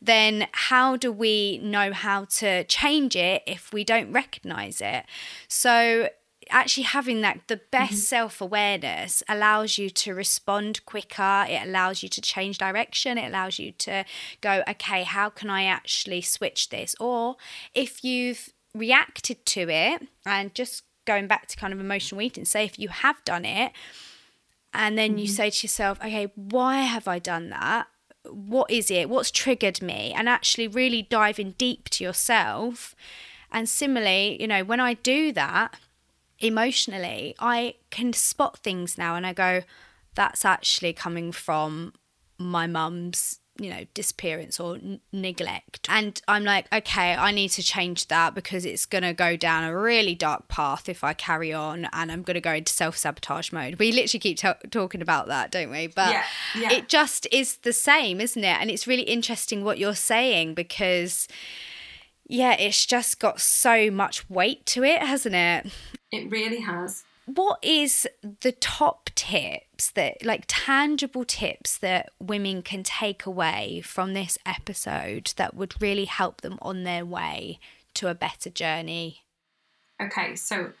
then 0.00 0.46
how 0.52 0.96
do 0.96 1.10
we 1.10 1.58
know 1.58 1.92
how 1.92 2.24
to 2.26 2.64
change 2.64 3.16
it 3.16 3.42
if 3.46 3.72
we 3.72 3.84
don't 3.84 4.12
recognize 4.12 4.80
it? 4.80 5.04
So 5.48 6.08
actually 6.50 6.84
having 6.84 7.20
that 7.22 7.40
the 7.46 7.60
best 7.70 7.92
mm-hmm. 7.92 8.00
self-awareness 8.00 9.22
allows 9.28 9.78
you 9.78 9.90
to 9.90 10.14
respond 10.14 10.84
quicker. 10.84 11.46
It 11.48 11.66
allows 11.66 12.02
you 12.02 12.08
to 12.08 12.20
change 12.20 12.58
direction. 12.58 13.18
It 13.18 13.28
allows 13.28 13.58
you 13.58 13.72
to 13.72 14.04
go 14.40 14.62
okay 14.68 15.02
how 15.02 15.30
can 15.30 15.50
i 15.50 15.64
actually 15.64 16.20
switch 16.20 16.68
this? 16.68 16.94
Or 17.00 17.36
if 17.74 18.04
you've 18.04 18.50
reacted 18.74 19.44
to 19.46 19.68
it 19.68 20.06
and 20.24 20.54
just 20.54 20.84
going 21.06 21.26
back 21.26 21.46
to 21.48 21.56
kind 21.56 21.72
of 21.72 21.80
emotional 21.80 22.22
eating 22.22 22.44
say 22.44 22.64
if 22.64 22.78
you 22.78 22.88
have 22.88 23.24
done 23.24 23.44
it 23.44 23.72
and 24.72 24.96
then 24.96 25.10
mm-hmm. 25.10 25.18
you 25.20 25.26
say 25.26 25.50
to 25.50 25.64
yourself 25.64 25.98
okay 25.98 26.30
why 26.36 26.82
have 26.82 27.08
i 27.08 27.18
done 27.18 27.50
that? 27.50 27.86
What 28.28 28.70
is 28.70 28.90
it? 28.90 29.08
What's 29.08 29.30
triggered 29.30 29.80
me? 29.80 30.12
And 30.14 30.28
actually 30.28 30.68
really 30.68 31.02
diving 31.02 31.52
deep 31.56 31.88
to 31.88 32.04
yourself. 32.04 32.94
And 33.50 33.68
similarly 33.68 34.40
you 34.40 34.46
know 34.46 34.62
when 34.62 34.80
i 34.80 34.94
do 34.94 35.32
that 35.32 35.74
emotionally, 36.40 37.34
I 37.38 37.74
can 37.90 38.12
spot 38.12 38.58
things 38.58 38.98
now 38.98 39.14
and 39.14 39.26
I 39.26 39.32
go, 39.32 39.62
that's 40.14 40.44
actually 40.44 40.92
coming 40.92 41.32
from 41.32 41.92
my 42.38 42.66
mum's 42.66 43.40
you 43.58 43.68
know 43.68 43.84
disappearance 43.94 44.58
or 44.58 44.76
n- 44.76 45.00
neglect. 45.12 45.86
And 45.88 46.20
i'm 46.26 46.44
like 46.44 46.66
okay 46.72 47.14
i 47.14 47.30
need 47.30 47.50
to 47.50 47.62
change 47.62 48.08
that 48.08 48.34
because 48.34 48.64
it's 48.64 48.86
going 48.86 49.02
to 49.02 49.12
go 49.12 49.36
down 49.36 49.64
a 49.64 49.76
really 49.76 50.14
dark 50.14 50.48
path 50.48 50.88
if 50.88 51.04
i 51.04 51.12
carry 51.12 51.52
on 51.52 51.86
and 51.92 52.10
i'm 52.10 52.22
going 52.22 52.34
to 52.34 52.40
go 52.40 52.54
into 52.54 52.72
self-sabotage 52.72 53.52
mode. 53.52 53.74
We 53.74 53.92
literally 53.92 54.20
keep 54.20 54.38
t- 54.38 54.68
talking 54.70 55.02
about 55.02 55.26
that 55.28 55.50
don't 55.50 55.70
we? 55.70 55.88
But 55.88 56.10
yeah, 56.10 56.24
yeah. 56.56 56.72
it 56.72 56.88
just 56.88 57.26
is 57.30 57.56
the 57.58 57.72
same 57.72 58.20
isn't 58.20 58.42
it? 58.42 58.56
And 58.60 58.70
it's 58.70 58.86
really 58.86 59.02
interesting 59.02 59.62
what 59.62 59.78
you're 59.78 59.94
saying 59.94 60.54
because 60.54 61.28
yeah 62.30 62.52
it's 62.52 62.86
just 62.86 63.20
got 63.20 63.40
so 63.40 63.90
much 63.90 64.28
weight 64.30 64.64
to 64.66 64.82
it 64.84 65.02
hasn't 65.02 65.34
it 65.34 65.72
it 66.12 66.30
really 66.30 66.60
has. 66.60 67.04
What 67.26 67.62
is 67.62 68.08
the 68.40 68.52
top 68.52 69.10
tips 69.14 69.92
that, 69.92 70.24
like 70.24 70.44
tangible 70.48 71.24
tips 71.24 71.78
that 71.78 72.10
women 72.18 72.62
can 72.62 72.82
take 72.82 73.24
away 73.24 73.82
from 73.84 74.14
this 74.14 74.36
episode 74.44 75.32
that 75.36 75.54
would 75.54 75.80
really 75.80 76.06
help 76.06 76.40
them 76.40 76.58
on 76.60 76.82
their 76.82 77.04
way 77.04 77.60
to 77.94 78.08
a 78.08 78.14
better 78.14 78.50
journey? 78.50 79.20
Okay, 80.02 80.34
so 80.34 80.72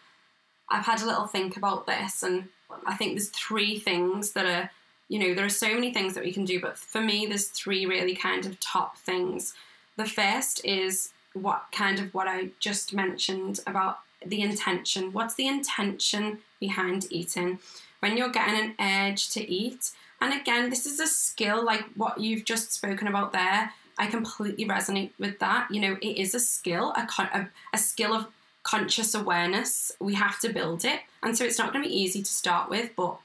I've 0.68 0.86
had 0.86 1.02
a 1.02 1.06
little 1.06 1.26
think 1.26 1.56
about 1.56 1.86
this, 1.86 2.24
and 2.24 2.48
I 2.84 2.94
think 2.94 3.12
there's 3.12 3.28
three 3.28 3.78
things 3.78 4.32
that 4.32 4.46
are, 4.46 4.70
you 5.08 5.20
know, 5.20 5.34
there 5.34 5.44
are 5.44 5.50
so 5.50 5.72
many 5.72 5.92
things 5.92 6.14
that 6.14 6.24
we 6.24 6.32
can 6.32 6.44
do, 6.44 6.60
but 6.60 6.76
for 6.76 7.00
me, 7.00 7.26
there's 7.26 7.48
three 7.48 7.86
really 7.86 8.16
kind 8.16 8.44
of 8.44 8.58
top 8.58 8.98
things. 8.98 9.54
The 9.96 10.06
first 10.06 10.64
is 10.64 11.12
what 11.34 11.64
kind 11.72 11.98
of 11.98 12.12
what 12.14 12.28
I 12.28 12.50
just 12.58 12.92
mentioned 12.92 13.60
about 13.66 14.00
the 14.24 14.42
intention. 14.42 15.12
What's 15.12 15.34
the 15.34 15.46
intention 15.46 16.38
behind 16.58 17.06
eating? 17.10 17.58
When 18.00 18.16
you're 18.16 18.30
getting 18.30 18.74
an 18.78 19.10
urge 19.10 19.30
to 19.30 19.50
eat, 19.50 19.90
and 20.20 20.38
again, 20.38 20.70
this 20.70 20.86
is 20.86 21.00
a 21.00 21.06
skill 21.06 21.64
like 21.64 21.84
what 21.94 22.20
you've 22.20 22.44
just 22.44 22.72
spoken 22.72 23.08
about 23.08 23.32
there. 23.32 23.72
I 23.98 24.06
completely 24.06 24.66
resonate 24.66 25.10
with 25.18 25.38
that. 25.40 25.70
You 25.70 25.80
know, 25.80 25.96
it 26.00 26.16
is 26.18 26.34
a 26.34 26.40
skill, 26.40 26.92
a, 26.96 27.06
a, 27.18 27.48
a 27.72 27.78
skill 27.78 28.14
of 28.14 28.26
conscious 28.62 29.14
awareness. 29.14 29.92
We 30.00 30.14
have 30.14 30.38
to 30.40 30.50
build 30.50 30.84
it. 30.84 31.00
And 31.22 31.36
so 31.36 31.44
it's 31.44 31.58
not 31.58 31.72
going 31.72 31.84
to 31.84 31.88
be 31.88 31.96
easy 31.96 32.22
to 32.22 32.30
start 32.30 32.70
with, 32.70 32.90
but 32.96 33.18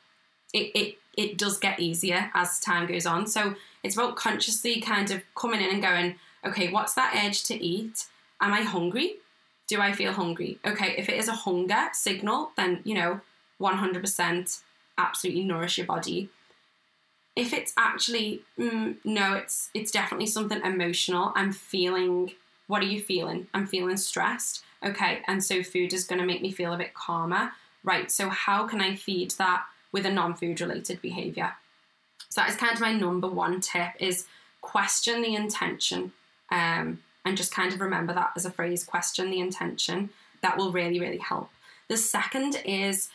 it, 0.54 0.72
it, 0.76 0.98
it 1.18 1.38
does 1.38 1.58
get 1.58 1.80
easier 1.80 2.32
as 2.34 2.60
time 2.60 2.88
goes 2.88 3.06
on. 3.06 3.28
So 3.28 3.56
it's 3.84 3.96
about 3.96 4.16
consciously 4.16 4.82
kind 4.82 5.12
of 5.12 5.22
coming 5.36 5.62
in 5.62 5.70
and 5.70 5.82
going, 5.82 6.16
okay, 6.46 6.72
what's 6.72 6.94
that 6.94 7.22
urge 7.26 7.44
to 7.46 7.56
eat? 7.56 8.06
Am 8.42 8.54
I 8.54 8.62
hungry? 8.62 9.18
do 9.68 9.82
I 9.82 9.94
feel 9.94 10.14
hungry? 10.14 10.60
Okay, 10.66 10.96
if 10.98 11.10
it 11.10 11.18
is 11.18 11.28
a 11.28 11.34
hunger 11.34 11.90
signal, 11.94 12.52
then, 12.56 12.82
you 12.84 12.94
know, 12.94 13.22
100% 13.60 14.62
absolutely 14.98 15.44
nourish 15.44 15.78
your 15.78 15.88
body. 15.88 16.30
If 17.36 17.52
it's 17.52 17.74
actually, 17.78 18.44
mm, 18.58 18.96
no, 19.04 19.34
it's 19.34 19.70
it's 19.74 19.92
definitely 19.92 20.28
something 20.28 20.62
emotional. 20.64 21.34
I'm 21.36 21.52
feeling, 21.52 22.32
what 22.68 22.82
are 22.82 22.86
you 22.86 23.02
feeling? 23.02 23.48
I'm 23.54 23.68
feeling 23.68 23.98
stressed. 23.98 24.64
Okay, 24.84 25.22
and 25.28 25.44
so 25.44 25.62
food 25.64 25.94
is 25.94 26.06
going 26.06 26.20
to 26.22 26.26
make 26.26 26.42
me 26.42 26.52
feel 26.52 26.74
a 26.74 26.78
bit 26.78 26.94
calmer. 26.94 27.52
Right, 27.84 28.10
so 28.10 28.30
how 28.30 28.68
can 28.68 28.80
I 28.82 28.96
feed 28.96 29.32
that 29.32 29.66
with 29.92 30.06
a 30.06 30.12
non 30.12 30.36
food 30.36 30.62
related 30.62 31.02
behavior? 31.02 31.54
So 32.30 32.42
that 32.42 32.50
is 32.50 32.56
kind 32.56 32.74
of 32.74 32.80
my 32.80 32.94
number 32.94 33.28
one 33.28 33.60
tip 33.60 33.92
is 34.00 34.28
question 34.62 35.22
the 35.22 35.36
intention 35.36 36.14
um, 36.56 37.00
and 37.26 37.36
just 37.36 37.54
kind 37.54 37.74
of 37.74 37.82
remember 37.82 38.14
that 38.14 38.32
as 38.36 38.46
a 38.46 38.52
phrase 38.52 38.84
question 38.86 39.30
the 39.30 39.40
intention. 39.40 40.10
That 40.42 40.58
will 40.58 40.72
really, 40.72 41.00
really 41.00 41.18
help. 41.18 41.50
The 41.90 41.98
second 41.98 42.62
is 42.66 43.10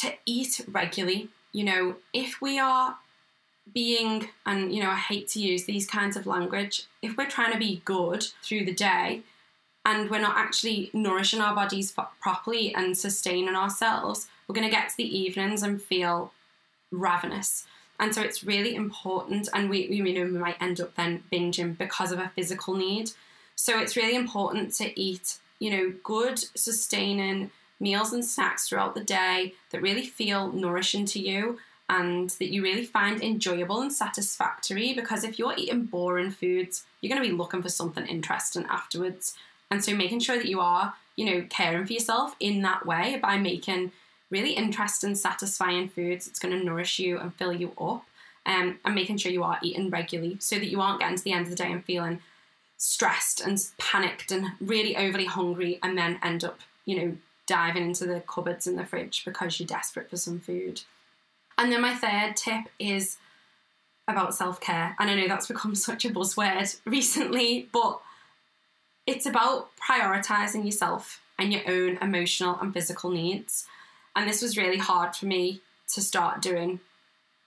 to 0.00 0.14
eat 0.24 0.60
regularly. 0.66 1.28
You 1.52 1.64
know, 1.64 1.96
if 2.12 2.40
we 2.40 2.58
are 2.58 2.96
being, 3.74 4.28
and 4.46 4.74
you 4.74 4.82
know, 4.82 4.90
I 4.90 4.96
hate 4.96 5.28
to 5.28 5.40
use 5.40 5.64
these 5.64 5.86
kinds 5.86 6.16
of 6.16 6.26
language, 6.26 6.84
if 7.02 7.16
we're 7.16 7.28
trying 7.28 7.52
to 7.52 7.58
be 7.58 7.82
good 7.84 8.26
through 8.42 8.64
the 8.64 8.74
day 8.74 9.22
and 9.84 10.08
we're 10.08 10.20
not 10.20 10.36
actually 10.36 10.90
nourishing 10.92 11.40
our 11.40 11.54
bodies 11.54 11.94
properly 12.20 12.74
and 12.74 12.96
sustaining 12.96 13.54
ourselves, 13.54 14.28
we're 14.46 14.54
going 14.54 14.66
to 14.66 14.74
get 14.74 14.88
to 14.90 14.96
the 14.96 15.18
evenings 15.18 15.62
and 15.62 15.82
feel 15.82 16.32
ravenous. 16.90 17.66
And 18.00 18.14
so 18.14 18.22
it's 18.22 18.44
really 18.44 18.74
important, 18.74 19.48
and 19.52 19.68
we, 19.68 19.88
we, 19.88 19.96
you 19.96 20.14
know, 20.14 20.32
we 20.32 20.38
might 20.38 20.62
end 20.62 20.80
up 20.80 20.94
then 20.94 21.24
binging 21.32 21.76
because 21.76 22.12
of 22.12 22.20
a 22.20 22.30
physical 22.36 22.74
need. 22.74 23.10
So 23.56 23.80
it's 23.80 23.96
really 23.96 24.14
important 24.14 24.72
to 24.74 24.98
eat, 24.98 25.38
you 25.58 25.70
know, 25.70 25.94
good, 26.04 26.38
sustaining 26.56 27.50
meals 27.80 28.12
and 28.12 28.24
snacks 28.24 28.68
throughout 28.68 28.94
the 28.94 29.02
day 29.02 29.54
that 29.70 29.82
really 29.82 30.06
feel 30.06 30.52
nourishing 30.52 31.06
to 31.06 31.18
you 31.20 31.58
and 31.88 32.30
that 32.30 32.52
you 32.52 32.62
really 32.62 32.84
find 32.84 33.22
enjoyable 33.22 33.80
and 33.80 33.92
satisfactory. 33.92 34.94
Because 34.94 35.24
if 35.24 35.38
you're 35.38 35.54
eating 35.56 35.86
boring 35.86 36.30
foods, 36.30 36.84
you're 37.00 37.10
going 37.10 37.22
to 37.22 37.28
be 37.28 37.36
looking 37.36 37.62
for 37.62 37.68
something 37.68 38.06
interesting 38.06 38.64
afterwards. 38.66 39.34
And 39.70 39.84
so 39.84 39.94
making 39.94 40.20
sure 40.20 40.36
that 40.36 40.48
you 40.48 40.60
are, 40.60 40.94
you 41.16 41.24
know, 41.24 41.46
caring 41.50 41.86
for 41.86 41.94
yourself 41.94 42.36
in 42.38 42.62
that 42.62 42.86
way 42.86 43.18
by 43.20 43.38
making 43.38 43.92
really 44.30 44.52
interesting, 44.52 45.14
satisfying 45.14 45.88
foods 45.88 46.26
that's 46.26 46.38
going 46.38 46.58
to 46.58 46.64
nourish 46.64 46.98
you 46.98 47.18
and 47.18 47.34
fill 47.34 47.52
you 47.52 47.72
up. 47.80 48.04
Um, 48.46 48.78
and 48.82 48.94
making 48.94 49.18
sure 49.18 49.30
you 49.30 49.42
are 49.42 49.58
eating 49.62 49.90
regularly 49.90 50.38
so 50.40 50.56
that 50.56 50.70
you 50.70 50.80
aren't 50.80 51.00
getting 51.00 51.18
to 51.18 51.22
the 51.22 51.32
end 51.32 51.44
of 51.44 51.50
the 51.50 51.56
day 51.56 51.70
and 51.70 51.84
feeling 51.84 52.20
stressed 52.78 53.42
and 53.42 53.58
panicked 53.76 54.32
and 54.32 54.52
really 54.58 54.96
overly 54.96 55.26
hungry 55.26 55.78
and 55.82 55.98
then 55.98 56.18
end 56.22 56.44
up, 56.44 56.60
you 56.86 56.96
know, 56.96 57.16
diving 57.46 57.82
into 57.82 58.06
the 58.06 58.20
cupboards 58.20 58.66
in 58.66 58.76
the 58.76 58.86
fridge 58.86 59.22
because 59.24 59.60
you're 59.60 59.66
desperate 59.66 60.08
for 60.08 60.16
some 60.16 60.40
food. 60.40 60.80
And 61.58 61.72
then 61.72 61.82
my 61.82 61.94
third 61.94 62.36
tip 62.36 62.70
is 62.78 63.18
about 64.06 64.34
self 64.34 64.60
care. 64.60 64.96
And 64.98 65.10
I 65.10 65.14
know 65.14 65.28
that's 65.28 65.48
become 65.48 65.74
such 65.74 66.04
a 66.04 66.10
buzzword 66.10 66.80
recently, 66.86 67.68
but 67.72 68.00
it's 69.06 69.26
about 69.26 69.70
prioritizing 69.76 70.64
yourself 70.64 71.20
and 71.38 71.52
your 71.52 71.62
own 71.68 71.98
emotional 72.00 72.58
and 72.60 72.72
physical 72.72 73.10
needs. 73.10 73.66
And 74.18 74.28
this 74.28 74.42
was 74.42 74.56
really 74.56 74.78
hard 74.78 75.14
for 75.14 75.26
me 75.26 75.60
to 75.94 76.02
start 76.02 76.42
doing 76.42 76.80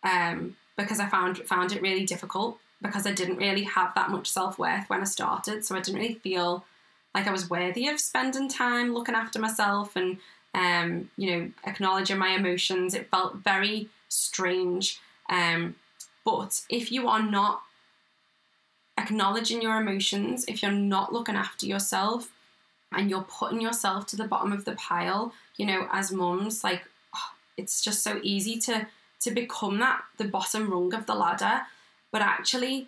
um, 0.04 0.56
because 0.78 1.02
I 1.02 1.06
found 1.06 1.40
found 1.40 1.74
it 1.74 1.82
really 1.82 2.06
difficult 2.06 2.60
because 2.82 3.06
I 3.06 3.12
didn't 3.12 3.36
really 3.36 3.64
have 3.64 3.94
that 3.96 4.10
much 4.10 4.32
self 4.32 4.58
worth 4.58 4.90
when 4.90 5.02
I 5.02 5.04
started. 5.04 5.66
So 5.66 5.76
I 5.76 5.82
didn't 5.82 6.00
really 6.00 6.14
feel 6.14 6.64
like 7.14 7.28
I 7.28 7.32
was 7.34 7.50
worthy 7.50 7.90
of 7.90 8.00
spending 8.00 8.48
time 8.48 8.94
looking 8.94 9.16
after 9.16 9.38
myself 9.38 9.98
and 9.98 10.18
um, 10.56 11.10
you 11.18 11.32
know 11.32 11.52
acknowledging 11.66 12.18
my 12.18 12.30
emotions. 12.30 12.94
It 12.94 13.12
felt 13.12 13.36
very 13.36 13.90
strange. 14.08 15.02
Um, 15.30 15.76
but 16.24 16.62
if 16.70 16.90
you 16.90 17.10
are 17.10 17.22
not 17.22 17.64
acknowledging 18.98 19.62
your 19.62 19.76
emotions, 19.76 20.46
if 20.48 20.64
you're 20.64 20.72
not 20.72 21.12
looking 21.12 21.36
after 21.36 21.66
yourself, 21.66 22.32
and 22.94 23.10
you're 23.10 23.24
putting 23.24 23.62
yourself 23.62 24.06
to 24.08 24.16
the 24.16 24.28
bottom 24.28 24.52
of 24.52 24.66
the 24.66 24.74
pile, 24.74 25.34
you 25.62 25.68
know, 25.68 25.88
as 25.92 26.12
mums, 26.12 26.64
like 26.64 26.82
it's 27.58 27.82
just 27.82 28.02
so 28.02 28.20
easy 28.24 28.58
to 28.62 28.88
to 29.20 29.30
become 29.30 29.78
that 29.78 30.02
the 30.18 30.26
bottom 30.26 30.72
rung 30.72 30.92
of 30.96 31.06
the 31.06 31.14
ladder. 31.14 31.62
But 32.12 32.24
actually, 32.24 32.88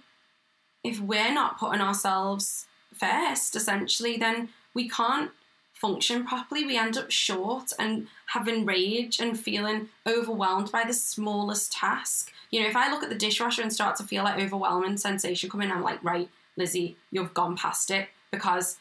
if 0.84 1.00
we're 1.00 1.32
not 1.32 1.60
putting 1.60 1.82
ourselves 1.82 2.66
first, 2.92 3.56
essentially, 3.56 4.18
then 4.18 4.50
we 4.74 4.90
can't 4.90 5.30
function 5.74 6.26
properly. 6.26 6.66
We 6.66 6.76
end 6.76 6.98
up 6.98 7.12
short 7.12 7.72
and 7.78 8.08
having 8.26 8.66
rage 8.66 9.20
and 9.20 9.40
feeling 9.40 9.90
overwhelmed 10.08 10.72
by 10.72 10.84
the 10.84 10.94
smallest 10.94 11.74
task. 11.74 12.32
You 12.50 12.64
know, 12.64 12.70
if 12.70 12.76
I 12.76 12.90
look 12.90 13.04
at 13.04 13.10
the 13.10 13.16
dishwasher 13.16 13.62
and 13.62 13.72
start 13.72 13.98
to 13.98 14.04
feel 14.04 14.24
that 14.24 14.40
overwhelming 14.40 14.98
sensation 14.98 15.48
coming, 15.48 15.72
I'm 15.72 15.84
like, 15.84 16.04
right, 16.04 16.30
Lizzy, 16.58 16.98
you've 17.12 17.36
gone 17.36 17.56
past 17.56 17.92
it 17.92 18.08
because 18.32 18.78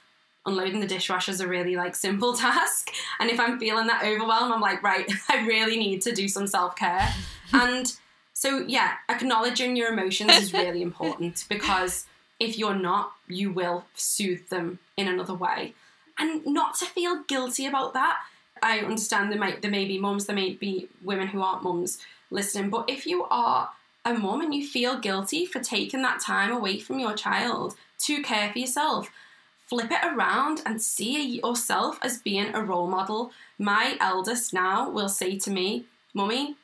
unloading 0.47 0.81
the 0.81 0.87
dishwasher 0.87 1.31
is 1.31 1.41
a 1.41 1.49
really 1.49 1.77
like 1.77 1.95
simple 1.95 2.35
task. 2.37 2.91
And 3.19 3.31
if 3.31 3.39
I'm 3.39 3.59
feeling 3.59 3.87
that 3.87 4.05
overwhelm, 4.05 4.53
I'm 4.53 4.61
like, 4.61 4.83
right, 4.83 5.11
I 5.29 5.47
really 5.47 5.77
need 5.77 6.03
to 6.03 6.13
do 6.13 6.29
some 6.29 6.47
self 6.47 6.77
care. 6.77 7.09
and 7.53 7.93
so, 8.33 8.65
yeah, 8.67 8.95
acknowledging 9.09 9.77
your 9.77 9.93
emotions 9.93 10.33
is 10.33 10.53
really 10.53 10.83
important 10.83 11.45
because 11.49 12.07
if 12.41 12.59
you're 12.59 12.75
not, 12.75 13.13
you 13.29 13.53
will 13.53 13.85
soothe 13.95 14.49
them 14.49 14.81
in 14.97 15.07
another 15.07 15.35
way. 15.35 15.75
And 16.19 16.45
not 16.45 16.75
to 16.79 16.87
feel 16.87 17.23
guilty 17.29 17.67
about 17.67 17.95
that. 17.95 18.19
I 18.63 18.79
understand 18.79 19.31
there 19.31 19.39
might 19.39 19.63
there 19.63 19.71
may 19.71 19.85
be 19.85 19.99
mums, 19.99 20.27
there 20.27 20.37
may 20.37 20.55
be 20.55 20.89
women 21.03 21.29
who 21.29 21.41
aren't 21.43 21.63
mums 21.63 21.99
listening, 22.31 22.71
but 22.71 22.89
if 22.89 23.07
you 23.07 23.25
are 23.25 23.71
a 24.05 24.15
mum 24.15 24.41
and 24.41 24.55
you 24.55 24.67
feel 24.67 24.99
guilty 24.99 25.47
for 25.47 25.61
taking 25.61 26.03
that 26.03 26.21
time 26.21 26.53
away 26.53 26.79
from 26.79 26.99
your 26.99 27.15
child 27.15 27.77
to 28.01 28.23
care 28.23 28.53
for 28.53 28.59
yourself, 28.59 29.11
flip 29.73 29.91
it 29.91 30.05
around 30.05 30.61
and 30.67 30.83
see 30.83 31.41
yourself 31.41 31.99
as 32.03 32.19
being 32.19 32.55
a 32.55 32.63
role 32.63 32.87
model. 32.87 33.33
My 33.59 33.97
eldest 34.01 34.53
now 34.53 34.91
will 34.91 35.09
say 35.09 35.39
to 35.39 35.51
me, 35.51 35.87
Mummy, 36.13 36.57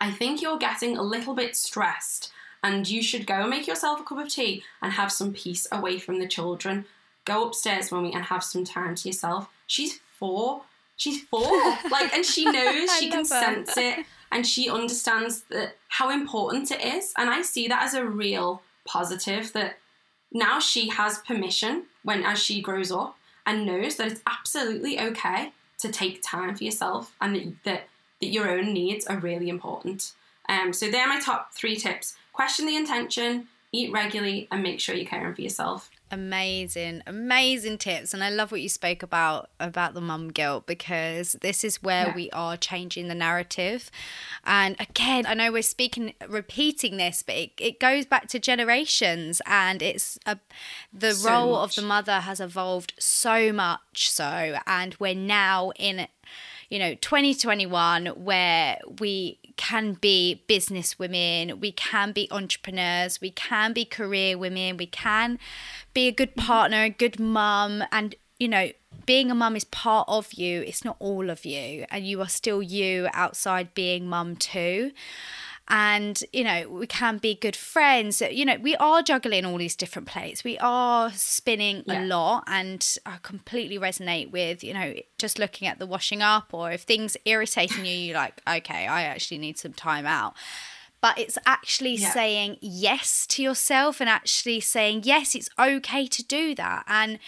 I 0.00 0.10
think 0.10 0.42
you're 0.42 0.58
getting 0.58 0.96
a 0.96 1.02
little 1.02 1.32
bit 1.32 1.54
stressed 1.54 2.32
and 2.64 2.90
you 2.90 3.04
should 3.04 3.24
go 3.24 3.34
and 3.42 3.50
make 3.50 3.68
yourself 3.68 4.00
a 4.00 4.02
cup 4.02 4.18
of 4.18 4.28
tea 4.28 4.64
and 4.82 4.92
have 4.94 5.12
some 5.12 5.32
peace 5.32 5.68
away 5.70 6.00
from 6.00 6.18
the 6.18 6.26
children. 6.26 6.86
Go 7.24 7.46
upstairs, 7.46 7.92
mummy, 7.92 8.12
and 8.12 8.24
have 8.24 8.42
some 8.42 8.64
time 8.64 8.96
to 8.96 9.08
yourself. 9.08 9.48
She's 9.68 10.00
four. 10.18 10.62
She's 10.96 11.22
four. 11.22 11.52
like, 11.92 12.12
and 12.12 12.26
she 12.26 12.46
knows, 12.46 12.92
she 12.98 13.10
can 13.10 13.24
sense 13.24 13.76
it, 13.76 14.04
and 14.32 14.44
she 14.44 14.68
understands 14.68 15.44
that 15.50 15.76
how 15.86 16.10
important 16.10 16.72
it 16.72 16.84
is. 16.84 17.12
And 17.16 17.30
I 17.30 17.42
see 17.42 17.68
that 17.68 17.84
as 17.84 17.94
a 17.94 18.04
real 18.04 18.60
positive 18.84 19.52
that 19.52 19.78
now 20.32 20.58
she 20.58 20.88
has 20.88 21.18
permission 21.18 21.84
when 22.02 22.22
as 22.22 22.38
she 22.38 22.60
grows 22.60 22.90
up 22.90 23.16
and 23.46 23.66
knows 23.66 23.96
that 23.96 24.10
it's 24.10 24.22
absolutely 24.26 25.00
okay 25.00 25.52
to 25.78 25.90
take 25.90 26.22
time 26.22 26.54
for 26.54 26.64
yourself 26.64 27.14
and 27.20 27.34
that, 27.34 27.64
that, 27.64 27.88
that 28.20 28.28
your 28.28 28.50
own 28.50 28.72
needs 28.72 29.06
are 29.06 29.18
really 29.18 29.48
important. 29.48 30.12
Um, 30.48 30.72
so 30.72 30.90
they're 30.90 31.08
my 31.08 31.20
top 31.20 31.52
three 31.54 31.76
tips 31.76 32.16
question 32.32 32.66
the 32.66 32.76
intention, 32.76 33.48
eat 33.72 33.92
regularly, 33.92 34.48
and 34.50 34.62
make 34.62 34.80
sure 34.80 34.94
you're 34.94 35.06
caring 35.06 35.34
for 35.34 35.42
yourself 35.42 35.90
amazing 36.10 37.02
amazing 37.06 37.78
tips 37.78 38.12
and 38.12 38.24
i 38.24 38.30
love 38.30 38.50
what 38.50 38.60
you 38.60 38.68
spoke 38.68 39.02
about 39.02 39.50
about 39.60 39.94
the 39.94 40.00
mum 40.00 40.28
guilt 40.28 40.66
because 40.66 41.32
this 41.40 41.62
is 41.62 41.82
where 41.82 42.08
yeah. 42.08 42.14
we 42.14 42.30
are 42.30 42.56
changing 42.56 43.08
the 43.08 43.14
narrative 43.14 43.90
and 44.44 44.74
again 44.80 45.24
i 45.26 45.34
know 45.34 45.52
we're 45.52 45.62
speaking 45.62 46.12
repeating 46.28 46.96
this 46.96 47.22
but 47.22 47.34
it, 47.34 47.50
it 47.58 47.80
goes 47.80 48.06
back 48.06 48.28
to 48.28 48.38
generations 48.38 49.40
and 49.46 49.82
it's 49.82 50.18
a, 50.26 50.38
the 50.92 51.12
so 51.12 51.28
role 51.28 51.52
much. 51.52 51.70
of 51.70 51.74
the 51.76 51.88
mother 51.88 52.20
has 52.20 52.40
evolved 52.40 52.92
so 52.98 53.52
much 53.52 54.10
so 54.10 54.58
and 54.66 54.96
we're 54.98 55.14
now 55.14 55.70
in 55.76 56.06
you 56.70 56.78
know 56.78 56.94
2021 56.94 58.06
where 58.06 58.78
we 59.00 59.39
can 59.60 59.92
be 59.92 60.42
business 60.46 60.98
women 60.98 61.60
we 61.60 61.70
can 61.70 62.12
be 62.12 62.26
entrepreneurs 62.30 63.20
we 63.20 63.30
can 63.30 63.74
be 63.74 63.84
career 63.84 64.38
women 64.38 64.78
we 64.78 64.86
can 64.86 65.38
be 65.92 66.08
a 66.08 66.12
good 66.12 66.34
mm-hmm. 66.34 66.46
partner 66.46 66.84
a 66.84 66.88
good 66.88 67.20
mum 67.20 67.84
and 67.92 68.14
you 68.38 68.48
know 68.48 68.70
being 69.04 69.30
a 69.30 69.34
mum 69.34 69.54
is 69.54 69.64
part 69.64 70.08
of 70.08 70.32
you 70.32 70.62
it's 70.62 70.82
not 70.82 70.96
all 70.98 71.28
of 71.28 71.44
you 71.44 71.84
and 71.90 72.06
you 72.06 72.22
are 72.22 72.28
still 72.28 72.62
you 72.62 73.06
outside 73.12 73.74
being 73.74 74.06
mum 74.06 74.34
too 74.34 74.92
and 75.70 76.24
you 76.32 76.42
know 76.42 76.68
we 76.68 76.86
can 76.86 77.16
be 77.16 77.34
good 77.34 77.54
friends 77.54 78.20
you 78.20 78.44
know 78.44 78.56
we 78.60 78.74
are 78.76 79.02
juggling 79.02 79.44
all 79.44 79.56
these 79.56 79.76
different 79.76 80.06
plates 80.06 80.42
we 80.42 80.58
are 80.58 81.12
spinning 81.12 81.84
yeah. 81.86 82.02
a 82.02 82.06
lot 82.06 82.42
and 82.48 82.98
i 83.06 83.16
completely 83.22 83.78
resonate 83.78 84.30
with 84.32 84.64
you 84.64 84.74
know 84.74 84.94
just 85.16 85.38
looking 85.38 85.68
at 85.68 85.78
the 85.78 85.86
washing 85.86 86.20
up 86.20 86.52
or 86.52 86.72
if 86.72 86.82
things 86.82 87.16
irritating 87.24 87.86
you 87.86 87.94
you're 87.94 88.16
like 88.16 88.42
okay 88.48 88.86
i 88.88 89.02
actually 89.02 89.38
need 89.38 89.56
some 89.56 89.72
time 89.72 90.06
out 90.06 90.34
but 91.00 91.18
it's 91.18 91.38
actually 91.46 91.94
yeah. 91.94 92.12
saying 92.12 92.56
yes 92.60 93.26
to 93.26 93.42
yourself 93.42 94.00
and 94.00 94.10
actually 94.10 94.60
saying 94.60 95.02
yes 95.04 95.36
it's 95.36 95.48
okay 95.58 96.06
to 96.06 96.22
do 96.24 96.54
that 96.54 96.84
and 96.88 97.20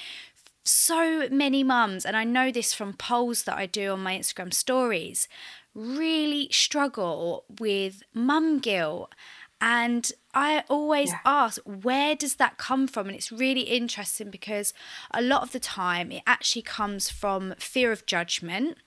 so 0.65 1.29
many 1.31 1.63
mums 1.63 2.05
and 2.05 2.17
i 2.17 2.25
know 2.25 2.51
this 2.51 2.75
from 2.75 2.93
polls 2.93 3.45
that 3.45 3.57
i 3.57 3.67
do 3.67 3.93
on 3.93 4.01
my 4.01 4.17
instagram 4.17 4.53
stories 4.53 5.29
really 5.75 6.49
struggle 6.51 7.45
with 7.59 8.03
mum 8.15 8.59
guilt. 8.59 9.15
And 9.61 10.11
I 10.35 10.65
always 10.69 11.11
yeah. 11.11 11.19
ask, 11.25 11.61
where 11.65 12.17
does 12.17 12.35
that 12.37 12.59
come 12.59 12.89
from? 12.89 13.07
And 13.07 13.15
it's 13.15 13.31
really 13.31 13.61
interesting 13.61 14.31
because 14.31 14.75
a 15.13 15.23
lot 15.23 15.43
of 15.43 15.53
the 15.53 15.61
time 15.61 16.11
it 16.11 16.23
actually 16.27 16.63
comes 16.63 17.09
from 17.09 17.55
fear 17.59 17.93
of 17.93 18.05
judgment 18.07 18.79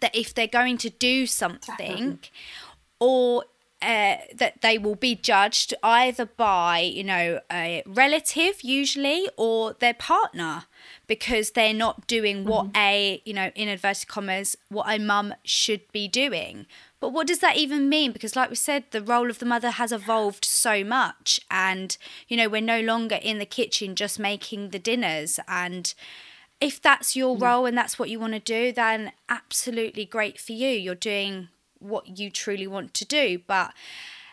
that 0.00 0.14
if 0.14 0.34
they're 0.34 0.46
going 0.46 0.76
to 0.78 0.90
do 0.90 1.26
something 1.26 1.76
Definitely. 1.78 2.30
or 3.00 3.44
uh, 3.84 4.16
that 4.34 4.62
they 4.62 4.78
will 4.78 4.94
be 4.94 5.14
judged 5.14 5.74
either 5.82 6.24
by 6.24 6.78
you 6.80 7.04
know 7.04 7.40
a 7.52 7.82
relative 7.86 8.62
usually 8.62 9.28
or 9.36 9.74
their 9.74 9.94
partner 9.94 10.64
because 11.06 11.50
they're 11.50 11.74
not 11.74 12.06
doing 12.06 12.44
what 12.44 12.66
Mm-hmm. 12.66 12.76
a 12.76 13.22
you 13.24 13.34
know 13.34 13.50
in 13.54 13.68
inverted 13.68 14.08
commas 14.08 14.56
what 14.68 14.86
a 14.88 14.98
mum 14.98 15.34
should 15.44 15.90
be 15.92 16.08
doing. 16.08 16.66
But 17.00 17.10
what 17.12 17.26
does 17.26 17.40
that 17.40 17.56
even 17.56 17.90
mean? 17.90 18.12
Because 18.12 18.34
like 18.34 18.48
we 18.48 18.56
said 18.56 18.84
the 18.90 19.02
role 19.02 19.28
of 19.28 19.38
the 19.38 19.44
mother 19.46 19.70
has 19.70 19.92
evolved 19.92 20.44
so 20.44 20.82
much 20.82 21.38
and 21.50 21.96
you 22.28 22.36
know 22.36 22.48
we're 22.48 22.62
no 22.62 22.80
longer 22.80 23.16
in 23.16 23.38
the 23.38 23.46
kitchen 23.46 23.94
just 23.94 24.18
making 24.18 24.70
the 24.70 24.78
dinners. 24.78 25.38
And 25.46 25.92
if 26.60 26.80
that's 26.80 27.14
your 27.14 27.36
role 27.36 27.66
and 27.66 27.76
that's 27.76 27.98
what 27.98 28.08
you 28.08 28.18
want 28.18 28.32
to 28.32 28.40
do 28.40 28.72
then 28.72 29.12
absolutely 29.28 30.06
great 30.06 30.40
for 30.40 30.52
you. 30.52 30.68
You're 30.70 30.94
doing 30.94 31.48
what 31.84 32.18
you 32.18 32.30
truly 32.30 32.66
want 32.66 32.94
to 32.94 33.04
do 33.04 33.38
but 33.46 33.72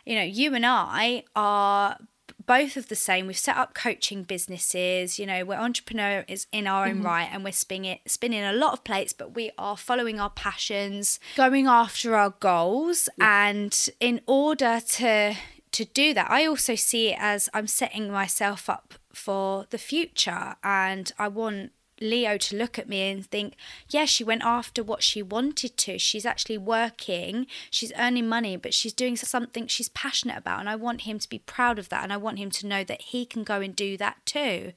you 0.06 0.16
know 0.16 0.24
you 0.24 0.54
and 0.56 0.66
i 0.66 1.24
are 1.36 1.97
both 2.45 2.76
of 2.78 2.88
the 2.88 2.95
same. 2.95 3.28
We've 3.28 3.38
set 3.38 3.58
up 3.58 3.74
coaching 3.74 4.24
businesses 4.24 5.20
you 5.20 5.26
know 5.26 5.45
we're 5.45 5.56
entrepreneurs 5.56 6.47
in 6.52 6.68
our 6.68 6.86
own 6.86 6.95
mm-hmm. 6.95 7.06
right 7.06 7.30
and 7.32 7.43
we're 7.43 7.52
spinning 7.52 7.99
spinning 8.06 8.43
a 8.43 8.54
lot 8.54 8.74
of 8.74 8.84
plates 8.84 9.14
but 9.14 9.36
we 9.36 9.52
are 9.58 9.78
following 9.78 10.20
our 10.20 10.30
passions 10.30 11.20
going 11.36 11.68
after 11.68 12.16
our 12.16 12.32
goals 12.39 13.10
and 13.20 13.89
in 13.99 14.22
order 14.28 14.82
to 14.86 15.36
to 15.72 15.86
do 15.86 16.14
that 16.14 16.30
i 16.30 16.45
also 16.45 16.76
see 16.76 17.10
it 17.10 17.18
as 17.20 17.49
i'm 17.54 17.68
setting 17.68 18.12
myself 18.12 18.70
up 18.70 18.95
for 19.14 19.66
the 19.70 19.78
future 19.78 20.56
and 20.64 21.12
i 21.18 21.28
want 21.28 21.72
Leo 22.02 22.38
to 22.38 22.58
look 22.58 22.78
at 22.80 22.89
me 22.89 23.10
and 23.10 23.26
think, 23.26 23.56
yeah, 23.89 24.06
she 24.06 24.24
went 24.24 24.43
after 24.43 24.84
what 24.84 25.04
she 25.04 25.22
wanted 25.22 25.78
to. 25.78 25.97
She's 25.97 26.26
actually 26.26 26.58
working, 26.58 27.47
she's 27.70 27.93
earning 27.97 28.28
money, 28.28 28.58
but 28.58 28.74
she's 28.74 28.93
doing 28.93 29.16
something 29.16 29.68
she's 29.68 29.89
passionate 29.89 30.38
about. 30.38 30.60
And 30.60 30.70
I 30.70 30.76
want 30.76 31.02
him 31.02 31.20
to 31.20 31.30
be 31.30 31.39
proud 31.39 31.80
of 31.80 31.89
that. 31.89 32.04
And 32.04 32.12
I 32.12 32.18
want 32.18 32.39
him 32.39 32.49
to 32.52 32.68
know 32.68 32.84
that 32.84 33.02
he 33.02 33.26
can 33.26 33.43
go 33.43 33.62
and 33.62 33.76
do 33.76 33.97
that 33.97 34.18
too. 34.26 34.74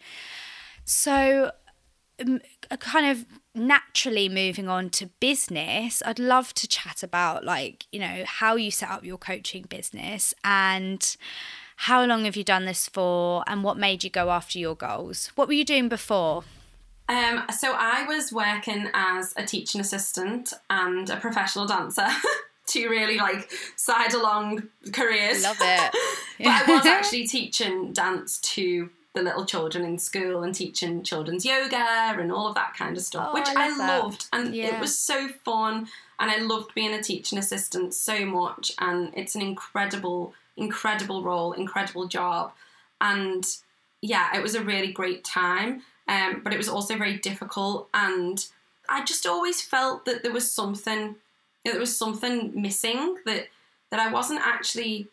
So, 0.85 1.53
kind 2.79 3.07
of 3.07 3.25
naturally 3.55 4.29
moving 4.29 4.68
on 4.68 4.91
to 4.91 5.07
business, 5.07 6.03
I'd 6.05 6.18
love 6.18 6.55
to 6.55 6.68
chat 6.68 7.03
about, 7.03 7.45
like, 7.45 7.87
you 7.91 7.99
know, 8.01 8.25
how 8.27 8.57
you 8.57 8.70
set 8.70 8.91
up 8.91 9.05
your 9.05 9.18
coaching 9.18 9.64
business 9.68 10.35
and 10.45 11.16
how 11.77 12.05
long 12.05 12.25
have 12.25 12.37
you 12.37 12.45
done 12.45 12.66
this 12.66 12.89
for 12.89 13.43
and 13.47 13.64
what 13.64 13.77
made 13.77 14.05
you 14.05 14.11
go 14.11 14.31
after 14.31 14.59
your 14.59 14.77
goals? 14.77 15.33
What 15.35 15.49
were 15.49 15.55
you 15.55 15.64
doing 15.64 15.89
before? 15.89 16.45
Um, 17.09 17.45
so 17.59 17.73
I 17.77 18.05
was 18.09 18.33
working 18.33 18.89
as 18.95 19.35
a 19.37 19.45
teaching 19.45 19.81
assistant 19.81 20.53
and 20.71 21.11
a 21.11 21.17
professional 21.17 21.67
dancer. 21.67 22.07
Two 22.67 22.89
really 22.89 23.19
like 23.19 23.51
side 23.77 24.15
along 24.15 24.69
careers. 24.93 25.43
Love 25.43 25.59
it. 25.61 25.93
but 26.39 26.47
I 26.49 26.65
was 26.75 26.87
actually 26.87 27.27
teaching 27.27 27.93
dance 27.93 28.39
to 28.41 28.89
the 29.13 29.23
little 29.23 29.45
children 29.45 29.85
in 29.85 29.99
school 29.99 30.43
and 30.43 30.55
teaching 30.55 31.03
children's 31.05 31.45
yoga 31.45 31.77
and 31.79 32.33
all 32.33 32.49
of 32.49 32.55
that 32.55 32.75
kind 32.75 32.97
of 32.97 33.03
stuff, 33.03 33.29
Oh, 33.31 33.35
which 33.35 33.49
I 33.49 33.67
I, 33.67 33.69
love 33.69 33.79
that. 33.79 34.03
loved. 34.03 34.27
And 34.33 34.55
Yeah. 34.55 34.77
it 34.77 34.81
was 34.81 34.99
so 34.99 35.29
fun. 35.45 35.89
And 36.19 36.31
I 36.31 36.39
loved 36.39 36.75
being 36.75 36.95
a 36.95 37.03
teaching 37.03 37.39
assistant 37.39 37.93
so 37.93 38.25
much. 38.25 38.73
And 38.79 39.13
it's 39.15 39.35
an 39.35 39.43
incredible, 39.43 40.33
incredible 40.57 41.23
role, 41.23 41.53
incredible 41.53 42.09
job. 42.09 42.53
And 43.01 43.45
yeah, 44.01 44.35
it 44.37 44.43
was 44.43 44.55
a 44.55 44.63
really 44.65 44.91
great 44.91 45.23
time. 45.23 45.83
Um, 46.07 46.43
but 46.43 46.53
it 46.53 46.59
was 46.59 46.69
also 46.69 46.97
very 46.97 47.17
difficult. 47.19 47.89
And 47.95 48.45
I 48.89 49.05
just 49.05 49.27
always 49.27 49.63
felt 49.63 50.05
that 50.05 50.23
there 50.23 50.33
was 50.33 50.51
something, 50.51 51.17
there 51.65 51.79
was 51.79 51.97
something 51.97 52.61
missing, 52.61 53.17
that, 53.25 53.49
that 53.91 54.01
I 54.01 54.13
wasn't 54.13 54.41
actually 54.41 55.09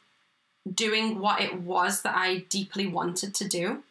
doing 0.71 1.19
what 1.19 1.41
it 1.41 1.61
was 1.61 2.01
that 2.01 2.15
I 2.15 2.45
deeply 2.49 2.87
wanted 2.87 3.33
to 3.35 3.47
do. 3.47 3.83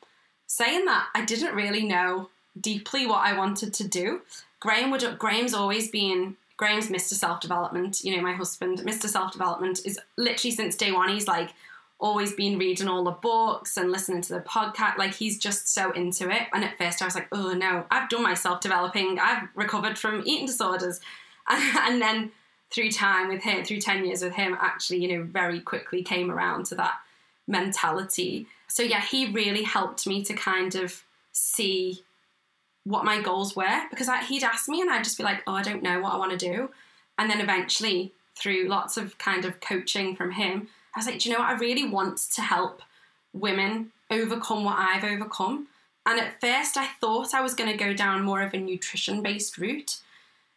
Saying 0.46 0.84
that, 0.86 1.09
I 1.14 1.24
didn't 1.24 1.55
really 1.55 1.84
know 1.84 2.28
deeply 2.61 3.07
what 3.07 3.24
I 3.24 3.36
wanted 3.36 3.72
to 3.74 3.88
do. 3.88 4.22
Graham 4.59 4.90
would 4.90 5.18
Graham's 5.18 5.55
always 5.55 5.90
been 5.90 6.36
Graham's 6.57 6.88
Mr. 6.88 7.14
Self 7.14 7.40
Development, 7.40 8.05
you 8.05 8.14
know, 8.14 8.22
my 8.22 8.32
husband, 8.32 8.80
Mr. 8.80 9.07
Self 9.07 9.32
Development 9.32 9.80
is 9.84 9.98
literally 10.18 10.55
since 10.55 10.76
day 10.76 10.92
one, 10.92 11.09
he's 11.09 11.26
like 11.26 11.51
always 12.01 12.32
been 12.32 12.59
reading 12.59 12.88
all 12.88 13.05
the 13.05 13.11
books 13.11 13.76
and 13.76 13.92
listening 13.92 14.22
to 14.22 14.32
the 14.32 14.40
podcast. 14.40 14.96
Like 14.96 15.14
he's 15.14 15.38
just 15.38 15.72
so 15.72 15.92
into 15.92 16.30
it. 16.30 16.48
And 16.53 16.64
at 16.64 16.78
first 16.78 17.03
I 17.03 17.05
was 17.05 17.14
like, 17.14 17.28
oh 17.30 17.53
no, 17.53 17.84
I've 17.90 18.09
done 18.09 18.22
my 18.22 18.34
self 18.34 18.61
developing. 18.61 19.18
I've 19.20 19.48
recovered 19.55 19.98
from 19.98 20.22
eating 20.26 20.46
disorders. 20.46 21.01
And 21.48 22.01
then 22.01 22.30
through 22.70 22.92
time 22.92 23.26
with 23.26 23.42
him, 23.42 23.64
through 23.64 23.80
10 23.80 24.05
years 24.05 24.22
with 24.22 24.34
him, 24.34 24.57
actually, 24.61 24.98
you 24.98 25.16
know, 25.16 25.24
very 25.24 25.61
quickly 25.61 26.03
came 26.05 26.30
around 26.30 26.66
to 26.66 26.76
that 26.76 26.94
mentality. 27.48 28.46
So 28.68 28.84
yeah, 28.84 29.01
he 29.01 29.32
really 29.32 29.64
helped 29.64 30.07
me 30.07 30.22
to 30.24 30.32
kind 30.34 30.76
of 30.76 31.03
see 31.32 32.05
what 32.84 33.05
my 33.05 33.20
goals 33.20 33.57
were 33.57 33.82
because 33.90 34.09
I, 34.09 34.22
he'd 34.24 34.44
ask 34.44 34.68
me 34.68 34.80
and 34.80 34.90
I'd 34.90 35.03
just 35.03 35.18
be 35.18 35.24
like, 35.24 35.42
oh, 35.46 35.55
I 35.55 35.62
don't 35.62 35.82
know 35.82 36.01
what 36.01 36.12
I 36.12 36.18
want 36.18 36.38
to 36.38 36.53
do. 36.53 36.70
And 37.18 37.28
then 37.28 37.40
eventually, 37.40 38.12
through 38.36 38.68
lots 38.68 38.96
of 38.96 39.18
kind 39.18 39.44
of 39.44 39.61
coaching 39.61 40.14
from 40.14 40.30
him, 40.30 40.68
I 40.95 40.99
was 40.99 41.07
like, 41.07 41.18
do 41.18 41.28
you 41.28 41.34
know 41.34 41.41
what? 41.41 41.51
I 41.51 41.59
really 41.59 41.88
want 41.88 42.18
to 42.34 42.43
help 42.43 42.82
women 43.32 43.93
overcome 44.11 44.64
what 44.64 44.78
I've 44.78 45.05
overcome. 45.05 45.68
And 46.07 46.18
at 46.18 46.41
first, 46.41 46.76
I 46.76 46.86
thought 47.01 47.34
I 47.34 47.43
was 47.43 47.55
going 47.55 47.70
to 47.70 47.84
go 47.84 47.93
down 47.93 48.22
more 48.22 48.43
of 48.43 48.55
a 48.55 48.59
nutrition 48.59 49.22
based 49.22 49.59
route. 49.59 49.99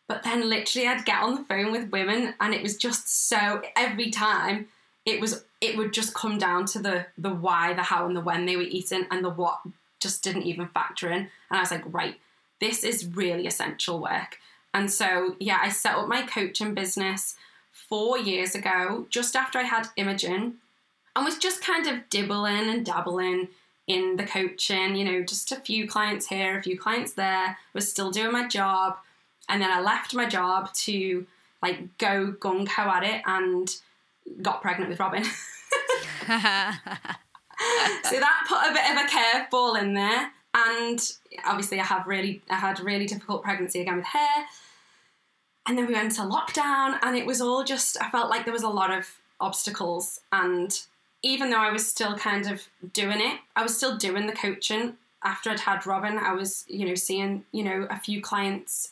But 0.08 0.24
then, 0.24 0.50
literally, 0.50 0.88
I'd 0.88 1.06
get 1.06 1.22
on 1.22 1.36
the 1.36 1.44
phone 1.44 1.72
with 1.72 1.92
women, 1.92 2.34
and 2.40 2.54
it 2.54 2.62
was 2.62 2.78
just 2.78 3.28
so 3.30 3.62
every 3.76 4.10
time 4.10 4.68
it 5.06 5.20
was 5.20 5.46
it 5.62 5.78
would 5.78 5.94
just 5.94 6.14
come 6.14 6.38
down 6.38 6.66
to 6.68 6.80
the 6.80 7.06
the 7.18 7.34
why, 7.34 7.74
the 7.74 7.84
how, 7.84 8.06
and 8.06 8.16
the 8.16 8.22
when 8.22 8.46
they 8.46 8.56
were 8.56 8.64
eating, 8.64 9.06
and 9.12 9.24
the 9.24 9.30
what 9.30 9.62
just 10.00 10.24
didn't 10.24 10.44
even 10.44 10.68
factor 10.68 11.10
in. 11.10 11.20
And 11.22 11.30
I 11.52 11.62
was 11.62 11.72
like, 11.72 11.84
right, 11.86 12.16
this 12.60 12.84
is 12.84 13.16
really 13.16 13.48
essential 13.48 14.00
work. 14.00 14.40
And 14.74 14.92
so, 14.92 15.36
yeah, 15.40 15.60
I 15.62 15.70
set 15.70 15.96
up 15.96 16.08
my 16.08 16.24
coaching 16.24 16.74
business 16.74 17.36
four 17.94 18.18
years 18.18 18.56
ago, 18.56 19.06
just 19.12 19.36
after 19.36 19.60
I 19.60 19.64
had 19.66 19.88
Imogen, 19.98 20.56
and 21.16 21.24
was 21.24 21.38
just 21.38 21.64
kind 21.64 21.86
of 21.86 22.10
dibbling 22.10 22.68
and 22.68 22.84
dabbling 22.84 23.50
in 23.86 24.16
the 24.16 24.24
coaching, 24.24 24.96
you 24.96 25.06
know, 25.06 25.22
just 25.22 25.52
a 25.52 25.58
few 25.58 25.88
clients 25.88 26.26
here, 26.26 26.58
a 26.58 26.64
few 26.64 26.76
clients 26.76 27.14
there, 27.14 27.56
was 27.76 27.88
still 27.88 28.10
doing 28.10 28.32
my 28.32 28.48
job. 28.48 28.98
And 29.48 29.62
then 29.62 29.70
I 29.70 29.80
left 29.80 30.16
my 30.16 30.28
job 30.28 30.74
to 30.74 31.28
like 31.62 31.96
go 32.00 32.34
gung 32.39 32.68
ho 32.68 32.89
at 32.89 33.04
it 33.04 33.22
and 33.28 33.70
got 34.41 34.64
pregnant 34.64 34.89
with 34.89 35.00
Robin. 35.00 35.24
so 35.24 35.30
that 36.26 36.80
put 38.50 38.72
a 38.72 38.74
bit 38.74 38.89
of 38.89 38.98
a 38.98 39.08
curveball 39.08 39.80
in 39.80 39.94
there. 39.94 40.32
And 40.56 41.00
obviously, 41.46 41.80
I 41.80 41.84
have 41.84 42.08
really, 42.08 42.41
I 42.50 42.56
had 42.56 42.80
really 42.80 43.06
difficult 43.06 43.44
pregnancy 43.44 43.82
again 43.82 43.98
with 43.98 44.08
her. 44.08 44.46
And 45.66 45.78
then 45.78 45.88
we 45.88 45.93
went 45.93 46.18
into 46.18 46.22
lockdown, 46.22 46.99
and 47.01 47.16
it 47.16 47.26
was 47.26 47.39
all 47.39 47.64
just, 47.64 48.01
I 48.01 48.09
felt 48.09 48.30
like 48.30 48.43
there 48.43 48.53
was 48.53 48.64
a 48.64 48.70
lot 48.70 48.91
of 48.91 49.07
obstacles. 49.39 50.20
And 50.32 50.78
even 51.22 51.49
though 51.49 51.61
I 51.61 51.72
was 51.72 51.88
still 51.88 52.18
kind 52.18 52.51
of 52.51 52.68
doing 52.91 53.22
it, 53.22 53.39
I 53.55 53.64
was 53.64 53.76
still 53.76 53.97
doing 53.97 54.28
the 54.28 54.34
coaching. 54.34 54.95
After 55.24 55.49
I'd 55.49 55.61
had 55.61 55.86
Robin, 55.86 56.18
I 56.18 56.34
was, 56.34 56.66
you 56.68 56.86
know, 56.86 56.95
seeing, 56.95 57.45
you 57.53 57.64
know, 57.64 57.88
a 57.89 57.97
few 57.97 58.22
clients 58.22 58.91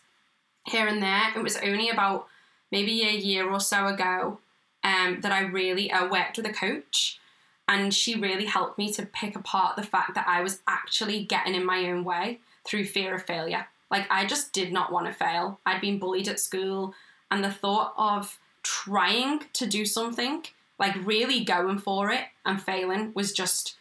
here 0.65 0.88
and 0.88 1.03
there. 1.03 1.24
It 1.36 1.43
was 1.43 1.57
only 1.57 1.89
about 1.89 2.28
maybe 2.72 3.01
a 3.01 3.11
year 3.11 3.49
or 3.49 3.59
so 3.59 3.88
ago 3.88 4.39
um, 4.84 5.19
that 5.22 5.34
I 5.34 5.41
really 5.41 5.91
uh, 5.91 6.07
worked 6.07 6.38
with 6.38 6.45
a 6.45 6.53
coach. 6.53 7.19
And 7.67 7.93
she 7.93 8.15
really 8.15 8.45
helped 8.45 8.78
me 8.78 8.91
to 8.93 9.05
pick 9.05 9.36
apart 9.36 9.76
the 9.76 9.84
fact 9.84 10.15
that 10.15 10.28
I 10.28 10.41
was 10.41 10.61
actually 10.67 11.24
getting 11.24 11.55
in 11.55 11.65
my 11.65 11.89
own 11.89 12.05
way 12.05 12.39
through 12.65 12.86
fear 12.86 13.13
of 13.13 13.24
failure. 13.24 13.67
Like, 13.92 14.08
I 14.10 14.26
just 14.26 14.54
did 14.54 14.72
not 14.72 14.92
want 14.92 15.06
to 15.06 15.14
fail. 15.14 15.60
I'd 15.66 15.82
been 15.82 16.00
bullied 16.00 16.30
at 16.30 16.39
school, 16.39 16.96
and 17.30 17.44
the 17.44 17.52
thought 17.52 17.94
of 17.98 18.39
trying 18.64 19.42
to 19.54 19.68
do 19.68 19.86
something, 19.86 20.46
like 20.80 20.96
really 21.06 21.44
going 21.44 21.78
for 21.78 22.10
it 22.10 22.24
and 22.46 22.62
failing, 22.62 23.12
was 23.14 23.34
just, 23.34 23.76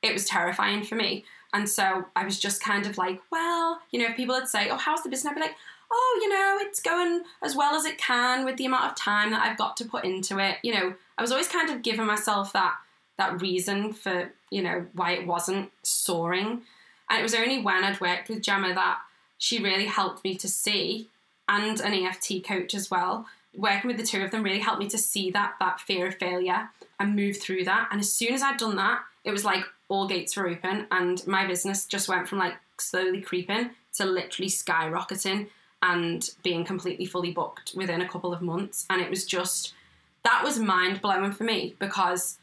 it 0.00 0.12
was 0.12 0.24
terrifying 0.24 0.84
for 0.84 0.94
me. 0.94 1.24
And 1.52 1.68
so 1.68 2.06
I 2.16 2.24
was 2.24 2.38
just 2.38 2.62
kind 2.62 2.86
of 2.86 2.96
like, 2.96 3.20
well, 3.30 3.80
you 3.90 4.00
know, 4.00 4.06
if 4.06 4.16
people 4.16 4.34
would 4.34 4.48
say, 4.48 4.70
oh, 4.70 4.76
how's 4.76 5.02
the 5.02 5.10
business? 5.10 5.30
I'd 5.30 5.34
be 5.34 5.42
like, 5.42 5.56
oh, 5.90 6.20
you 6.22 6.28
know, 6.30 6.58
it's 6.60 6.80
going 6.80 7.22
as 7.42 7.54
well 7.54 7.74
as 7.74 7.84
it 7.84 7.98
can 7.98 8.46
with 8.46 8.56
the 8.56 8.64
amount 8.64 8.90
of 8.90 8.96
time 8.96 9.30
that 9.32 9.42
I've 9.42 9.58
got 9.58 9.76
to 9.78 9.84
put 9.84 10.04
into 10.04 10.38
it. 10.38 10.56
You 10.62 10.72
know, 10.72 10.94
I 11.18 11.22
was 11.22 11.30
always 11.30 11.48
kind 11.48 11.68
of 11.68 11.82
giving 11.82 12.06
myself 12.06 12.52
that 12.54 12.76
that 13.18 13.42
reason 13.42 13.92
for, 13.92 14.32
you 14.50 14.62
know, 14.62 14.86
why 14.94 15.12
it 15.12 15.26
wasn't 15.26 15.70
soaring. 15.82 16.62
And 17.10 17.20
it 17.20 17.22
was 17.22 17.34
only 17.34 17.60
when 17.60 17.84
I'd 17.84 18.00
worked 18.00 18.30
with 18.30 18.42
Gemma 18.42 18.72
that 18.72 18.98
she 19.42 19.60
really 19.60 19.86
helped 19.86 20.22
me 20.22 20.36
to 20.36 20.46
see, 20.46 21.08
and 21.48 21.80
an 21.80 21.92
EFT 21.92 22.44
coach 22.46 22.74
as 22.74 22.92
well. 22.92 23.26
Working 23.56 23.88
with 23.88 23.96
the 23.96 24.06
two 24.06 24.22
of 24.22 24.30
them 24.30 24.44
really 24.44 24.60
helped 24.60 24.78
me 24.78 24.88
to 24.90 24.96
see 24.96 25.32
that 25.32 25.54
that 25.58 25.80
fear 25.80 26.06
of 26.06 26.14
failure 26.14 26.68
and 27.00 27.16
move 27.16 27.38
through 27.38 27.64
that. 27.64 27.88
And 27.90 28.00
as 28.00 28.12
soon 28.12 28.34
as 28.34 28.42
I'd 28.44 28.56
done 28.56 28.76
that, 28.76 29.00
it 29.24 29.32
was 29.32 29.44
like 29.44 29.64
all 29.88 30.06
gates 30.06 30.36
were 30.36 30.46
open, 30.46 30.86
and 30.92 31.26
my 31.26 31.44
business 31.44 31.86
just 31.86 32.08
went 32.08 32.28
from 32.28 32.38
like 32.38 32.54
slowly 32.78 33.20
creeping 33.20 33.70
to 33.94 34.04
literally 34.04 34.48
skyrocketing 34.48 35.48
and 35.82 36.30
being 36.44 36.64
completely 36.64 37.04
fully 37.04 37.32
booked 37.32 37.72
within 37.74 38.00
a 38.00 38.08
couple 38.08 38.32
of 38.32 38.42
months. 38.42 38.86
And 38.90 39.02
it 39.02 39.10
was 39.10 39.26
just 39.26 39.74
that 40.22 40.44
was 40.44 40.56
mind 40.60 41.02
blowing 41.02 41.32
for 41.32 41.42
me 41.42 41.74
because 41.80 42.38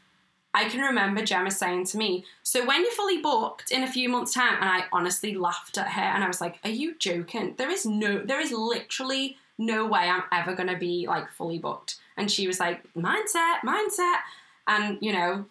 I 0.52 0.68
can 0.68 0.80
remember 0.80 1.24
Gemma 1.24 1.50
saying 1.50 1.86
to 1.86 1.98
me, 1.98 2.24
So 2.42 2.66
when 2.66 2.82
you're 2.82 2.92
fully 2.92 3.18
booked 3.18 3.70
in 3.70 3.82
a 3.82 3.90
few 3.90 4.08
months' 4.08 4.34
time, 4.34 4.56
and 4.60 4.68
I 4.68 4.84
honestly 4.92 5.34
laughed 5.34 5.78
at 5.78 5.88
her 5.88 6.02
and 6.02 6.24
I 6.24 6.28
was 6.28 6.40
like, 6.40 6.58
Are 6.64 6.70
you 6.70 6.96
joking? 6.98 7.54
There 7.56 7.70
is 7.70 7.86
no, 7.86 8.18
there 8.18 8.40
is 8.40 8.52
literally 8.52 9.36
no 9.58 9.86
way 9.86 10.00
I'm 10.00 10.24
ever 10.32 10.54
going 10.54 10.68
to 10.68 10.76
be 10.76 11.06
like 11.06 11.30
fully 11.32 11.58
booked. 11.58 11.96
And 12.16 12.30
she 12.30 12.46
was 12.46 12.58
like, 12.58 12.82
Mindset, 12.94 13.60
mindset. 13.64 14.18
And, 14.66 14.98
you 15.00 15.12
know, 15.12 15.46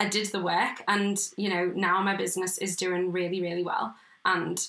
I 0.00 0.08
did 0.08 0.26
the 0.28 0.42
work 0.42 0.82
and, 0.88 1.18
you 1.36 1.48
know, 1.48 1.72
now 1.74 2.00
my 2.02 2.16
business 2.16 2.58
is 2.58 2.76
doing 2.76 3.12
really, 3.12 3.40
really 3.40 3.62
well. 3.62 3.94
And 4.24 4.66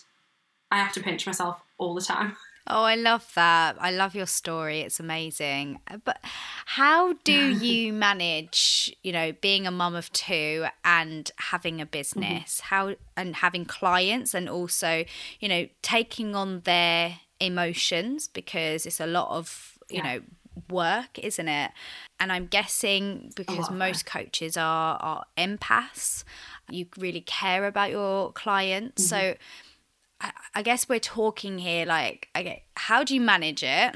I 0.72 0.78
have 0.78 0.94
to 0.94 1.02
pinch 1.02 1.26
myself 1.26 1.60
all 1.78 1.94
the 1.94 2.02
time. 2.02 2.36
Oh, 2.68 2.84
I 2.84 2.96
love 2.96 3.32
that. 3.36 3.78
I 3.80 3.92
love 3.92 4.16
your 4.16 4.26
story. 4.26 4.82
It's 4.82 5.00
amazing. 5.00 5.80
But 6.04 6.20
how 6.24 7.14
do 7.24 7.34
you 7.34 7.94
manage, 7.94 8.96
you 9.04 9.12
know, 9.12 9.34
being 9.34 9.68
a 9.68 9.72
mum 9.72 9.96
of 9.96 10.12
two 10.12 10.66
and 10.84 11.30
having 11.38 11.80
a 11.80 11.86
business? 11.86 12.62
Mm-hmm. 12.62 12.76
How 12.76 12.96
and 13.16 13.36
having 13.38 13.66
clients 13.66 14.34
and 14.34 14.50
also, 14.50 15.06
you 15.40 15.48
know, 15.48 15.68
taking 15.82 16.36
on 16.36 16.62
their 16.62 17.20
emotions 17.40 18.28
because 18.28 18.86
it's 18.86 19.00
a 19.00 19.08
lot 19.08 19.30
of, 19.30 19.78
you 19.90 19.98
yeah. 19.98 20.16
know, 20.16 20.22
work, 20.70 21.20
isn't 21.20 21.48
it? 21.48 21.72
And 22.20 22.32
I'm 22.32 22.48
guessing 22.48 23.32
because 23.36 23.70
most 23.70 24.06
coaches 24.06 24.58
are 24.58 24.98
are 24.98 25.26
empaths, 25.38 26.24
you 26.70 26.88
really 26.98 27.22
care 27.22 27.68
about 27.68 27.92
your 27.92 28.32
clients. 28.32 29.06
Mm-hmm. 29.06 29.32
So 29.32 29.36
I, 30.22 30.62
guess 30.62 30.88
we're 30.88 31.00
talking 31.00 31.60
here 31.60 31.86
like, 31.86 32.30
okay, 32.36 32.64
how 32.76 33.04
do 33.04 33.14
you 33.14 33.22
manage 33.22 33.64
it 33.64 33.96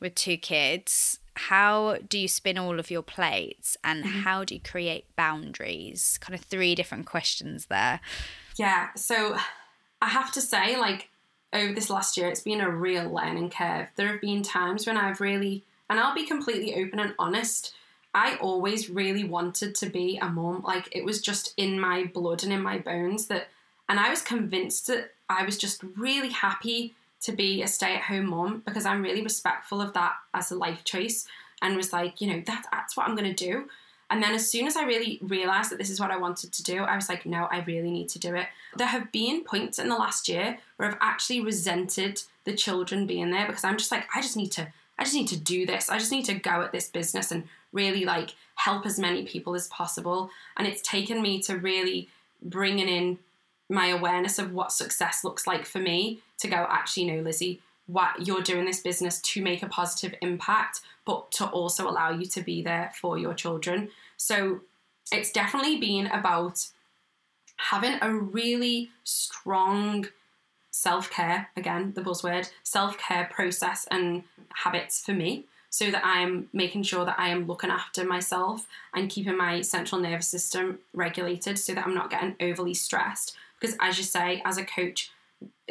with 0.00 0.14
two 0.14 0.36
kids? 0.36 1.20
How 1.34 1.98
do 2.08 2.18
you 2.18 2.28
spin 2.28 2.58
all 2.58 2.78
of 2.78 2.90
your 2.90 3.02
plates? 3.02 3.76
And 3.84 4.04
mm-hmm. 4.04 4.20
how 4.20 4.44
do 4.44 4.54
you 4.54 4.60
create 4.60 5.06
boundaries? 5.16 6.18
Kind 6.20 6.34
of 6.34 6.44
three 6.44 6.74
different 6.74 7.06
questions 7.06 7.66
there. 7.66 8.00
Yeah. 8.58 8.88
So 8.96 9.36
I 10.00 10.08
have 10.08 10.32
to 10.32 10.40
say, 10.40 10.76
like, 10.76 11.08
over 11.52 11.72
this 11.72 11.90
last 11.90 12.16
year, 12.16 12.28
it's 12.28 12.40
been 12.40 12.60
a 12.60 12.70
real 12.70 13.08
learning 13.10 13.50
curve. 13.50 13.88
There 13.96 14.08
have 14.08 14.20
been 14.20 14.42
times 14.42 14.86
when 14.86 14.96
I've 14.96 15.20
really, 15.20 15.64
and 15.88 16.00
I'll 16.00 16.14
be 16.14 16.26
completely 16.26 16.74
open 16.82 16.98
and 16.98 17.14
honest, 17.18 17.74
I 18.14 18.36
always 18.36 18.90
really 18.90 19.24
wanted 19.24 19.74
to 19.76 19.86
be 19.88 20.18
a 20.20 20.28
mom. 20.28 20.62
Like, 20.62 20.88
it 20.92 21.04
was 21.04 21.22
just 21.22 21.54
in 21.56 21.78
my 21.78 22.04
blood 22.04 22.42
and 22.42 22.52
in 22.52 22.62
my 22.62 22.78
bones 22.78 23.28
that, 23.28 23.48
and 23.92 24.00
I 24.00 24.08
was 24.08 24.22
convinced 24.22 24.86
that 24.86 25.10
I 25.28 25.44
was 25.44 25.58
just 25.58 25.82
really 25.98 26.30
happy 26.30 26.94
to 27.24 27.30
be 27.30 27.60
a 27.60 27.66
stay 27.66 27.94
at 27.94 28.00
home 28.04 28.30
mom 28.30 28.62
because 28.64 28.86
I'm 28.86 29.02
really 29.02 29.20
respectful 29.20 29.82
of 29.82 29.92
that 29.92 30.14
as 30.32 30.50
a 30.50 30.54
life 30.54 30.82
choice 30.82 31.28
and 31.60 31.76
was 31.76 31.92
like, 31.92 32.18
you 32.22 32.32
know, 32.32 32.42
that, 32.46 32.64
that's 32.72 32.96
what 32.96 33.06
I'm 33.06 33.14
going 33.14 33.34
to 33.34 33.44
do. 33.44 33.68
And 34.08 34.22
then 34.22 34.34
as 34.34 34.50
soon 34.50 34.66
as 34.66 34.78
I 34.78 34.84
really 34.84 35.18
realized 35.20 35.70
that 35.70 35.76
this 35.76 35.90
is 35.90 36.00
what 36.00 36.10
I 36.10 36.16
wanted 36.16 36.54
to 36.54 36.62
do, 36.62 36.84
I 36.84 36.96
was 36.96 37.10
like, 37.10 37.26
no, 37.26 37.46
I 37.50 37.64
really 37.64 37.90
need 37.90 38.08
to 38.08 38.18
do 38.18 38.34
it. 38.34 38.46
There 38.78 38.86
have 38.86 39.12
been 39.12 39.44
points 39.44 39.78
in 39.78 39.90
the 39.90 39.94
last 39.94 40.26
year 40.26 40.56
where 40.78 40.88
I've 40.88 40.98
actually 41.02 41.42
resented 41.42 42.22
the 42.44 42.54
children 42.54 43.06
being 43.06 43.30
there 43.30 43.46
because 43.46 43.62
I'm 43.62 43.76
just 43.76 43.92
like, 43.92 44.06
I 44.16 44.22
just 44.22 44.38
need 44.38 44.52
to, 44.52 44.72
I 44.98 45.04
just 45.04 45.14
need 45.14 45.28
to 45.28 45.38
do 45.38 45.66
this. 45.66 45.90
I 45.90 45.98
just 45.98 46.12
need 46.12 46.24
to 46.24 46.34
go 46.34 46.62
at 46.62 46.72
this 46.72 46.88
business 46.88 47.30
and 47.30 47.44
really 47.72 48.06
like 48.06 48.30
help 48.54 48.86
as 48.86 48.98
many 48.98 49.26
people 49.26 49.54
as 49.54 49.68
possible. 49.68 50.30
And 50.56 50.66
it's 50.66 50.80
taken 50.80 51.20
me 51.20 51.42
to 51.42 51.58
really 51.58 52.08
bringing 52.42 52.88
in 52.88 53.18
my 53.72 53.86
awareness 53.86 54.38
of 54.38 54.52
what 54.52 54.70
success 54.70 55.24
looks 55.24 55.46
like 55.46 55.64
for 55.64 55.78
me 55.78 56.20
to 56.38 56.46
go, 56.46 56.66
actually, 56.68 57.06
no, 57.06 57.22
Lizzy, 57.22 57.60
what 57.86 58.26
you're 58.26 58.42
doing 58.42 58.66
this 58.66 58.80
business 58.80 59.18
to 59.20 59.42
make 59.42 59.62
a 59.62 59.68
positive 59.68 60.14
impact, 60.20 60.80
but 61.06 61.32
to 61.32 61.46
also 61.46 61.88
allow 61.88 62.10
you 62.10 62.26
to 62.26 62.42
be 62.42 62.62
there 62.62 62.92
for 63.00 63.18
your 63.18 63.32
children. 63.32 63.88
So 64.18 64.60
it's 65.10 65.32
definitely 65.32 65.78
been 65.80 66.06
about 66.08 66.66
having 67.56 67.98
a 68.02 68.12
really 68.12 68.90
strong 69.04 70.06
self 70.70 71.10
care, 71.10 71.48
again, 71.56 71.92
the 71.94 72.02
buzzword, 72.02 72.50
self 72.62 72.98
care 72.98 73.28
process 73.32 73.86
and 73.90 74.24
habits 74.54 75.02
for 75.02 75.12
me 75.12 75.46
so 75.70 75.90
that 75.90 76.04
I'm 76.04 76.50
making 76.52 76.82
sure 76.82 77.06
that 77.06 77.18
I 77.18 77.30
am 77.30 77.46
looking 77.46 77.70
after 77.70 78.04
myself 78.04 78.66
and 78.92 79.08
keeping 79.08 79.38
my 79.38 79.62
central 79.62 79.98
nervous 79.98 80.28
system 80.28 80.80
regulated 80.92 81.58
so 81.58 81.72
that 81.72 81.86
I'm 81.86 81.94
not 81.94 82.10
getting 82.10 82.36
overly 82.38 82.74
stressed 82.74 83.34
because 83.62 83.76
as 83.80 83.96
you 83.96 84.04
say 84.04 84.42
as 84.44 84.58
a 84.58 84.64
coach 84.64 85.10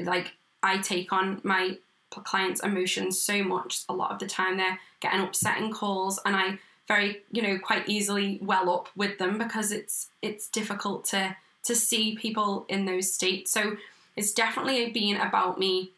like 0.01 0.31
i 0.63 0.77
take 0.77 1.11
on 1.11 1.41
my 1.43 1.77
clients 2.19 2.61
emotions 2.61 3.19
so 3.19 3.43
much 3.43 3.83
a 3.87 3.93
lot 3.93 4.11
of 4.11 4.19
the 4.19 4.27
time. 4.27 4.57
They're 4.57 4.79
getting 4.99 5.21
upsetting 5.21 5.71
calls 5.71 6.19
and 6.25 6.35
i 6.35 6.59
very 6.87 7.21
you 7.31 7.41
know 7.41 7.57
quite 7.57 7.87
easily 7.87 8.39
well 8.41 8.69
up 8.69 8.89
with 8.95 9.17
them 9.17 9.37
because 9.37 9.71
it's 9.71 10.09
it's 10.21 10.49
difficult 10.49 11.05
to 11.05 11.35
to 11.63 11.75
see 11.75 12.15
people 12.15 12.65
in 12.67 12.85
those 12.85 13.13
states. 13.13 13.51
So 13.51 13.77
it's 14.17 14.33
definitely 14.33 14.89
been 14.91 15.17
about 15.17 15.59
me 15.59 15.91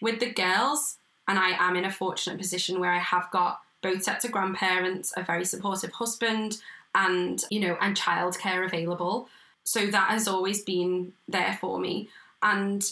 with 0.00 0.20
the 0.20 0.30
girls 0.30 0.98
and 1.26 1.38
i 1.38 1.50
am 1.58 1.76
in 1.76 1.84
a 1.84 1.90
fortunate 1.90 2.38
position 2.38 2.78
where 2.78 2.92
i 2.92 2.98
have 2.98 3.28
got 3.30 3.60
both 3.82 4.02
sets 4.02 4.24
of 4.24 4.30
grandparents 4.30 5.12
a 5.16 5.22
very 5.22 5.44
supportive 5.44 5.92
husband 5.92 6.58
and 6.94 7.44
you 7.50 7.60
know 7.60 7.76
and 7.80 7.96
childcare 7.96 8.64
available 8.64 9.28
so 9.70 9.86
that 9.86 10.10
has 10.10 10.26
always 10.26 10.64
been 10.64 11.12
there 11.28 11.56
for 11.60 11.78
me. 11.78 12.08
And 12.42 12.84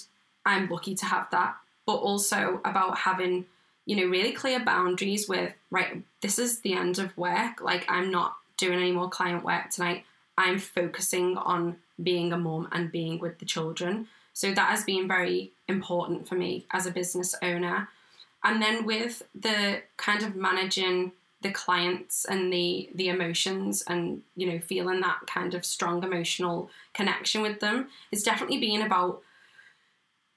I'm 0.46 0.68
lucky 0.68 0.94
to 0.94 1.06
have 1.06 1.26
that. 1.32 1.56
But 1.86 1.96
also 1.96 2.60
about 2.64 2.98
having, 2.98 3.46
you 3.84 3.96
know, 3.96 4.04
really 4.04 4.30
clear 4.30 4.60
boundaries 4.60 5.28
with, 5.28 5.52
right, 5.72 6.04
this 6.20 6.38
is 6.38 6.60
the 6.60 6.74
end 6.74 7.00
of 7.00 7.16
work. 7.18 7.60
Like, 7.60 7.84
I'm 7.88 8.12
not 8.12 8.36
doing 8.56 8.78
any 8.78 8.92
more 8.92 9.10
client 9.10 9.42
work 9.44 9.70
tonight. 9.70 10.04
I'm 10.36 10.60
focusing 10.60 11.36
on 11.36 11.78
being 12.00 12.32
a 12.32 12.38
mum 12.38 12.68
and 12.70 12.92
being 12.92 13.18
with 13.18 13.40
the 13.40 13.44
children. 13.44 14.06
So 14.32 14.54
that 14.54 14.70
has 14.70 14.84
been 14.84 15.08
very 15.08 15.50
important 15.66 16.28
for 16.28 16.36
me 16.36 16.64
as 16.70 16.86
a 16.86 16.92
business 16.92 17.34
owner. 17.42 17.88
And 18.44 18.62
then 18.62 18.86
with 18.86 19.24
the 19.34 19.82
kind 19.96 20.22
of 20.22 20.36
managing 20.36 21.10
the 21.40 21.50
clients 21.50 22.24
and 22.24 22.52
the 22.52 22.90
the 22.94 23.08
emotions 23.08 23.82
and 23.86 24.22
you 24.34 24.50
know 24.50 24.58
feeling 24.58 25.00
that 25.00 25.20
kind 25.26 25.54
of 25.54 25.64
strong 25.64 26.02
emotional 26.02 26.70
connection 26.94 27.42
with 27.42 27.60
them. 27.60 27.88
It's 28.10 28.22
definitely 28.22 28.58
been 28.58 28.82
about 28.82 29.22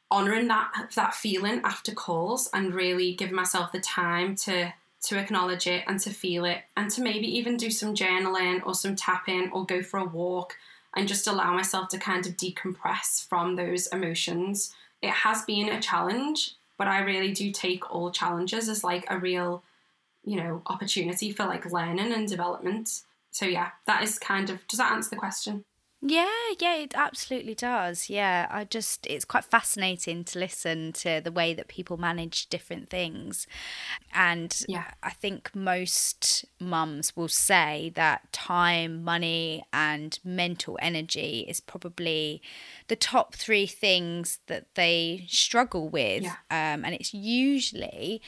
honoring 0.10 0.48
that 0.48 0.92
that 0.96 1.14
feeling 1.14 1.62
after 1.64 1.94
calls 1.94 2.50
and 2.54 2.74
really 2.74 3.16
giving 3.16 3.36
myself 3.36 3.72
the 3.72 3.80
time 3.80 4.36
to 4.36 4.74
to 5.04 5.18
acknowledge 5.18 5.66
it 5.66 5.84
and 5.88 6.00
to 6.00 6.12
feel 6.12 6.46
it 6.46 6.60
and 6.78 6.92
to 6.92 7.02
maybe 7.02 7.28
even 7.28 7.58
do 7.58 7.72
some 7.72 7.96
journaling 7.96 8.64
or 8.66 8.76
some 8.76 8.96
tapping 8.96 9.50
or 9.52 9.66
go 9.66 9.82
for 9.82 9.98
a 9.98 10.06
walk 10.06 10.56
and 10.96 11.08
just 11.08 11.26
allow 11.26 11.52
myself 11.54 11.88
to 11.88 11.98
kind 11.98 12.28
of 12.28 12.38
decompress 12.38 13.28
from 13.28 13.56
those 13.56 13.88
emotions. 13.88 14.76
It 15.02 15.10
has 15.10 15.44
been 15.46 15.70
a 15.70 15.82
challenge 15.82 16.56
but 16.82 16.88
i 16.88 17.00
really 17.02 17.32
do 17.32 17.52
take 17.52 17.94
all 17.94 18.10
challenges 18.10 18.68
as 18.68 18.84
like 18.84 19.06
a 19.10 19.20
real 19.20 19.62
you 20.24 20.38
know, 20.38 20.62
opportunity 20.68 21.32
for 21.32 21.46
like 21.46 21.72
learning 21.72 22.14
and 22.14 22.28
development. 22.28 23.02
So 23.32 23.46
yeah, 23.46 23.70
that 23.88 24.04
is 24.04 24.20
kind 24.20 24.50
of 24.50 24.68
does 24.68 24.78
that 24.78 24.92
answer 24.92 25.12
the 25.12 25.16
question? 25.18 25.64
Yeah, 26.04 26.28
yeah, 26.60 26.78
it 26.78 26.94
absolutely 26.96 27.54
does. 27.54 28.10
Yeah, 28.10 28.48
I 28.50 28.64
just, 28.64 29.06
it's 29.06 29.24
quite 29.24 29.46
fascinating 29.46 30.24
to 30.26 30.40
listen 30.40 30.94
to 30.94 31.22
the 31.24 31.32
way 31.32 31.54
that 31.54 31.68
people 31.68 31.96
manage 31.96 32.50
different 32.50 32.90
things. 32.90 33.46
And 34.12 34.60
yeah. 34.68 34.86
I 35.04 35.12
think 35.12 35.52
most 35.54 36.46
mums 36.60 37.16
will 37.16 37.28
say 37.28 37.92
that 37.94 38.34
time, 38.34 39.04
money, 39.04 39.64
and 39.72 40.18
mental 40.24 40.80
energy 40.82 41.46
is 41.48 41.60
probably 41.60 42.42
the 42.88 42.96
top 42.96 43.36
three 43.36 43.68
things 43.68 44.40
that 44.48 44.74
they 44.74 45.26
struggle 45.30 45.88
with. 45.88 46.24
Yeah. 46.24 46.38
Um, 46.50 46.84
and 46.84 46.96
it's 46.96 47.14
usually 47.14 48.24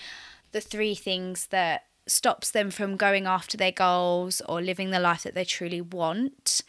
the 0.54 0.62
three 0.62 0.95
things 0.95 1.47
that 1.47 1.84
stops 2.08 2.51
them 2.51 2.72
from 2.72 2.97
going 2.97 3.26
after 3.26 3.58
their 3.58 3.72
goals 3.72 4.41
or 4.47 4.62
living 4.62 4.91
the 4.91 4.99
life 4.99 5.24
that 5.24 5.36
they 5.36 5.45
truly 5.45 5.82
want. 5.82 6.62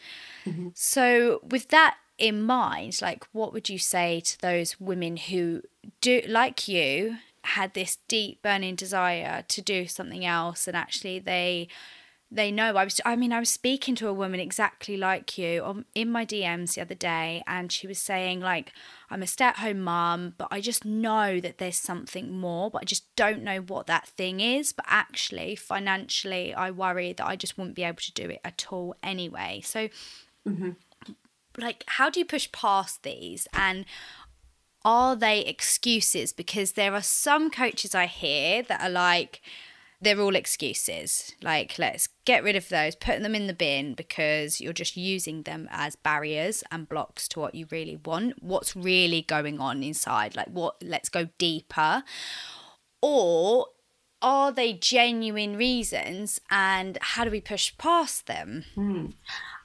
Mm-hmm. 0.45 0.69
So, 0.73 1.39
with 1.43 1.69
that 1.69 1.97
in 2.17 2.43
mind, 2.43 2.99
like, 3.01 3.25
what 3.31 3.51
would 3.53 3.69
you 3.69 3.79
say 3.79 4.21
to 4.21 4.41
those 4.41 4.79
women 4.79 5.17
who 5.17 5.61
do, 6.01 6.21
like 6.27 6.67
you, 6.67 7.17
had 7.43 7.73
this 7.73 7.99
deep 8.07 8.41
burning 8.41 8.75
desire 8.75 9.43
to 9.47 9.61
do 9.61 9.85
something 9.85 10.25
else 10.25 10.67
and 10.67 10.75
actually 10.75 11.19
they 11.19 11.67
they 12.35 12.51
know. 12.51 12.75
I 12.75 12.83
was, 12.83 12.99
I 13.05 13.15
mean, 13.15 13.31
I 13.31 13.39
was 13.39 13.49
speaking 13.49 13.95
to 13.95 14.07
a 14.07 14.13
woman 14.13 14.39
exactly 14.39 14.97
like 14.97 15.37
you 15.37 15.63
on, 15.63 15.85
in 15.95 16.11
my 16.11 16.25
DMs 16.25 16.75
the 16.75 16.81
other 16.81 16.95
day, 16.95 17.41
and 17.47 17.71
she 17.71 17.87
was 17.87 17.97
saying, 17.97 18.41
like, 18.41 18.73
I'm 19.09 19.23
a 19.23 19.27
stay 19.27 19.45
at 19.45 19.57
home 19.57 19.81
mom, 19.81 20.33
but 20.37 20.49
I 20.51 20.61
just 20.61 20.85
know 20.85 21.39
that 21.39 21.57
there's 21.57 21.77
something 21.77 22.37
more, 22.37 22.69
but 22.69 22.81
I 22.81 22.85
just 22.85 23.15
don't 23.15 23.43
know 23.43 23.59
what 23.59 23.87
that 23.87 24.07
thing 24.07 24.39
is. 24.41 24.73
But 24.73 24.85
actually, 24.87 25.55
financially, 25.55 26.53
I 26.53 26.71
worry 26.71 27.13
that 27.13 27.25
I 27.25 27.35
just 27.35 27.57
wouldn't 27.57 27.75
be 27.75 27.83
able 27.83 27.97
to 27.97 28.13
do 28.13 28.29
it 28.29 28.41
at 28.43 28.65
all 28.69 28.95
anyway. 29.01 29.61
So, 29.63 29.89
mm-hmm. 30.47 30.71
like, 31.57 31.83
how 31.87 32.09
do 32.09 32.19
you 32.19 32.25
push 32.25 32.51
past 32.51 33.03
these? 33.03 33.47
And 33.53 33.85
are 34.83 35.15
they 35.15 35.39
excuses? 35.39 36.33
Because 36.33 36.73
there 36.73 36.93
are 36.93 37.01
some 37.01 37.49
coaches 37.49 37.95
I 37.95 38.05
hear 38.05 38.61
that 38.63 38.81
are 38.81 38.89
like, 38.89 39.41
they're 40.01 40.19
all 40.19 40.35
excuses. 40.35 41.33
Like, 41.41 41.77
let's 41.79 42.09
get 42.25 42.43
rid 42.43 42.55
of 42.55 42.69
those, 42.69 42.95
put 42.95 43.21
them 43.21 43.35
in 43.35 43.47
the 43.47 43.53
bin 43.53 43.93
because 43.93 44.59
you're 44.59 44.73
just 44.73 44.97
using 44.97 45.43
them 45.43 45.67
as 45.71 45.95
barriers 45.95 46.63
and 46.71 46.87
blocks 46.87 47.27
to 47.29 47.39
what 47.39 47.55
you 47.55 47.67
really 47.71 47.97
want. 47.97 48.41
What's 48.41 48.75
really 48.75 49.21
going 49.21 49.59
on 49.59 49.83
inside? 49.83 50.35
Like, 50.35 50.47
what, 50.47 50.75
let's 50.81 51.09
go 51.09 51.29
deeper. 51.37 52.03
Or 53.01 53.67
are 54.21 54.51
they 54.51 54.73
genuine 54.73 55.55
reasons 55.55 56.39
and 56.49 56.97
how 57.01 57.23
do 57.23 57.31
we 57.31 57.41
push 57.41 57.77
past 57.77 58.27
them? 58.27 58.65
Hmm. 58.73 59.07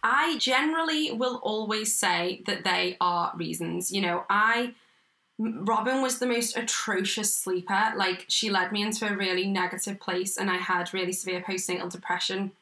I 0.03 0.39
generally 0.39 1.13
will 1.13 1.41
always 1.43 1.97
say 1.97 2.43
that 2.47 2.65
they 2.65 2.97
are 3.01 3.33
reasons. 3.37 3.93
You 3.93 4.03
know, 4.03 4.25
I 4.29 4.75
Robin 5.41 6.03
was 6.03 6.19
the 6.19 6.27
most 6.27 6.57
atrocious 6.57 7.35
sleeper. 7.35 7.93
Like 7.97 8.27
she 8.29 8.51
led 8.51 8.73
me 8.73 8.83
into 8.83 9.11
a 9.11 9.17
really 9.17 9.47
negative 9.47 9.99
place 9.99 10.37
and 10.37 10.51
I 10.51 10.59
had 10.59 10.93
really 10.93 11.13
severe 11.13 11.41
postnatal 11.41 11.91
depression 11.91 12.53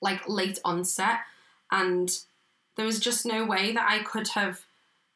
like 0.00 0.28
late 0.28 0.60
onset 0.64 1.20
and 1.72 2.16
there 2.76 2.86
was 2.86 3.00
just 3.00 3.26
no 3.26 3.44
way 3.44 3.72
that 3.72 3.86
I 3.88 4.04
could 4.04 4.28
have 4.28 4.60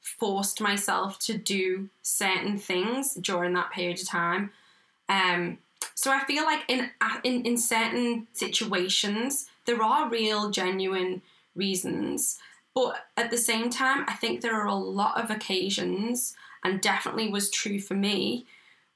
forced 0.01 0.61
myself 0.61 1.19
to 1.21 1.37
do 1.37 1.91
certain 2.03 2.59
things 2.59 3.15
during 3.15 3.53
that 3.53 3.71
period 3.71 4.01
of 4.01 4.09
time. 4.09 4.51
Um 5.09 5.59
so 5.95 6.11
I 6.11 6.25
feel 6.25 6.43
like 6.43 6.65
in 6.67 6.91
in 7.23 7.45
in 7.45 7.57
certain 7.57 8.27
situations 8.33 9.47
there 9.65 9.81
are 9.81 10.11
real 10.11 10.51
genuine 10.51 11.23
reasons 11.55 12.41
but 12.75 13.07
at 13.17 13.31
the 13.31 13.39
same 13.39 13.71
time 13.71 14.05
I 14.09 14.15
think 14.15 14.41
there 14.41 14.61
are 14.61 14.67
a 14.67 14.75
lot 14.75 15.23
of 15.23 15.31
occasions 15.31 16.35
and 16.65 16.81
definitely 16.81 17.29
was 17.29 17.51
true 17.51 17.81
for 17.81 17.95
me, 17.95 18.47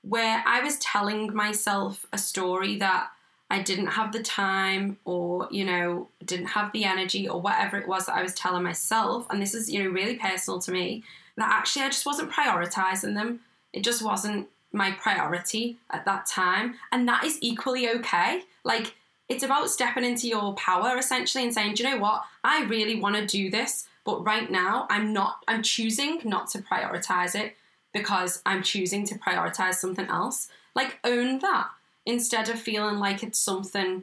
where 0.02 0.42
I 0.46 0.60
was 0.60 0.78
telling 0.78 1.34
myself 1.34 2.06
a 2.12 2.18
story 2.18 2.78
that 2.78 3.10
I 3.50 3.62
didn't 3.62 3.88
have 3.88 4.12
the 4.12 4.22
time 4.22 4.98
or, 5.04 5.48
you 5.50 5.64
know, 5.64 6.08
didn't 6.24 6.46
have 6.46 6.72
the 6.72 6.84
energy 6.84 7.28
or 7.28 7.40
whatever 7.40 7.76
it 7.78 7.86
was 7.86 8.06
that 8.06 8.16
I 8.16 8.22
was 8.22 8.34
telling 8.34 8.62
myself. 8.62 9.26
And 9.30 9.40
this 9.40 9.54
is, 9.54 9.70
you 9.70 9.82
know, 9.82 9.90
really 9.90 10.16
personal 10.16 10.60
to 10.60 10.72
me 10.72 11.04
that 11.36 11.50
actually 11.50 11.82
I 11.82 11.88
just 11.88 12.06
wasn't 12.06 12.32
prioritizing 12.32 13.14
them. 13.14 13.40
It 13.72 13.84
just 13.84 14.02
wasn't 14.02 14.48
my 14.72 14.92
priority 14.92 15.76
at 15.90 16.04
that 16.04 16.26
time. 16.26 16.74
And 16.90 17.06
that 17.06 17.24
is 17.24 17.38
equally 17.40 17.88
okay. 17.90 18.42
Like, 18.64 18.94
it's 19.28 19.44
about 19.44 19.70
stepping 19.70 20.04
into 20.04 20.26
your 20.28 20.54
power 20.54 20.96
essentially 20.96 21.44
and 21.44 21.54
saying, 21.54 21.74
do 21.74 21.82
you 21.82 21.90
know 21.90 21.98
what? 21.98 22.24
I 22.42 22.64
really 22.64 23.00
want 23.00 23.16
to 23.16 23.26
do 23.26 23.50
this. 23.50 23.86
But 24.04 24.24
right 24.24 24.50
now, 24.50 24.86
I'm 24.90 25.12
not, 25.12 25.38
I'm 25.48 25.62
choosing 25.62 26.20
not 26.24 26.50
to 26.50 26.58
prioritize 26.58 27.34
it 27.34 27.56
because 27.92 28.42
I'm 28.44 28.62
choosing 28.62 29.06
to 29.06 29.14
prioritize 29.14 29.74
something 29.74 30.06
else. 30.06 30.48
Like, 30.74 30.98
own 31.04 31.38
that 31.40 31.68
instead 32.04 32.48
of 32.48 32.58
feeling 32.58 32.98
like 32.98 33.22
it's 33.22 33.38
something 33.38 34.02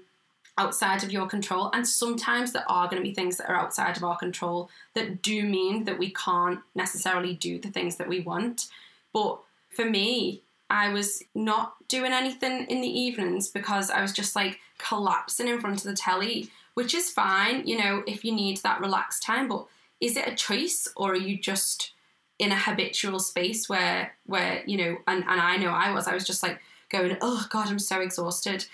outside 0.57 1.03
of 1.03 1.11
your 1.11 1.27
control. 1.27 1.69
And 1.73 1.87
sometimes 1.87 2.51
there 2.51 2.69
are 2.69 2.87
going 2.87 3.01
to 3.01 3.07
be 3.07 3.13
things 3.13 3.37
that 3.37 3.49
are 3.49 3.55
outside 3.55 3.97
of 3.97 4.03
our 4.03 4.17
control 4.17 4.69
that 4.93 5.21
do 5.21 5.43
mean 5.43 5.85
that 5.85 5.99
we 5.99 6.11
can't 6.11 6.59
necessarily 6.75 7.33
do 7.33 7.59
the 7.59 7.69
things 7.69 7.97
that 7.97 8.09
we 8.09 8.19
want. 8.19 8.67
But 9.13 9.39
for 9.69 9.85
me, 9.85 10.41
I 10.69 10.89
was 10.89 11.23
not 11.35 11.75
doing 11.87 12.13
anything 12.13 12.65
in 12.67 12.81
the 12.81 12.87
evenings 12.87 13.49
because 13.49 13.89
I 13.89 14.01
was 14.01 14.13
just 14.13 14.35
like 14.35 14.59
collapsing 14.77 15.47
in 15.47 15.59
front 15.59 15.77
of 15.77 15.83
the 15.83 15.93
telly, 15.93 16.49
which 16.75 16.93
is 16.93 17.09
fine, 17.09 17.67
you 17.67 17.77
know, 17.77 18.03
if 18.07 18.23
you 18.23 18.31
need 18.31 18.57
that 18.57 18.81
relaxed 18.81 19.23
time. 19.23 19.47
But 19.47 19.65
is 20.01 20.17
it 20.17 20.27
a 20.27 20.35
choice 20.35 20.87
or 20.97 21.11
are 21.11 21.17
you 21.17 21.37
just 21.37 21.93
in 22.39 22.51
a 22.51 22.57
habitual 22.57 23.19
space 23.19 23.69
where 23.69 24.13
where 24.25 24.63
you 24.65 24.77
know 24.77 24.97
and, 25.07 25.23
and 25.27 25.39
i 25.39 25.55
know 25.57 25.69
i 25.69 25.91
was 25.91 26.07
i 26.07 26.13
was 26.13 26.25
just 26.25 26.43
like 26.43 26.59
going 26.89 27.15
oh 27.21 27.45
god 27.49 27.69
i'm 27.69 27.79
so 27.79 28.01
exhausted. 28.01 28.65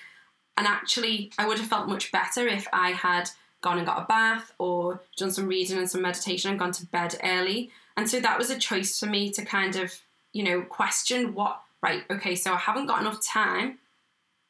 And 0.59 0.65
actually 0.65 1.31
i 1.37 1.45
would 1.45 1.59
have 1.59 1.67
felt 1.67 1.87
much 1.87 2.11
better 2.11 2.47
if 2.47 2.67
i 2.73 2.91
had 2.91 3.29
gone 3.61 3.77
and 3.77 3.85
got 3.85 4.01
a 4.01 4.05
bath 4.05 4.53
or 4.57 5.01
done 5.17 5.31
some 5.31 5.47
reading 5.47 5.77
and 5.77 5.89
some 5.89 6.01
meditation 6.01 6.49
and 6.49 6.59
gone 6.59 6.71
to 6.71 6.85
bed 6.85 7.19
early. 7.23 7.71
And 7.95 8.07
so 8.07 8.19
that 8.19 8.37
was 8.37 8.51
a 8.51 8.57
choice 8.57 8.99
for 8.99 9.07
me 9.07 9.31
to 9.31 9.43
kind 9.43 9.75
of 9.75 9.93
you 10.33 10.43
know 10.43 10.61
question 10.61 11.33
what 11.33 11.61
right 11.81 12.03
okay 12.09 12.35
so 12.35 12.53
i 12.53 12.57
haven't 12.57 12.85
got 12.85 13.01
enough 13.01 13.23
time 13.25 13.79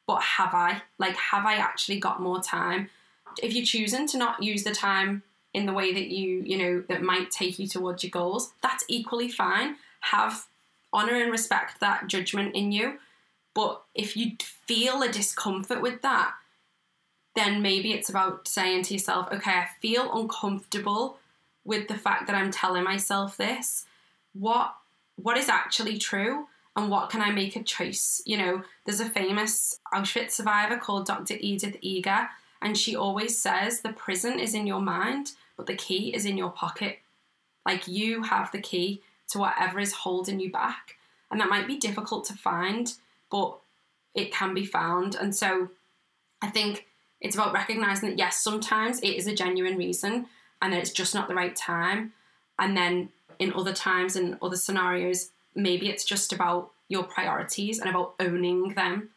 but 0.08 0.22
have 0.22 0.54
i? 0.54 0.82
Like 0.98 1.16
have 1.18 1.46
i 1.46 1.56
actually 1.56 2.00
got 2.00 2.22
more 2.22 2.42
time? 2.42 2.90
If 3.44 3.54
you're 3.54 3.66
choosing 3.66 4.08
to 4.08 4.18
not 4.18 4.42
use 4.42 4.64
the 4.64 4.72
time 4.72 5.22
in 5.54 5.66
the 5.66 5.74
way 5.74 5.94
that 5.94 6.08
you, 6.08 6.44
you 6.46 6.58
know, 6.58 6.84
that 6.90 7.02
might 7.02 7.32
take 7.32 7.60
you 7.60 7.68
towards 7.68 8.04
your 8.04 8.12
goals, 8.12 8.54
that's 8.62 8.86
equally 8.88 9.30
fine. 9.30 9.76
Have 10.02 10.46
honor 10.94 11.16
and 11.16 11.32
respect 11.32 11.80
that 11.80 12.08
judgment 12.08 12.56
in 12.56 12.72
you. 12.72 13.00
But 13.54 13.82
if 13.96 14.16
you 14.16 14.34
feel 14.68 15.02
a 15.02 15.12
discomfort 15.12 15.82
with 15.82 16.02
that, 16.04 16.34
then 17.36 17.62
maybe 17.62 17.94
it's 17.94 18.10
about 18.10 18.48
saying 18.48 18.84
to 18.84 18.94
yourself, 18.94 19.28
okay, 19.32 19.52
I 19.52 19.68
feel 19.82 20.12
uncomfortable 20.14 21.18
with 21.64 21.88
the 21.88 21.98
fact 21.98 22.28
that 22.28 22.36
I'm 22.36 22.52
telling 22.52 22.84
myself 22.84 23.38
this. 23.38 23.86
What 24.34 24.76
what 25.16 25.38
is 25.38 25.50
actually 25.50 25.98
true 25.98 26.48
and 26.76 26.92
what 26.92 27.10
can 27.10 27.22
I 27.22 27.32
make 27.32 27.56
a 27.56 27.64
choice? 27.64 28.22
You 28.26 28.38
know, 28.38 28.64
there's 28.86 29.00
a 29.00 29.10
famous 29.10 29.80
Auschwitz 29.94 30.32
survivor 30.32 30.78
called 30.78 31.08
Dr. 31.08 31.36
Edith 31.40 31.78
Eger, 31.82 32.30
and 32.62 32.78
she 32.78 32.96
always 32.96 33.38
says 33.38 33.82
the 33.82 33.94
prison 33.94 34.40
is 34.40 34.54
in 34.54 34.68
your 34.68 34.82
mind 34.82 35.32
but 35.58 35.66
the 35.66 35.76
key 35.76 36.14
is 36.14 36.26
in 36.26 36.38
your 36.38 36.52
pocket. 36.52 37.00
Like 37.66 37.88
you 37.88 38.24
have 38.24 38.52
the 38.52 38.62
key 38.62 39.02
to 39.30 39.40
whatever 39.40 39.80
is 39.80 39.92
holding 39.92 40.40
you 40.40 40.52
back. 40.52 40.96
And 41.30 41.42
that 41.42 41.50
might 41.50 41.68
be 41.68 41.78
difficult 41.78 42.24
to 42.26 42.34
find, 42.34 42.94
but 43.30 43.58
it 44.16 44.32
can 44.32 44.54
be 44.54 44.66
found. 44.66 45.16
And 45.16 45.36
so 45.36 45.70
I 46.42 46.48
think 46.48 46.86
it's 47.20 47.36
about 47.36 47.54
recognizing 47.54 48.10
that, 48.10 48.18
yes, 48.18 48.42
sometimes 48.42 49.00
it 49.02 49.16
is 49.16 49.28
a 49.28 49.36
genuine 49.36 49.76
reason 49.76 50.28
and 50.62 50.72
that 50.72 50.80
it's 50.80 50.92
just 50.92 51.14
not 51.14 51.28
the 51.28 51.36
right 51.36 51.56
time. 51.56 52.14
And 52.58 52.78
then 52.78 53.10
in 53.40 53.52
other 53.54 53.74
times 53.74 54.16
and 54.16 54.38
other 54.42 54.56
scenarios, 54.56 55.32
maybe 55.54 55.90
it's 55.90 56.06
just 56.06 56.32
about 56.32 56.72
your 56.88 57.04
priorities 57.04 57.80
and 57.80 57.90
about 57.90 58.14
owning 58.20 58.76
them 58.76 59.10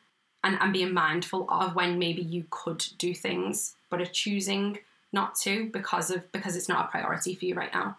and, 0.42 0.58
and 0.60 0.72
being 0.72 0.94
mindful 0.94 1.46
of 1.50 1.74
when 1.74 1.98
maybe 1.98 2.22
you 2.22 2.44
could 2.50 2.84
do 2.98 3.14
things, 3.14 3.76
but 3.90 4.00
are 4.00 4.06
choosing 4.06 4.78
not 5.12 5.34
to 5.34 5.68
because 5.70 6.10
of 6.10 6.30
because 6.32 6.56
it's 6.56 6.68
not 6.68 6.86
a 6.86 6.88
priority 6.88 7.34
for 7.34 7.44
you 7.44 7.54
right 7.54 7.72
now. 7.72 7.96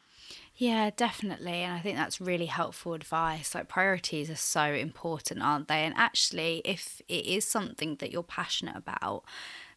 Yeah, 0.56 0.92
definitely. 0.96 1.64
And 1.64 1.74
I 1.74 1.80
think 1.80 1.98
that's 1.98 2.22
really 2.22 2.46
helpful 2.46 2.94
advice. 2.94 3.56
Like 3.56 3.68
priorities 3.68 4.30
are 4.30 4.36
so 4.36 4.66
important, 4.66 5.42
aren't 5.42 5.68
they? 5.68 5.84
And 5.86 5.96
actually, 5.98 6.62
if 6.66 7.02
it 7.08 7.26
is 7.26 7.46
something 7.46 7.96
that 7.96 8.12
you're 8.12 8.22
passionate 8.22 8.76
about, 8.76 9.24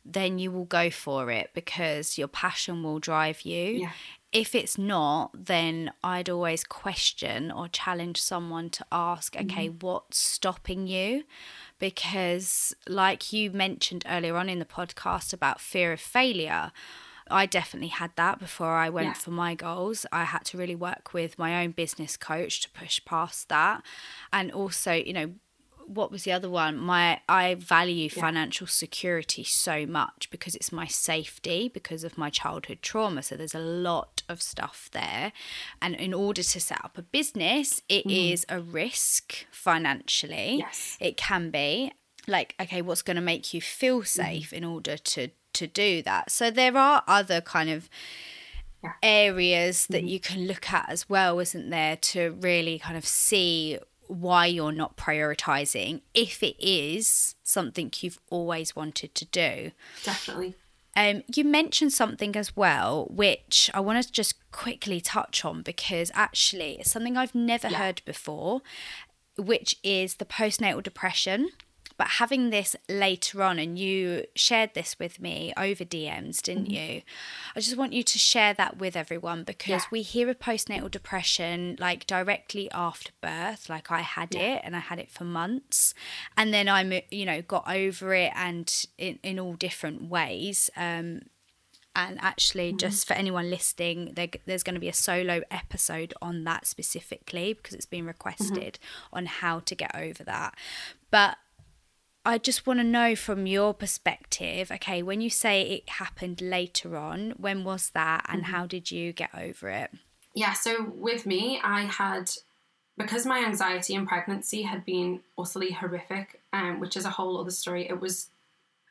then 0.04 0.38
you 0.38 0.50
will 0.50 0.66
go 0.66 0.90
for 0.90 1.30
it 1.30 1.50
because 1.54 2.18
your 2.18 2.28
passion 2.28 2.82
will 2.82 2.98
drive 2.98 3.42
you. 3.42 3.72
Yeah. 3.72 3.92
If 4.30 4.54
it's 4.54 4.76
not, 4.76 5.46
then 5.46 5.92
I'd 6.02 6.28
always 6.28 6.64
question 6.64 7.50
or 7.50 7.68
challenge 7.68 8.20
someone 8.20 8.68
to 8.70 8.84
ask, 8.92 9.36
okay, 9.36 9.68
mm-hmm. 9.68 9.78
what's 9.86 10.18
stopping 10.18 10.86
you? 10.86 11.24
Because, 11.78 12.74
like 12.88 13.32
you 13.32 13.50
mentioned 13.50 14.04
earlier 14.08 14.36
on 14.36 14.48
in 14.48 14.58
the 14.58 14.64
podcast 14.64 15.32
about 15.32 15.60
fear 15.60 15.92
of 15.92 16.00
failure, 16.00 16.72
I 17.30 17.46
definitely 17.46 17.88
had 17.88 18.12
that 18.16 18.38
before 18.38 18.74
I 18.74 18.90
went 18.90 19.08
yeah. 19.08 19.12
for 19.14 19.30
my 19.30 19.54
goals. 19.54 20.04
I 20.12 20.24
had 20.24 20.44
to 20.46 20.58
really 20.58 20.74
work 20.74 21.14
with 21.14 21.38
my 21.38 21.62
own 21.62 21.70
business 21.70 22.16
coach 22.16 22.60
to 22.62 22.70
push 22.70 23.02
past 23.04 23.48
that. 23.48 23.82
And 24.32 24.52
also, 24.52 24.92
you 24.92 25.12
know, 25.12 25.32
what 25.86 26.10
was 26.10 26.24
the 26.24 26.32
other 26.32 26.50
one? 26.50 26.76
My 26.76 27.20
I 27.28 27.54
value 27.54 28.08
yeah. 28.14 28.20
financial 28.20 28.66
security 28.66 29.44
so 29.44 29.86
much 29.86 30.28
because 30.30 30.54
it's 30.54 30.72
my 30.72 30.86
safety 30.86 31.70
because 31.72 32.04
of 32.04 32.18
my 32.18 32.30
childhood 32.30 32.78
trauma. 32.82 33.22
So 33.22 33.36
there's 33.36 33.54
a 33.54 33.60
lot 33.60 34.22
of 34.28 34.42
stuff 34.42 34.88
there. 34.92 35.32
And 35.80 35.94
in 35.94 36.14
order 36.14 36.42
to 36.42 36.60
set 36.60 36.84
up 36.84 36.98
a 36.98 37.02
business, 37.02 37.82
it 37.88 38.06
mm. 38.06 38.32
is 38.32 38.46
a 38.48 38.60
risk 38.60 39.46
financially. 39.50 40.58
Yes. 40.58 40.96
It 41.00 41.16
can 41.16 41.50
be. 41.50 41.92
Like, 42.26 42.54
okay, 42.58 42.80
what's 42.80 43.02
going 43.02 43.16
to 43.16 43.22
make 43.22 43.52
you 43.52 43.60
feel 43.60 43.98
mm-hmm. 43.98 44.22
safe 44.22 44.50
mm. 44.50 44.58
in 44.58 44.64
order 44.64 44.96
to 44.96 45.28
to 45.54 45.66
do 45.68 46.02
that. 46.02 46.30
So 46.30 46.50
there 46.50 46.76
are 46.76 47.04
other 47.06 47.40
kind 47.40 47.70
of 47.70 47.88
areas 49.02 49.86
that 49.86 49.98
mm-hmm. 49.98 50.08
you 50.08 50.20
can 50.20 50.46
look 50.46 50.72
at 50.72 50.88
as 50.88 51.08
well, 51.08 51.38
isn't 51.40 51.70
there, 51.70 51.96
to 51.96 52.36
really 52.40 52.78
kind 52.78 52.96
of 52.96 53.06
see 53.06 53.78
why 54.08 54.46
you're 54.46 54.72
not 54.72 54.96
prioritizing 54.96 56.00
if 56.14 56.42
it 56.42 56.56
is 56.58 57.34
something 57.42 57.92
you've 58.00 58.20
always 58.30 58.76
wanted 58.76 59.14
to 59.14 59.24
do. 59.26 59.70
Definitely. 60.02 60.54
Um, 60.96 61.22
you 61.34 61.44
mentioned 61.44 61.92
something 61.92 62.36
as 62.36 62.56
well, 62.56 63.08
which 63.10 63.70
I 63.74 63.80
want 63.80 64.04
to 64.04 64.12
just 64.12 64.50
quickly 64.52 65.00
touch 65.00 65.44
on 65.44 65.62
because 65.62 66.12
actually 66.14 66.78
it's 66.78 66.90
something 66.90 67.16
I've 67.16 67.34
never 67.34 67.68
yeah. 67.68 67.78
heard 67.78 68.02
before, 68.04 68.62
which 69.36 69.76
is 69.82 70.16
the 70.16 70.24
postnatal 70.24 70.82
depression 70.82 71.50
But 71.96 72.08
having 72.08 72.50
this 72.50 72.74
later 72.88 73.42
on, 73.42 73.58
and 73.58 73.78
you 73.78 74.24
shared 74.34 74.74
this 74.74 74.98
with 74.98 75.20
me 75.20 75.52
over 75.56 75.84
DMs, 75.84 76.42
didn't 76.42 76.68
mm-hmm. 76.68 76.94
you? 76.94 77.02
I 77.54 77.60
just 77.60 77.76
want 77.76 77.92
you 77.92 78.02
to 78.02 78.18
share 78.18 78.52
that 78.54 78.78
with 78.78 78.96
everyone 78.96 79.44
because 79.44 79.68
yeah. 79.68 79.88
we 79.90 80.02
hear 80.02 80.28
of 80.28 80.38
postnatal 80.38 80.90
depression 80.90 81.76
like 81.78 82.06
directly 82.06 82.70
after 82.72 83.12
birth, 83.20 83.68
like 83.68 83.90
I 83.90 84.00
had 84.00 84.34
yeah. 84.34 84.56
it 84.56 84.62
and 84.64 84.74
I 84.74 84.80
had 84.80 84.98
it 84.98 85.10
for 85.10 85.24
months. 85.24 85.94
And 86.36 86.52
then 86.52 86.68
I'm, 86.68 86.92
you 87.10 87.24
know, 87.24 87.42
got 87.42 87.64
over 87.68 88.12
it 88.14 88.32
and 88.34 88.86
in, 88.98 89.18
in 89.22 89.38
all 89.38 89.54
different 89.54 90.08
ways. 90.08 90.70
Um, 90.76 91.22
and 91.96 92.18
actually 92.20 92.70
mm-hmm. 92.70 92.78
just 92.78 93.06
for 93.06 93.14
anyone 93.14 93.50
listening 93.50 94.12
there, 94.14 94.28
there's 94.46 94.62
going 94.62 94.74
to 94.74 94.80
be 94.80 94.88
a 94.88 94.94
solo 94.94 95.42
episode 95.50 96.12
on 96.20 96.44
that 96.44 96.66
specifically 96.66 97.52
because 97.52 97.74
it's 97.74 97.86
been 97.86 98.00
mm-hmm. 98.00 98.08
requested 98.08 98.78
mm-hmm. 98.80 99.16
on 99.16 99.26
how 99.26 99.60
to 99.60 99.74
get 99.74 99.94
over 99.94 100.24
that 100.24 100.54
but 101.10 101.38
I 102.24 102.38
just 102.38 102.66
want 102.66 102.80
to 102.80 102.84
know 102.84 103.14
from 103.14 103.46
your 103.46 103.74
perspective, 103.74 104.70
okay, 104.72 105.02
when 105.02 105.20
you 105.20 105.28
say 105.28 105.62
it 105.62 105.88
happened 105.88 106.40
later 106.40 106.96
on, 106.96 107.32
when 107.36 107.64
was 107.64 107.90
that 107.90 108.24
and 108.28 108.42
mm-hmm. 108.42 108.52
how 108.52 108.66
did 108.66 108.90
you 108.90 109.12
get 109.12 109.30
over 109.34 109.68
it? 109.68 109.90
Yeah, 110.34 110.54
so 110.54 110.92
with 110.94 111.26
me, 111.26 111.60
I 111.62 111.82
had, 111.82 112.30
because 112.96 113.26
my 113.26 113.44
anxiety 113.44 113.94
in 113.94 114.06
pregnancy 114.06 114.62
had 114.62 114.84
been 114.84 115.20
utterly 115.38 115.70
horrific, 115.70 116.40
um, 116.52 116.80
which 116.80 116.96
is 116.96 117.04
a 117.04 117.10
whole 117.10 117.38
other 117.38 117.50
story, 117.50 117.88
it 117.88 118.00
was 118.00 118.30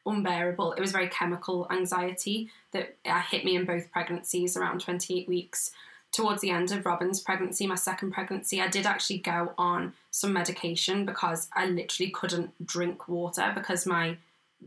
unbearable. 0.05 0.73
It 0.73 0.81
was 0.81 0.91
very 0.91 1.07
chemical 1.07 1.67
anxiety 1.71 2.49
that 2.71 2.97
uh, 3.05 3.21
hit 3.21 3.43
me 3.45 3.55
in 3.55 3.65
both 3.65 3.91
pregnancies 3.91 4.55
around 4.55 4.81
28 4.81 5.27
weeks. 5.27 5.71
Towards 6.14 6.41
the 6.41 6.51
end 6.51 6.72
of 6.72 6.86
Robin's 6.86 7.20
pregnancy, 7.20 7.66
my 7.66 7.76
second 7.76 8.11
pregnancy, 8.11 8.61
I 8.61 8.68
did 8.68 8.86
actually 8.86 9.18
go 9.18 9.53
on 9.57 9.93
some 10.11 10.32
medication 10.32 11.05
because 11.05 11.49
I 11.53 11.66
literally 11.66 12.11
couldn't 12.11 12.66
drink 12.66 13.07
water 13.07 13.51
because 13.55 13.86
my 13.86 14.18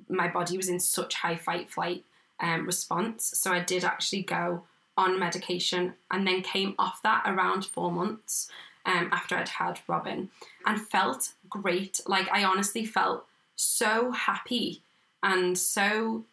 my 0.08 0.28
body 0.28 0.56
was 0.58 0.68
in 0.68 0.80
such 0.80 1.14
high 1.14 1.36
fight 1.36 1.70
flight 1.70 2.04
um, 2.40 2.66
response. 2.66 3.32
So 3.38 3.52
I 3.52 3.60
did 3.60 3.84
actually 3.84 4.22
go 4.22 4.64
on 4.96 5.18
medication 5.18 5.94
and 6.10 6.26
then 6.26 6.42
came 6.42 6.74
off 6.78 7.00
that 7.02 7.22
around 7.26 7.64
four 7.64 7.92
months 7.92 8.50
um, 8.84 9.08
after 9.12 9.36
I'd 9.36 9.48
had 9.48 9.80
Robin 9.86 10.30
and 10.66 10.80
felt 10.80 11.32
great. 11.48 12.00
Like 12.06 12.28
I 12.30 12.44
honestly 12.44 12.84
felt 12.84 13.24
so 13.54 14.10
happy 14.10 14.82
and 15.22 15.56
so 15.56 16.24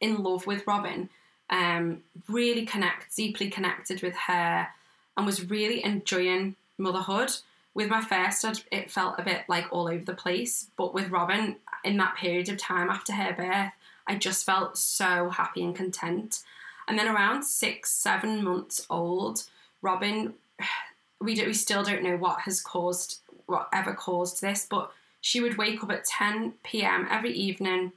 in 0.00 0.22
love 0.22 0.46
with 0.46 0.66
Robin, 0.66 1.10
um, 1.50 2.02
really 2.28 2.64
connect, 2.64 3.14
deeply 3.14 3.50
connected 3.50 4.02
with 4.02 4.14
her, 4.26 4.68
and 5.16 5.26
was 5.26 5.50
really 5.50 5.84
enjoying 5.84 6.56
motherhood. 6.78 7.32
With 7.74 7.88
my 7.88 8.00
first, 8.00 8.64
it 8.72 8.90
felt 8.90 9.18
a 9.18 9.22
bit 9.22 9.42
like 9.48 9.66
all 9.70 9.88
over 9.88 10.04
the 10.04 10.14
place, 10.14 10.66
but 10.76 10.94
with 10.94 11.10
Robin, 11.10 11.56
in 11.84 11.96
that 11.98 12.16
period 12.16 12.48
of 12.48 12.58
time 12.58 12.90
after 12.90 13.12
her 13.12 13.32
birth, 13.32 13.72
I 14.06 14.16
just 14.16 14.44
felt 14.44 14.76
so 14.76 15.28
happy 15.30 15.62
and 15.62 15.74
content. 15.74 16.42
And 16.88 16.98
then 16.98 17.08
around 17.08 17.44
six, 17.44 17.92
seven 17.92 18.42
months 18.42 18.84
old, 18.90 19.44
Robin, 19.82 20.34
we 21.20 21.34
do, 21.34 21.46
we 21.46 21.54
still 21.54 21.84
don't 21.84 22.02
know 22.02 22.16
what 22.16 22.40
has 22.40 22.60
caused 22.60 23.20
whatever 23.46 23.92
caused 23.92 24.40
this, 24.40 24.66
but 24.68 24.92
she 25.20 25.40
would 25.40 25.58
wake 25.58 25.82
up 25.82 25.90
at 25.90 26.04
10 26.04 26.54
p.m. 26.62 27.06
every 27.10 27.32
evening 27.32 27.92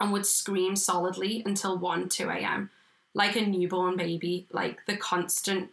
and 0.00 0.12
would 0.12 0.26
scream 0.26 0.74
solidly 0.74 1.42
until 1.44 1.78
1, 1.78 2.08
2 2.08 2.30
a.m. 2.30 2.70
Like 3.14 3.36
a 3.36 3.42
newborn 3.42 3.96
baby, 3.96 4.46
like 4.50 4.86
the 4.86 4.96
constant 4.96 5.70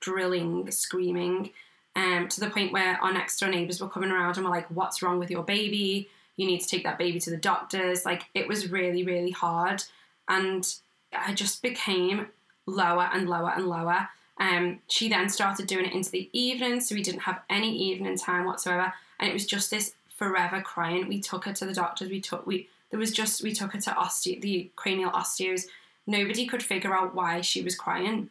drilling, 0.00 0.70
screaming, 0.70 1.50
um, 1.96 2.28
to 2.28 2.40
the 2.40 2.50
point 2.50 2.72
where 2.72 2.98
our 3.02 3.12
next 3.12 3.38
door 3.38 3.48
neighbours 3.48 3.80
were 3.80 3.88
coming 3.88 4.10
around 4.10 4.36
and 4.36 4.44
were 4.44 4.50
like, 4.50 4.70
What's 4.70 5.02
wrong 5.02 5.18
with 5.18 5.30
your 5.30 5.42
baby? 5.42 6.08
You 6.36 6.46
need 6.46 6.60
to 6.60 6.68
take 6.68 6.84
that 6.84 6.98
baby 6.98 7.20
to 7.20 7.30
the 7.30 7.36
doctors. 7.36 8.04
Like 8.04 8.24
it 8.34 8.48
was 8.48 8.70
really, 8.70 9.04
really 9.04 9.30
hard. 9.30 9.82
And 10.28 10.66
I 11.12 11.32
just 11.34 11.62
became 11.62 12.28
lower 12.66 13.08
and 13.12 13.28
lower 13.28 13.52
and 13.54 13.66
lower. 13.66 14.08
Um, 14.38 14.80
she 14.88 15.08
then 15.08 15.28
started 15.28 15.66
doing 15.68 15.86
it 15.86 15.92
into 15.92 16.10
the 16.10 16.28
evening, 16.32 16.80
so 16.80 16.94
we 16.94 17.02
didn't 17.02 17.20
have 17.20 17.42
any 17.48 17.76
evening 17.76 18.16
time 18.18 18.44
whatsoever. 18.44 18.92
And 19.20 19.30
it 19.30 19.32
was 19.32 19.46
just 19.46 19.70
this 19.70 19.94
forever 20.16 20.60
crying. 20.60 21.08
We 21.08 21.20
took 21.20 21.44
her 21.44 21.52
to 21.52 21.66
the 21.66 21.74
doctors. 21.74 22.10
We 22.10 22.20
took 22.20 22.46
we 22.46 22.68
there 22.94 23.00
was 23.00 23.10
just 23.10 23.42
we 23.42 23.52
took 23.52 23.72
her 23.72 23.80
to 23.80 23.90
osteo, 23.90 24.40
the 24.40 24.70
cranial 24.76 25.10
osteos. 25.10 25.66
Nobody 26.06 26.46
could 26.46 26.62
figure 26.62 26.94
out 26.94 27.12
why 27.12 27.40
she 27.40 27.60
was 27.60 27.74
crying, 27.74 28.30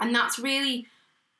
and 0.00 0.12
that's 0.12 0.36
really 0.36 0.88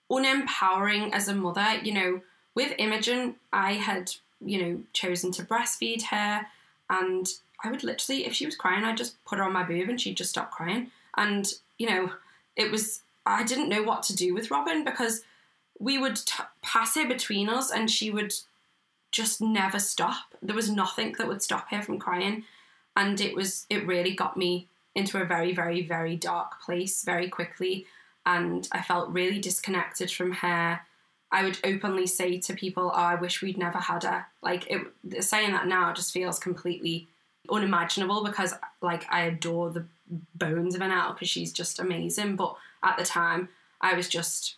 unempowering 0.08 1.12
as 1.12 1.26
a 1.26 1.34
mother. 1.34 1.66
You 1.82 1.94
know, 1.94 2.20
with 2.54 2.72
Imogen, 2.78 3.34
I 3.52 3.72
had 3.72 4.12
you 4.40 4.62
know 4.62 4.80
chosen 4.92 5.32
to 5.32 5.42
breastfeed 5.42 6.02
her, 6.02 6.46
and 6.88 7.26
I 7.64 7.72
would 7.72 7.82
literally, 7.82 8.24
if 8.24 8.34
she 8.34 8.46
was 8.46 8.54
crying, 8.54 8.84
I'd 8.84 8.98
just 8.98 9.16
put 9.24 9.38
her 9.38 9.44
on 9.44 9.52
my 9.52 9.64
boob 9.64 9.88
and 9.88 10.00
she'd 10.00 10.16
just 10.16 10.30
stop 10.30 10.52
crying. 10.52 10.92
And 11.16 11.52
you 11.76 11.90
know, 11.90 12.12
it 12.54 12.70
was 12.70 13.02
I 13.26 13.42
didn't 13.42 13.68
know 13.68 13.82
what 13.82 14.04
to 14.04 14.14
do 14.14 14.32
with 14.32 14.52
Robin 14.52 14.84
because 14.84 15.22
we 15.80 15.98
would 15.98 16.14
t- 16.14 16.44
pass 16.62 16.94
her 16.94 17.08
between 17.08 17.48
us, 17.48 17.72
and 17.72 17.90
she 17.90 18.12
would 18.12 18.32
just 19.14 19.40
never 19.40 19.78
stop. 19.78 20.34
There 20.42 20.56
was 20.56 20.68
nothing 20.68 21.14
that 21.18 21.28
would 21.28 21.40
stop 21.40 21.70
her 21.70 21.80
from 21.80 22.00
crying. 22.00 22.44
And 22.96 23.20
it 23.20 23.34
was 23.34 23.64
it 23.70 23.86
really 23.86 24.12
got 24.12 24.36
me 24.36 24.68
into 24.94 25.22
a 25.22 25.24
very, 25.24 25.54
very, 25.54 25.82
very 25.82 26.16
dark 26.16 26.60
place 26.60 27.04
very 27.04 27.28
quickly. 27.28 27.86
And 28.26 28.68
I 28.72 28.82
felt 28.82 29.10
really 29.10 29.38
disconnected 29.38 30.10
from 30.10 30.32
her. 30.32 30.80
I 31.30 31.44
would 31.44 31.58
openly 31.62 32.08
say 32.08 32.38
to 32.40 32.54
people, 32.54 32.90
Oh, 32.92 32.98
I 32.98 33.14
wish 33.14 33.40
we'd 33.40 33.56
never 33.56 33.78
had 33.78 34.02
her. 34.02 34.26
Like 34.42 34.66
it 34.68 35.24
saying 35.24 35.52
that 35.52 35.68
now 35.68 35.92
just 35.92 36.12
feels 36.12 36.40
completely 36.40 37.06
unimaginable 37.48 38.24
because 38.24 38.52
like 38.82 39.06
I 39.10 39.26
adore 39.26 39.70
the 39.70 39.84
bones 40.34 40.74
of 40.74 40.80
her 40.80 40.88
now 40.88 41.12
because 41.12 41.28
she's 41.28 41.52
just 41.52 41.78
amazing. 41.78 42.34
But 42.34 42.56
at 42.82 42.98
the 42.98 43.04
time 43.04 43.48
I 43.80 43.94
was 43.94 44.08
just 44.08 44.56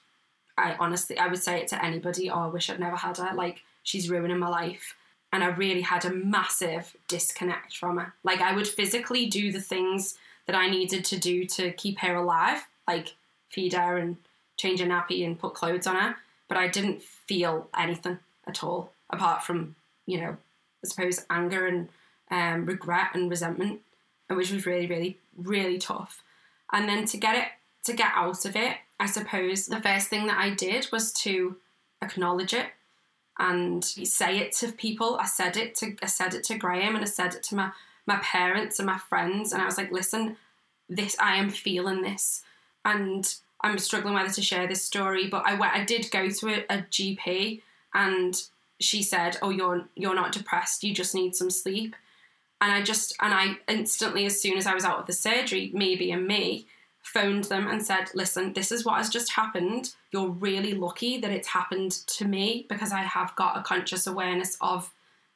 I 0.56 0.76
honestly 0.80 1.18
I 1.18 1.26
would 1.26 1.42
say 1.42 1.60
it 1.60 1.68
to 1.68 1.84
anybody, 1.84 2.30
oh 2.30 2.44
I 2.44 2.46
wish 2.46 2.70
I'd 2.70 2.80
never 2.80 2.96
had 2.96 3.18
her. 3.18 3.34
Like 3.34 3.62
she's 3.86 4.10
ruining 4.10 4.38
my 4.38 4.48
life. 4.48 4.94
And 5.32 5.42
I 5.42 5.48
really 5.48 5.80
had 5.80 6.04
a 6.04 6.12
massive 6.12 6.96
disconnect 7.08 7.76
from 7.76 7.98
her. 7.98 8.12
Like, 8.24 8.40
I 8.40 8.54
would 8.54 8.66
physically 8.66 9.26
do 9.26 9.52
the 9.52 9.60
things 9.60 10.16
that 10.46 10.56
I 10.56 10.68
needed 10.68 11.04
to 11.06 11.18
do 11.18 11.44
to 11.44 11.72
keep 11.72 12.00
her 12.00 12.16
alive, 12.16 12.66
like 12.86 13.14
feed 13.50 13.74
her 13.74 13.96
and 13.96 14.16
change 14.56 14.80
her 14.80 14.86
nappy 14.86 15.24
and 15.24 15.38
put 15.38 15.54
clothes 15.54 15.86
on 15.86 15.96
her. 15.96 16.16
But 16.48 16.58
I 16.58 16.68
didn't 16.68 17.02
feel 17.02 17.68
anything 17.78 18.18
at 18.46 18.62
all, 18.62 18.92
apart 19.10 19.44
from, 19.44 19.76
you 20.06 20.20
know, 20.20 20.36
I 20.84 20.88
suppose 20.88 21.24
anger 21.30 21.66
and 21.66 21.88
um, 22.30 22.66
regret 22.66 23.10
and 23.14 23.30
resentment, 23.30 23.80
which 24.28 24.50
was 24.50 24.66
really, 24.66 24.86
really, 24.86 25.18
really 25.36 25.78
tough. 25.78 26.22
And 26.72 26.88
then 26.88 27.04
to 27.06 27.16
get 27.16 27.36
it, 27.36 27.48
to 27.84 27.92
get 27.92 28.12
out 28.14 28.44
of 28.44 28.56
it, 28.56 28.78
I 28.98 29.06
suppose 29.06 29.66
the 29.66 29.80
first 29.80 30.08
thing 30.08 30.26
that 30.26 30.38
I 30.38 30.50
did 30.50 30.88
was 30.90 31.12
to 31.24 31.56
acknowledge 32.02 32.54
it 32.54 32.66
and 33.38 33.84
say 33.84 34.38
it 34.38 34.52
to 34.56 34.72
people. 34.72 35.16
I 35.20 35.26
said 35.26 35.56
it 35.56 35.74
to 35.76 35.96
I 36.02 36.06
said 36.06 36.34
it 36.34 36.44
to 36.44 36.58
Graham 36.58 36.94
and 36.94 37.04
I 37.04 37.08
said 37.08 37.34
it 37.34 37.42
to 37.44 37.56
my 37.56 37.70
my 38.06 38.16
parents 38.16 38.78
and 38.78 38.86
my 38.86 38.98
friends 38.98 39.52
and 39.52 39.60
I 39.60 39.66
was 39.66 39.76
like, 39.76 39.92
listen, 39.92 40.36
this 40.88 41.16
I 41.18 41.36
am 41.36 41.50
feeling 41.50 42.02
this 42.02 42.42
and 42.84 43.34
I'm 43.60 43.78
struggling 43.78 44.14
whether 44.14 44.30
to 44.30 44.42
share 44.42 44.66
this 44.66 44.82
story, 44.82 45.26
but 45.26 45.44
I 45.44 45.54
went 45.54 45.74
I 45.74 45.84
did 45.84 46.10
go 46.10 46.28
to 46.28 46.48
a, 46.48 46.64
a 46.70 46.78
GP 46.82 47.62
and 47.94 48.40
she 48.78 49.02
said, 49.02 49.38
"Oh, 49.42 49.50
you're 49.50 49.88
you're 49.94 50.14
not 50.14 50.32
depressed. 50.32 50.84
You 50.84 50.94
just 50.94 51.14
need 51.14 51.34
some 51.34 51.50
sleep." 51.50 51.96
And 52.60 52.72
I 52.72 52.82
just 52.82 53.14
and 53.20 53.34
I 53.34 53.58
instantly, 53.68 54.26
as 54.26 54.40
soon 54.40 54.56
as 54.56 54.66
I 54.66 54.74
was 54.74 54.84
out 54.84 55.00
of 55.00 55.06
the 55.06 55.12
surgery, 55.12 55.70
maybe 55.74 56.10
and 56.10 56.26
me, 56.26 56.66
phoned 57.06 57.44
them 57.44 57.68
and 57.68 57.84
said, 57.84 58.10
Listen, 58.14 58.52
this 58.52 58.72
is 58.72 58.84
what 58.84 58.96
has 58.96 59.08
just 59.08 59.32
happened. 59.32 59.94
You're 60.10 60.28
really 60.28 60.74
lucky 60.74 61.20
that 61.20 61.30
it's 61.30 61.48
happened 61.48 61.92
to 61.92 62.24
me 62.24 62.66
because 62.68 62.92
I 62.92 63.02
have 63.02 63.34
got 63.36 63.56
a 63.56 63.62
conscious 63.62 64.06
awareness 64.06 64.56
of 64.60 64.92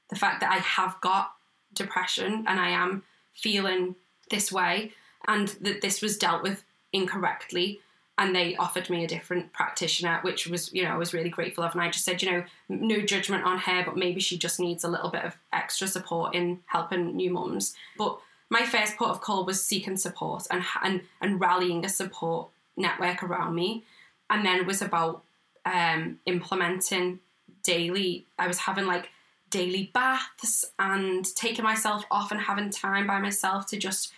the 0.09 0.17
fact 0.17 0.41
that 0.41 0.51
I 0.51 0.57
have 0.57 1.01
got 1.01 1.33
depression 1.73 2.45
and 2.49 2.59
I 2.61 2.71
am 2.71 3.05
feeling 3.33 3.95
this 4.31 4.51
way 4.51 4.93
and 5.29 5.49
that 5.61 5.81
this 5.81 6.03
was 6.03 6.19
dealt 6.19 6.43
with 6.43 6.65
incorrectly. 6.93 7.81
And 8.19 8.35
they 8.35 8.57
offered 8.57 8.91
me 8.91 9.05
a 9.05 9.09
different 9.09 9.53
practitioner, 9.53 10.19
which 10.23 10.47
was, 10.47 10.73
you 10.75 10.83
know, 10.83 10.91
I 10.91 10.99
was 10.99 11.15
really 11.15 11.31
grateful 11.31 11.65
of. 11.65 11.73
And 11.73 11.81
I 11.81 11.89
just 11.89 12.05
said, 12.05 12.21
you 12.21 12.31
know, 12.31 12.45
no 12.69 13.01
judgment 13.01 13.45
on 13.45 13.59
her, 13.59 13.83
but 13.85 13.97
maybe 13.97 14.21
she 14.21 14.37
just 14.37 14.61
needs 14.61 14.85
a 14.85 14.89
little 14.89 15.09
bit 15.09 15.25
of 15.25 15.39
extra 15.53 15.87
support 15.87 16.35
in 16.35 16.59
helping 16.67 17.17
new 17.17 17.31
mums. 17.31 17.75
But 17.97 18.21
my 18.51 18.67
first 18.67 18.97
port 18.97 19.11
of 19.11 19.21
call 19.21 19.47
was 19.47 19.65
seeking 19.65 19.97
support 19.97 20.47
and 20.51 20.63
and 20.83 21.03
and 21.21 21.41
rallying 21.41 21.85
a 21.85 21.89
support 21.89 22.49
network 22.77 23.23
around 23.23 23.55
me, 23.55 23.85
and 24.29 24.45
then 24.45 24.61
it 24.61 24.67
was 24.67 24.83
about 24.83 25.23
um, 25.65 26.19
implementing 26.27 27.21
daily. 27.63 28.27
I 28.39 28.49
was 28.49 28.59
having 28.59 28.87
like 28.87 29.09
daily 29.49 29.91
baths 29.95 30.65
and 30.79 31.25
taking 31.35 31.65
myself 31.65 32.05
off 32.11 32.31
and 32.31 32.41
having 32.41 32.71
time 32.71 33.07
by 33.07 33.19
myself 33.21 33.67
to 33.69 33.79
just 33.79 34.13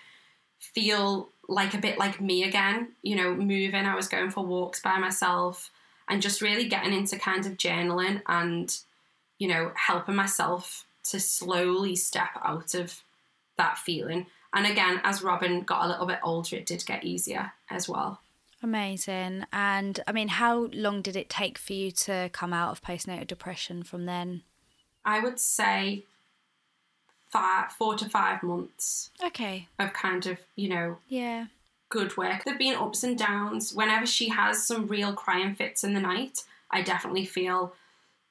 feel 0.58 1.28
like 1.48 1.74
a 1.74 1.78
bit 1.78 1.98
like 1.98 2.20
me 2.20 2.44
again. 2.44 2.88
You 3.02 3.16
know, 3.16 3.34
moving. 3.34 3.86
I 3.86 3.94
was 3.94 4.08
going 4.08 4.30
for 4.30 4.44
walks 4.44 4.80
by 4.80 4.98
myself 4.98 5.70
and 6.08 6.22
just 6.22 6.42
really 6.42 6.68
getting 6.68 6.92
into 6.92 7.18
kind 7.18 7.46
of 7.46 7.56
journaling 7.56 8.22
and 8.26 8.76
you 9.38 9.48
know 9.48 9.72
helping 9.74 10.16
myself 10.16 10.86
to 11.04 11.20
slowly 11.20 11.96
step 11.96 12.30
out 12.42 12.74
of 12.74 13.02
that 13.62 13.78
feeling. 13.78 14.26
And 14.52 14.66
again, 14.66 15.00
as 15.04 15.22
Robin 15.22 15.62
got 15.62 15.84
a 15.84 15.88
little 15.88 16.06
bit 16.06 16.18
older, 16.22 16.56
it 16.56 16.66
did 16.66 16.84
get 16.84 17.04
easier 17.04 17.52
as 17.70 17.88
well. 17.88 18.20
Amazing. 18.62 19.44
And 19.52 19.98
I 20.06 20.12
mean, 20.12 20.28
how 20.28 20.68
long 20.72 21.02
did 21.02 21.16
it 21.16 21.28
take 21.28 21.58
for 21.58 21.72
you 21.72 21.90
to 21.92 22.28
come 22.32 22.52
out 22.52 22.70
of 22.70 22.82
postnatal 22.82 23.26
depression 23.26 23.82
from 23.82 24.06
then? 24.06 24.42
I 25.04 25.18
would 25.20 25.40
say 25.40 26.04
five, 27.30 27.72
four 27.72 27.96
to 27.96 28.08
five 28.08 28.42
months 28.42 29.10
Okay. 29.22 29.68
of 29.78 29.92
kind 29.94 30.26
of, 30.26 30.38
you 30.54 30.68
know, 30.68 30.98
Yeah. 31.08 31.46
good 31.88 32.16
work. 32.16 32.44
There've 32.44 32.58
been 32.58 32.74
ups 32.76 33.02
and 33.02 33.18
downs. 33.18 33.72
Whenever 33.74 34.06
she 34.06 34.28
has 34.28 34.66
some 34.66 34.86
real 34.86 35.12
crying 35.14 35.54
fits 35.54 35.82
in 35.82 35.94
the 35.94 36.00
night, 36.00 36.44
I 36.70 36.82
definitely 36.82 37.24
feel 37.26 37.74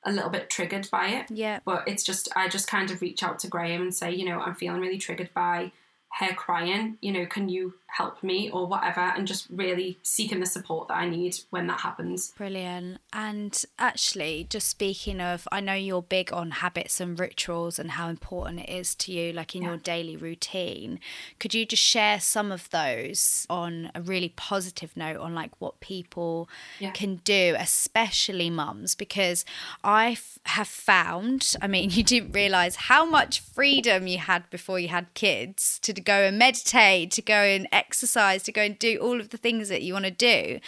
a 0.03 0.11
little 0.11 0.29
bit 0.29 0.49
triggered 0.49 0.89
by 0.91 1.07
it. 1.07 1.25
Yeah. 1.29 1.59
But 1.65 1.87
it's 1.87 2.03
just, 2.03 2.29
I 2.35 2.47
just 2.47 2.67
kind 2.67 2.91
of 2.91 3.01
reach 3.01 3.23
out 3.23 3.39
to 3.39 3.47
Graham 3.47 3.81
and 3.81 3.93
say, 3.93 4.11
you 4.11 4.25
know, 4.25 4.39
I'm 4.39 4.55
feeling 4.55 4.81
really 4.81 4.97
triggered 4.97 5.29
by 5.33 5.71
her 6.19 6.33
crying. 6.33 6.97
You 7.01 7.11
know, 7.11 7.25
can 7.25 7.49
you 7.49 7.75
help 7.97 8.23
me 8.23 8.49
or 8.51 8.65
whatever? 8.67 8.99
And 9.01 9.27
just 9.27 9.47
really 9.49 9.97
seeking 10.01 10.39
the 10.39 10.45
support 10.45 10.87
that 10.87 10.95
I 10.97 11.09
need 11.09 11.37
when 11.49 11.67
that 11.67 11.81
happens. 11.81 12.31
Brilliant. 12.37 12.99
And 13.13 13.63
actually, 13.79 14.47
just 14.49 14.67
speaking 14.67 15.19
of, 15.19 15.47
I 15.51 15.59
know 15.59 15.73
you're 15.73 16.01
big 16.01 16.31
on 16.33 16.51
habits 16.51 16.99
and 17.01 17.19
rituals 17.19 17.77
and 17.79 17.91
how 17.91 18.09
important 18.09 18.61
it 18.61 18.69
is 18.69 18.95
to 18.95 19.11
you, 19.11 19.33
like 19.33 19.55
in 19.55 19.63
your 19.63 19.77
daily 19.77 20.15
routine. 20.17 20.99
Could 21.39 21.53
you 21.53 21.65
just 21.65 21.83
share 21.83 22.19
some 22.19 22.51
of 22.51 22.69
those 22.69 23.45
on 23.49 23.91
a 23.93 24.01
really 24.01 24.29
positive 24.35 24.95
note 24.95 25.17
on 25.19 25.35
like 25.35 25.51
what 25.59 25.79
people 25.79 26.49
Yeah. 26.79 26.91
can 26.91 27.17
do, 27.17 27.55
especially 27.59 28.49
mums? 28.49 28.95
Because 28.95 29.43
I 29.83 30.11
f- 30.11 30.39
have 30.45 30.67
found, 30.67 31.55
I 31.61 31.67
mean, 31.67 31.89
you 31.91 32.03
didn't 32.03 32.31
realize 32.31 32.75
how 32.75 33.05
much 33.05 33.39
freedom 33.41 34.07
you 34.07 34.17
had 34.17 34.49
before 34.49 34.79
you 34.79 34.87
had 34.87 35.13
kids 35.13 35.79
to 35.83 35.93
go 35.93 36.13
and 36.23 36.37
meditate, 36.39 37.11
to 37.11 37.21
go 37.21 37.33
and 37.35 37.67
exercise, 37.81 38.43
to 38.43 38.51
go 38.51 38.61
and 38.61 38.77
do 38.77 38.97
all 38.97 39.19
of 39.19 39.29
the 39.29 39.37
things 39.37 39.69
that 39.69 39.81
you 39.81 39.93
want 39.93 40.05
to 40.05 40.11
do. 40.11 40.59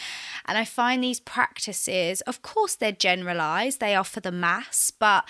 And 0.46 0.58
I 0.58 0.66
find 0.66 1.04
these 1.04 1.20
practices, 1.20 2.22
of 2.22 2.42
course, 2.42 2.76
they're 2.76 2.92
generalized, 2.92 3.80
they 3.80 3.96
are 3.96 4.04
for 4.04 4.20
the 4.20 4.32
mass, 4.32 4.92
but 4.92 5.24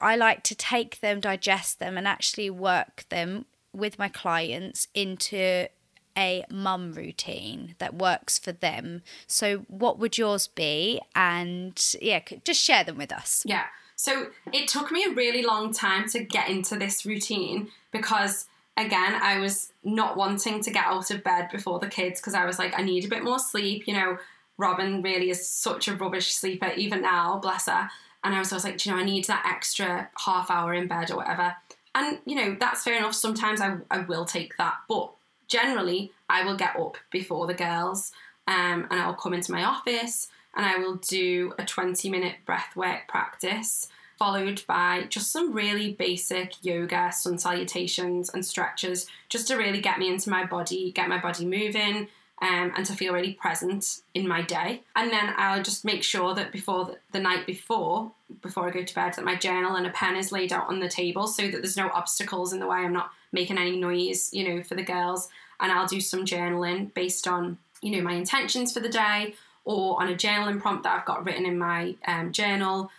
I 0.00 0.16
like 0.16 0.42
to 0.44 0.54
take 0.54 1.00
them, 1.00 1.20
digest 1.20 1.78
them, 1.78 1.96
and 1.96 2.08
actually 2.08 2.50
work 2.50 3.04
them 3.08 3.46
with 3.72 3.98
my 3.98 4.08
clients 4.08 4.88
into 4.94 5.68
a 6.16 6.44
mum 6.50 6.92
routine 6.92 7.74
that 7.78 7.94
works 7.94 8.38
for 8.38 8.52
them. 8.52 9.02
So, 9.26 9.64
what 9.68 9.98
would 9.98 10.18
yours 10.18 10.48
be? 10.48 11.00
And 11.14 11.80
yeah, 12.00 12.20
just 12.44 12.60
share 12.60 12.84
them 12.84 12.98
with 12.98 13.12
us. 13.12 13.44
Yeah. 13.46 13.66
So 13.96 14.30
it 14.52 14.66
took 14.66 14.90
me 14.90 15.04
a 15.04 15.14
really 15.14 15.42
long 15.44 15.72
time 15.72 16.08
to 16.08 16.24
get 16.24 16.48
into 16.48 16.76
this 16.76 17.06
routine 17.06 17.68
because, 17.92 18.46
again, 18.76 19.14
I 19.14 19.38
was 19.38 19.72
not 19.84 20.16
wanting 20.16 20.62
to 20.62 20.70
get 20.70 20.86
out 20.86 21.10
of 21.10 21.24
bed 21.24 21.48
before 21.50 21.78
the 21.78 21.88
kids 21.88 22.20
because 22.20 22.34
I 22.34 22.44
was 22.44 22.58
like, 22.58 22.78
I 22.78 22.82
need 22.82 23.04
a 23.04 23.08
bit 23.08 23.24
more 23.24 23.38
sleep. 23.38 23.86
You 23.86 23.94
know, 23.94 24.18
Robin 24.58 25.02
really 25.02 25.30
is 25.30 25.46
such 25.46 25.88
a 25.88 25.94
rubbish 25.94 26.32
sleeper, 26.32 26.70
even 26.76 27.02
now, 27.02 27.38
bless 27.38 27.66
her. 27.66 27.88
And 28.24 28.34
I 28.34 28.38
was 28.38 28.52
always 28.52 28.64
like, 28.64 28.78
"Do 28.78 28.88
you 28.88 28.94
know, 28.94 29.02
I 29.02 29.04
need 29.04 29.24
that 29.26 29.44
extra 29.50 30.08
half 30.24 30.50
hour 30.50 30.74
in 30.74 30.86
bed 30.86 31.10
or 31.10 31.16
whatever. 31.16 31.56
And, 31.94 32.18
you 32.24 32.36
know, 32.36 32.56
that's 32.58 32.84
fair 32.84 32.96
enough. 32.96 33.14
Sometimes 33.14 33.60
I, 33.60 33.76
I 33.90 34.00
will 34.00 34.24
take 34.24 34.56
that. 34.58 34.76
But 34.88 35.12
generally, 35.48 36.12
I 36.28 36.44
will 36.44 36.56
get 36.56 36.76
up 36.76 36.96
before 37.10 37.46
the 37.46 37.54
girls 37.54 38.12
um, 38.46 38.86
and 38.90 39.00
I'll 39.00 39.14
come 39.14 39.34
into 39.34 39.52
my 39.52 39.64
office 39.64 40.28
and 40.54 40.64
I 40.64 40.78
will 40.78 40.96
do 40.96 41.52
a 41.58 41.64
20 41.64 42.08
minute 42.10 42.36
breath 42.46 42.74
work 42.76 43.08
practice, 43.08 43.88
followed 44.18 44.62
by 44.66 45.04
just 45.08 45.30
some 45.30 45.52
really 45.52 45.92
basic 45.92 46.64
yoga, 46.64 47.10
sun 47.12 47.38
salutations, 47.38 48.30
and 48.30 48.44
stretches, 48.44 49.06
just 49.28 49.48
to 49.48 49.56
really 49.56 49.80
get 49.80 49.98
me 49.98 50.08
into 50.08 50.30
my 50.30 50.44
body, 50.44 50.92
get 50.92 51.08
my 51.08 51.18
body 51.18 51.44
moving. 51.44 52.08
Um, 52.40 52.72
and 52.76 52.84
to 52.86 52.94
feel 52.94 53.14
really 53.14 53.34
present 53.34 54.00
in 54.14 54.26
my 54.26 54.42
day. 54.42 54.82
And 54.96 55.12
then 55.12 55.32
I'll 55.36 55.62
just 55.62 55.84
make 55.84 56.02
sure 56.02 56.34
that 56.34 56.50
before 56.50 56.86
the, 56.86 56.98
the 57.12 57.20
night 57.20 57.46
before, 57.46 58.10
before 58.40 58.66
I 58.66 58.72
go 58.72 58.82
to 58.82 58.94
bed, 58.96 59.14
that 59.14 59.24
my 59.24 59.36
journal 59.36 59.76
and 59.76 59.86
a 59.86 59.90
pen 59.90 60.16
is 60.16 60.32
laid 60.32 60.52
out 60.52 60.68
on 60.68 60.80
the 60.80 60.88
table 60.88 61.28
so 61.28 61.44
that 61.44 61.62
there's 61.62 61.76
no 61.76 61.88
obstacles 61.90 62.52
in 62.52 62.58
the 62.58 62.66
way. 62.66 62.78
I'm 62.78 62.92
not 62.92 63.12
making 63.30 63.58
any 63.58 63.76
noise, 63.76 64.30
you 64.32 64.48
know, 64.48 64.64
for 64.64 64.74
the 64.74 64.82
girls. 64.82 65.28
And 65.60 65.70
I'll 65.70 65.86
do 65.86 66.00
some 66.00 66.24
journaling 66.24 66.92
based 66.94 67.28
on, 67.28 67.58
you 67.80 67.96
know, 67.96 68.02
my 68.02 68.14
intentions 68.14 68.72
for 68.72 68.80
the 68.80 68.88
day 68.88 69.36
or 69.64 70.02
on 70.02 70.08
a 70.08 70.14
journaling 70.14 70.60
prompt 70.60 70.82
that 70.82 70.98
I've 70.98 71.06
got 71.06 71.24
written 71.24 71.46
in 71.46 71.58
my 71.58 71.94
um, 72.08 72.32
journal. 72.32 72.90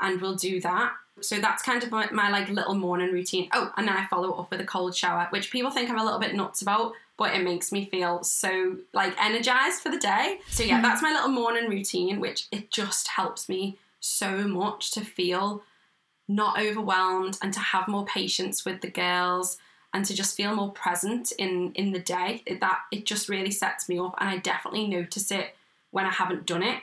And 0.00 0.20
we'll 0.20 0.36
do 0.36 0.60
that. 0.60 0.92
So 1.20 1.38
that's 1.38 1.62
kind 1.62 1.82
of 1.82 1.90
my, 1.90 2.10
my 2.10 2.30
like 2.30 2.48
little 2.48 2.74
morning 2.74 3.12
routine. 3.12 3.48
Oh, 3.52 3.72
and 3.76 3.86
then 3.86 3.96
I 3.96 4.06
follow 4.06 4.32
up 4.32 4.50
with 4.50 4.60
a 4.60 4.64
cold 4.64 4.94
shower, 4.96 5.26
which 5.30 5.50
people 5.50 5.70
think 5.70 5.90
I'm 5.90 5.98
a 5.98 6.04
little 6.04 6.18
bit 6.18 6.34
nuts 6.34 6.62
about, 6.62 6.94
but 7.18 7.34
it 7.34 7.44
makes 7.44 7.70
me 7.72 7.84
feel 7.84 8.22
so 8.22 8.76
like 8.94 9.14
energized 9.22 9.82
for 9.82 9.90
the 9.90 9.98
day. 9.98 10.40
So 10.48 10.62
yeah, 10.62 10.76
hmm. 10.76 10.82
that's 10.82 11.02
my 11.02 11.12
little 11.12 11.28
morning 11.28 11.68
routine, 11.68 12.20
which 12.20 12.46
it 12.50 12.70
just 12.70 13.08
helps 13.08 13.48
me 13.48 13.78
so 14.00 14.48
much 14.48 14.92
to 14.92 15.02
feel 15.02 15.62
not 16.26 16.58
overwhelmed 16.60 17.36
and 17.42 17.52
to 17.52 17.60
have 17.60 17.88
more 17.88 18.06
patience 18.06 18.64
with 18.64 18.80
the 18.80 18.90
girls 18.90 19.58
and 19.92 20.04
to 20.04 20.14
just 20.14 20.36
feel 20.36 20.54
more 20.54 20.70
present 20.70 21.32
in 21.38 21.72
in 21.74 21.92
the 21.92 21.98
day. 21.98 22.42
It, 22.46 22.60
that 22.60 22.80
it 22.92 23.04
just 23.04 23.28
really 23.28 23.50
sets 23.50 23.88
me 23.88 23.98
up, 23.98 24.14
and 24.18 24.28
I 24.28 24.38
definitely 24.38 24.86
notice 24.86 25.30
it 25.30 25.54
when 25.90 26.06
I 26.06 26.10
haven't 26.10 26.46
done 26.46 26.62
it. 26.62 26.80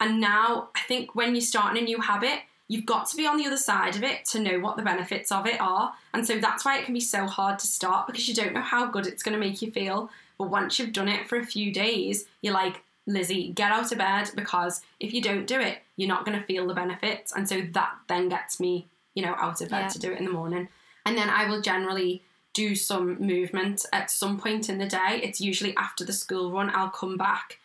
And 0.00 0.20
now 0.20 0.70
I 0.74 0.80
think 0.80 1.14
when 1.14 1.34
you're 1.34 1.42
starting 1.42 1.82
a 1.82 1.84
new 1.84 2.00
habit, 2.00 2.40
you've 2.68 2.86
got 2.86 3.08
to 3.08 3.16
be 3.16 3.26
on 3.26 3.36
the 3.36 3.46
other 3.46 3.56
side 3.56 3.96
of 3.96 4.02
it 4.02 4.24
to 4.26 4.40
know 4.40 4.58
what 4.58 4.76
the 4.76 4.82
benefits 4.82 5.30
of 5.30 5.46
it 5.46 5.60
are. 5.60 5.92
And 6.14 6.26
so 6.26 6.38
that's 6.38 6.64
why 6.64 6.78
it 6.78 6.84
can 6.84 6.94
be 6.94 7.00
so 7.00 7.26
hard 7.26 7.58
to 7.60 7.66
start 7.66 8.06
because 8.06 8.28
you 8.28 8.34
don't 8.34 8.52
know 8.54 8.60
how 8.60 8.86
good 8.86 9.06
it's 9.06 9.22
going 9.22 9.34
to 9.34 9.44
make 9.44 9.62
you 9.62 9.70
feel. 9.70 10.10
But 10.38 10.50
once 10.50 10.78
you've 10.78 10.92
done 10.92 11.08
it 11.08 11.28
for 11.28 11.38
a 11.38 11.46
few 11.46 11.72
days, 11.72 12.26
you're 12.42 12.54
like, 12.54 12.82
Lizzy, 13.06 13.52
get 13.52 13.70
out 13.70 13.92
of 13.92 13.98
bed 13.98 14.30
because 14.34 14.82
if 14.98 15.14
you 15.14 15.22
don't 15.22 15.46
do 15.46 15.60
it, 15.60 15.78
you're 15.96 16.08
not 16.08 16.24
going 16.24 16.38
to 16.38 16.44
feel 16.44 16.66
the 16.66 16.74
benefits. 16.74 17.32
And 17.32 17.48
so 17.48 17.62
that 17.72 17.94
then 18.08 18.28
gets 18.28 18.58
me, 18.58 18.88
you 19.14 19.24
know, 19.24 19.34
out 19.38 19.60
of 19.60 19.68
bed 19.70 19.82
Yeah. 19.82 19.88
to 19.88 19.98
do 20.00 20.12
it 20.12 20.18
in 20.18 20.24
the 20.24 20.32
morning. 20.32 20.68
And 21.04 21.16
then 21.16 21.30
I 21.30 21.48
will 21.48 21.62
generally 21.62 22.22
do 22.52 22.74
some 22.74 23.20
movement 23.24 23.86
at 23.92 24.10
some 24.10 24.38
point 24.40 24.68
in 24.68 24.78
the 24.78 24.86
day. 24.88 25.20
It's 25.22 25.40
usually 25.40 25.76
after 25.76 26.04
the 26.04 26.12
school 26.12 26.50
run. 26.50 26.70
I'll 26.74 26.88
come 26.90 27.16
back. 27.16 27.58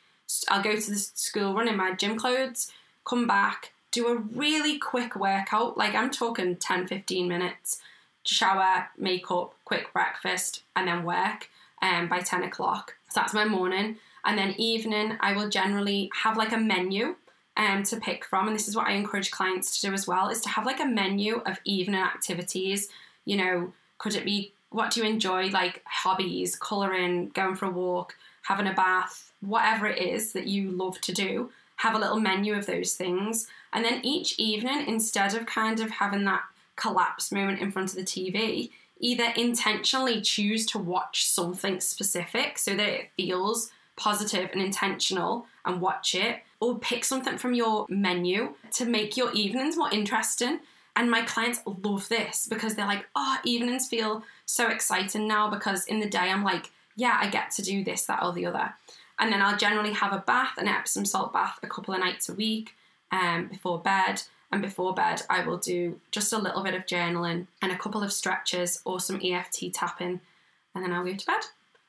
I'll 0.50 0.62
go 0.62 0.76
to 0.76 0.92
the 0.92 0.98
school 0.98 1.56
run 1.56 1.68
in 1.68 1.76
my 1.76 1.94
gym 1.94 2.18
clothes, 2.18 2.72
come 3.04 3.26
back, 3.26 3.74
do 3.92 4.08
a 4.08 4.16
really 4.16 4.80
quick 4.80 5.16
workout. 5.16 5.78
Like 5.78 5.94
I'm 5.96 6.10
talking 6.10 6.56
10, 6.56 6.88
15 6.88 7.28
minutes. 7.28 7.82
Shower, 8.24 8.88
makeup, 8.98 9.56
quick 9.66 9.92
breakfast, 9.94 10.64
and 10.76 10.88
then 10.88 11.04
work 11.04 11.50
um, 11.82 12.08
by 12.08 12.20
10 12.20 12.44
o'clock. 12.44 12.96
So 13.10 13.20
that's 13.20 13.34
my 13.34 13.46
morning. 13.46 13.98
And 14.24 14.38
then 14.38 14.54
evening, 14.58 15.18
I 15.20 15.34
will 15.34 15.50
generally 15.50 16.12
have 16.24 16.38
like 16.38 16.52
a 16.52 16.58
menu 16.58 17.16
um, 17.58 17.84
to 17.84 17.98
pick 17.98 18.24
from. 18.24 18.48
And 18.48 18.56
this 18.56 18.68
is 18.68 18.76
what 18.76 18.88
I 18.88 18.92
encourage 18.92 19.32
clients 19.32 19.80
to 19.80 19.88
do 19.88 19.94
as 19.94 20.08
well, 20.08 20.30
is 20.30 20.42
to 20.42 20.50
have 20.50 20.66
like 20.66 20.80
a 20.80 20.86
menu 20.86 21.38
of 21.46 21.60
evening 21.66 22.00
activities. 22.00 22.90
You 23.26 23.38
know, 23.38 23.74
could 23.98 24.16
it 24.16 24.24
be 24.24 24.54
what 24.70 24.92
do 24.92 25.02
you 25.02 25.10
enjoy, 25.10 25.48
like 25.50 25.82
hobbies, 25.86 26.56
colouring, 26.56 27.30
going 27.30 27.56
for 27.56 27.66
a 27.66 27.72
walk, 27.72 28.16
having 28.44 28.68
a 28.68 28.74
bath, 28.74 29.34
whatever 29.42 29.88
it 29.88 30.02
is 30.02 30.34
that 30.34 30.48
you 30.48 30.72
love 30.72 31.02
to 31.02 31.12
do, 31.12 31.52
have 31.82 31.96
a 31.96 32.00
little 32.00 32.20
menu 32.20 32.54
of 32.54 32.68
those 32.68 32.94
things. 32.94 33.48
And 33.74 33.84
then 33.84 34.02
each 34.04 34.38
evening, 34.38 34.88
instead 34.88 35.34
of 35.34 35.48
kind 35.48 35.80
of 35.80 35.90
having 35.90 36.26
that 36.26 36.44
collapse 36.76 37.32
moment 37.32 37.60
in 37.60 37.72
front 37.72 37.90
of 37.90 37.96
the 37.96 38.04
TV, 38.04 38.70
either 39.00 39.34
intentionally 39.36 40.22
choose 40.22 40.68
to 40.68 40.78
watch 40.78 41.26
something 41.26 41.80
specific 41.80 42.60
so 42.60 42.76
that 42.76 42.88
it 42.88 43.10
feels 43.18 43.72
positive 43.96 44.52
and 44.54 44.62
intentional 44.62 45.48
and 45.66 45.82
watch 45.82 46.14
it, 46.14 46.42
or 46.60 46.78
pick 46.78 47.04
something 47.04 47.40
from 47.40 47.56
your 47.56 47.88
menu 47.90 48.54
to 48.74 48.86
make 48.86 49.18
your 49.18 49.32
evenings 49.34 49.76
more 49.76 49.92
interesting. 49.92 50.60
And 50.96 51.10
my 51.10 51.24
clients 51.24 51.62
love 51.66 52.08
this 52.10 52.46
because 52.48 52.76
they're 52.76 52.86
like, 52.86 53.06
oh, 53.16 53.38
evenings 53.44 53.88
feel 53.88 54.24
so 54.46 54.68
exciting 54.68 55.28
now 55.28 55.50
because 55.50 55.86
in 55.86 56.00
the 56.00 56.10
day 56.10 56.30
I'm 56.30 56.44
like, 56.44 56.70
yeah, 56.96 57.18
I 57.20 57.30
get 57.30 57.50
to 57.52 57.64
do 57.64 57.84
this, 57.84 58.06
that, 58.06 58.22
or 58.22 58.34
the 58.34 58.46
other. 58.46 58.72
And 59.22 59.32
then 59.32 59.42
I'll 59.42 59.56
generally 59.58 59.94
have 59.94 60.12
a 60.12 60.18
bath, 60.26 60.58
an 60.58 60.68
Epsom 60.68 61.06
salt 61.06 61.32
bath, 61.32 61.60
a 61.64 61.68
couple 61.68 61.94
of 61.94 62.02
nights 62.02 62.28
a 62.28 62.34
week 62.34 62.76
um, 63.12 63.48
before 63.48 63.80
bed. 63.80 64.24
And 64.52 64.62
before 64.62 64.94
bed, 64.94 65.22
I 65.30 65.46
will 65.46 65.58
do 65.58 66.02
just 66.12 66.34
a 66.34 66.38
little 66.38 66.62
bit 66.64 66.74
of 66.74 66.86
journaling 66.86 67.48
and 67.62 67.72
a 67.72 67.78
couple 67.78 68.04
of 68.04 68.12
stretches 68.12 68.82
or 68.84 69.00
some 69.00 69.22
EFT 69.24 69.74
tapping. 69.74 70.20
And 70.76 70.84
then 70.84 70.92
I'll 70.92 71.06
go 71.06 71.14
to 71.14 71.26
bed. 71.26 71.42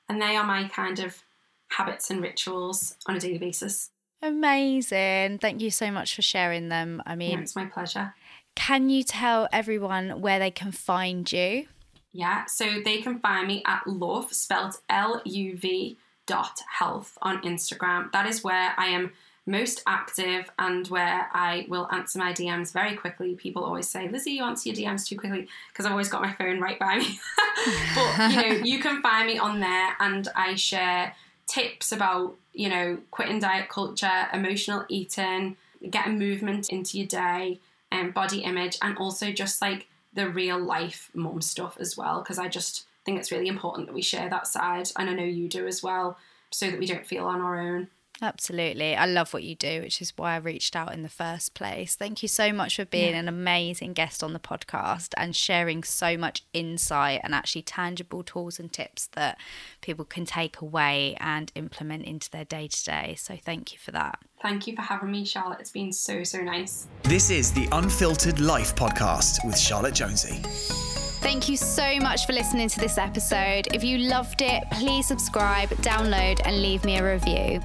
And 0.08 0.22
they 0.22 0.36
are 0.36 0.44
my 0.44 0.68
kind 0.68 1.00
of 1.00 1.24
habits 1.68 2.10
and 2.10 2.22
rituals 2.22 2.94
on 3.06 3.16
a 3.16 3.20
daily 3.20 3.38
basis. 3.38 3.90
Amazing. 4.22 5.38
Thank 5.38 5.60
you 5.62 5.70
so 5.70 5.90
much 5.90 6.14
for 6.14 6.22
sharing 6.22 6.68
them. 6.68 7.02
I 7.06 7.12
Yeah, 7.12 7.16
mean, 7.16 7.38
it's 7.40 7.56
my 7.56 7.64
pleasure. 7.64 8.14
can 8.54 8.90
you 8.90 9.02
tell 9.02 9.48
everyone 9.52 10.20
where 10.20 10.38
they 10.38 10.50
can 10.50 10.70
find 10.70 11.30
you? 11.32 11.66
Yeah, 12.12 12.44
so 12.44 12.80
they 12.84 13.00
can 13.00 13.18
find 13.20 13.48
me 13.48 13.62
at 13.66 13.86
love, 13.86 14.32
spelled 14.32 14.76
L 14.88 15.22
U 15.24 15.56
V 15.56 15.96
health 16.28 17.18
on 17.22 17.42
Instagram. 17.42 18.10
That 18.12 18.26
is 18.26 18.42
where 18.42 18.72
I 18.76 18.86
am 18.86 19.12
most 19.44 19.82
active 19.86 20.50
and 20.58 20.86
where 20.88 21.28
I 21.32 21.66
will 21.68 21.88
answer 21.90 22.18
my 22.18 22.32
DMs 22.32 22.72
very 22.72 22.94
quickly. 22.94 23.34
People 23.34 23.64
always 23.64 23.88
say, 23.88 24.08
Lizzy, 24.08 24.32
you 24.32 24.44
answer 24.44 24.70
your 24.70 24.76
DMs 24.76 25.06
too 25.06 25.18
quickly 25.18 25.48
because 25.72 25.84
I've 25.84 25.92
always 25.92 26.08
got 26.08 26.22
my 26.22 26.32
phone 26.32 26.60
right 26.60 26.78
by 26.78 26.98
me. 26.98 27.18
but 27.94 28.30
you 28.30 28.36
know, 28.36 28.64
you 28.64 28.78
can 28.78 29.02
find 29.02 29.26
me 29.26 29.38
on 29.38 29.60
there 29.60 29.96
and 29.98 30.28
I 30.36 30.54
share 30.54 31.14
tips 31.48 31.90
about, 31.90 32.36
you 32.52 32.68
know, 32.68 32.98
quitting 33.10 33.40
diet 33.40 33.68
culture, 33.68 34.28
emotional 34.32 34.84
eating, 34.88 35.56
getting 35.90 36.18
movement 36.18 36.68
into 36.68 36.98
your 36.98 37.08
day, 37.08 37.58
and 37.90 38.08
um, 38.08 38.12
body 38.12 38.40
image, 38.40 38.78
and 38.80 38.96
also 38.96 39.32
just 39.32 39.60
like 39.60 39.86
the 40.14 40.28
real 40.28 40.58
life 40.58 41.10
mom 41.14 41.42
stuff 41.42 41.76
as 41.80 41.96
well. 41.96 42.20
Because 42.20 42.38
I 42.38 42.48
just 42.48 42.86
think 43.04 43.18
it's 43.18 43.32
really 43.32 43.48
important 43.48 43.86
that 43.86 43.94
we 43.94 44.02
share 44.02 44.28
that 44.30 44.46
side, 44.46 44.88
and 44.98 45.10
I 45.10 45.14
know 45.14 45.24
you 45.24 45.48
do 45.48 45.66
as 45.66 45.82
well, 45.82 46.18
so 46.50 46.70
that 46.70 46.78
we 46.78 46.86
don't 46.86 47.06
feel 47.06 47.24
on 47.24 47.40
our 47.40 47.58
own. 47.60 47.88
Absolutely. 48.20 48.94
I 48.94 49.06
love 49.06 49.34
what 49.34 49.42
you 49.42 49.56
do, 49.56 49.80
which 49.80 50.00
is 50.00 50.12
why 50.16 50.34
I 50.34 50.36
reached 50.36 50.76
out 50.76 50.94
in 50.94 51.02
the 51.02 51.08
first 51.08 51.54
place. 51.54 51.96
Thank 51.96 52.22
you 52.22 52.28
so 52.28 52.52
much 52.52 52.76
for 52.76 52.84
being 52.84 53.14
yeah. 53.14 53.18
an 53.20 53.28
amazing 53.28 53.94
guest 53.94 54.22
on 54.22 54.32
the 54.32 54.38
podcast 54.38 55.08
and 55.16 55.34
sharing 55.34 55.82
so 55.82 56.16
much 56.16 56.44
insight 56.52 57.20
and 57.24 57.34
actually 57.34 57.62
tangible 57.62 58.22
tools 58.22 58.60
and 58.60 58.72
tips 58.72 59.08
that 59.14 59.38
people 59.80 60.04
can 60.04 60.24
take 60.24 60.60
away 60.60 61.16
and 61.18 61.50
implement 61.56 62.04
into 62.04 62.30
their 62.30 62.44
day 62.44 62.68
to 62.68 62.84
day. 62.84 63.16
So 63.18 63.36
thank 63.36 63.72
you 63.72 63.78
for 63.78 63.90
that. 63.90 64.20
Thank 64.40 64.68
you 64.68 64.76
for 64.76 64.82
having 64.82 65.10
me, 65.10 65.24
Charlotte. 65.24 65.58
It's 65.58 65.72
been 65.72 65.92
so, 65.92 66.22
so 66.22 66.38
nice. 66.38 66.86
This 67.02 67.30
is 67.30 67.52
the 67.52 67.68
Unfiltered 67.72 68.38
Life 68.38 68.76
podcast 68.76 69.44
with 69.44 69.58
Charlotte 69.58 69.94
Jonsie. 69.94 71.11
Thank 71.22 71.48
you 71.48 71.56
so 71.56 72.00
much 72.00 72.26
for 72.26 72.32
listening 72.32 72.68
to 72.68 72.80
this 72.80 72.98
episode. 72.98 73.68
If 73.72 73.84
you 73.84 73.98
loved 73.98 74.42
it, 74.42 74.64
please 74.72 75.06
subscribe, 75.06 75.68
download, 75.80 76.40
and 76.44 76.60
leave 76.60 76.84
me 76.84 76.98
a 76.98 77.12
review. 77.12 77.60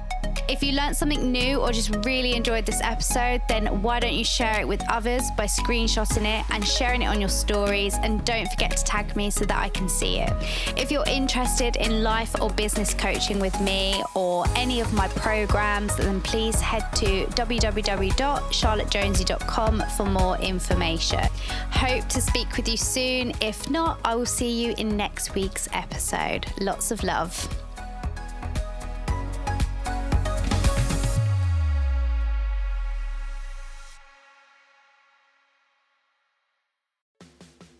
If 0.48 0.62
you 0.62 0.72
learned 0.72 0.96
something 0.96 1.30
new 1.30 1.60
or 1.60 1.72
just 1.72 1.94
really 2.06 2.34
enjoyed 2.34 2.64
this 2.64 2.80
episode, 2.80 3.42
then 3.48 3.82
why 3.82 4.00
don't 4.00 4.14
you 4.14 4.24
share 4.24 4.60
it 4.60 4.66
with 4.66 4.82
others 4.88 5.24
by 5.36 5.44
screenshotting 5.44 6.24
it 6.24 6.42
and 6.50 6.66
sharing 6.66 7.02
it 7.02 7.06
on 7.06 7.20
your 7.20 7.28
stories? 7.28 7.98
And 8.02 8.24
don't 8.24 8.50
forget 8.50 8.74
to 8.78 8.84
tag 8.84 9.14
me 9.14 9.28
so 9.30 9.44
that 9.44 9.58
I 9.58 9.68
can 9.68 9.90
see 9.90 10.20
it. 10.20 10.32
If 10.78 10.90
you're 10.90 11.06
interested 11.06 11.76
in 11.76 12.02
life 12.02 12.34
or 12.40 12.48
business 12.50 12.94
coaching 12.94 13.40
with 13.40 13.60
me 13.60 14.02
or 14.14 14.46
any 14.56 14.80
of 14.80 14.90
my 14.94 15.08
programs, 15.08 15.94
then 15.96 16.22
please 16.22 16.58
head 16.60 16.84
to 16.96 17.26
www.charlottejonsie.com 17.26 19.82
for 19.96 20.06
more 20.06 20.38
information. 20.38 21.28
Hope 21.70 22.08
to 22.08 22.22
speak 22.22 22.56
with 22.56 22.68
you 22.68 22.78
soon. 22.78 23.32
If 23.48 23.70
not, 23.70 23.98
I 24.04 24.14
will 24.14 24.26
see 24.26 24.62
you 24.62 24.74
in 24.76 24.94
next 24.94 25.34
week's 25.34 25.70
episode. 25.72 26.44
Lots 26.60 26.90
of 26.90 27.02
love. 27.02 27.48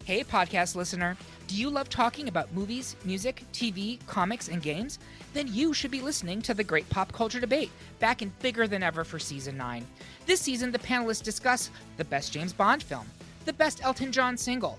Hey, 0.07 0.25
podcast 0.25 0.75
listener. 0.75 1.19
Do 1.49 1.55
you 1.55 1.69
love 1.69 1.91
talking 1.91 2.29
about 2.29 2.51
movies, 2.55 2.97
music, 3.05 3.43
TV, 3.53 3.99
comics, 4.07 4.49
and 4.49 4.63
games? 4.63 4.99
Then 5.35 5.49
you 5.53 5.75
should 5.75 5.91
be 5.91 6.01
listening 6.01 6.41
to 6.43 6.55
the 6.55 6.65
Great 6.65 6.89
Pop 6.89 7.13
Culture 7.13 7.41
Debate, 7.41 7.71
back 7.99 8.23
and 8.23 8.37
bigger 8.39 8.67
than 8.67 8.83
ever 8.83 9.05
for 9.05 9.19
season 9.19 9.59
9. 9.59 9.87
This 10.25 10.41
season, 10.41 10.73
the 10.73 10.79
panelists 10.79 11.23
discuss 11.23 11.69
the 11.99 12.07
best 12.07 12.33
James 12.33 12.55
Bond 12.55 12.83
film, 12.83 13.07
the 13.45 13.53
best 13.53 13.85
Elton 13.85 14.13
John 14.13 14.39
single, 14.39 14.79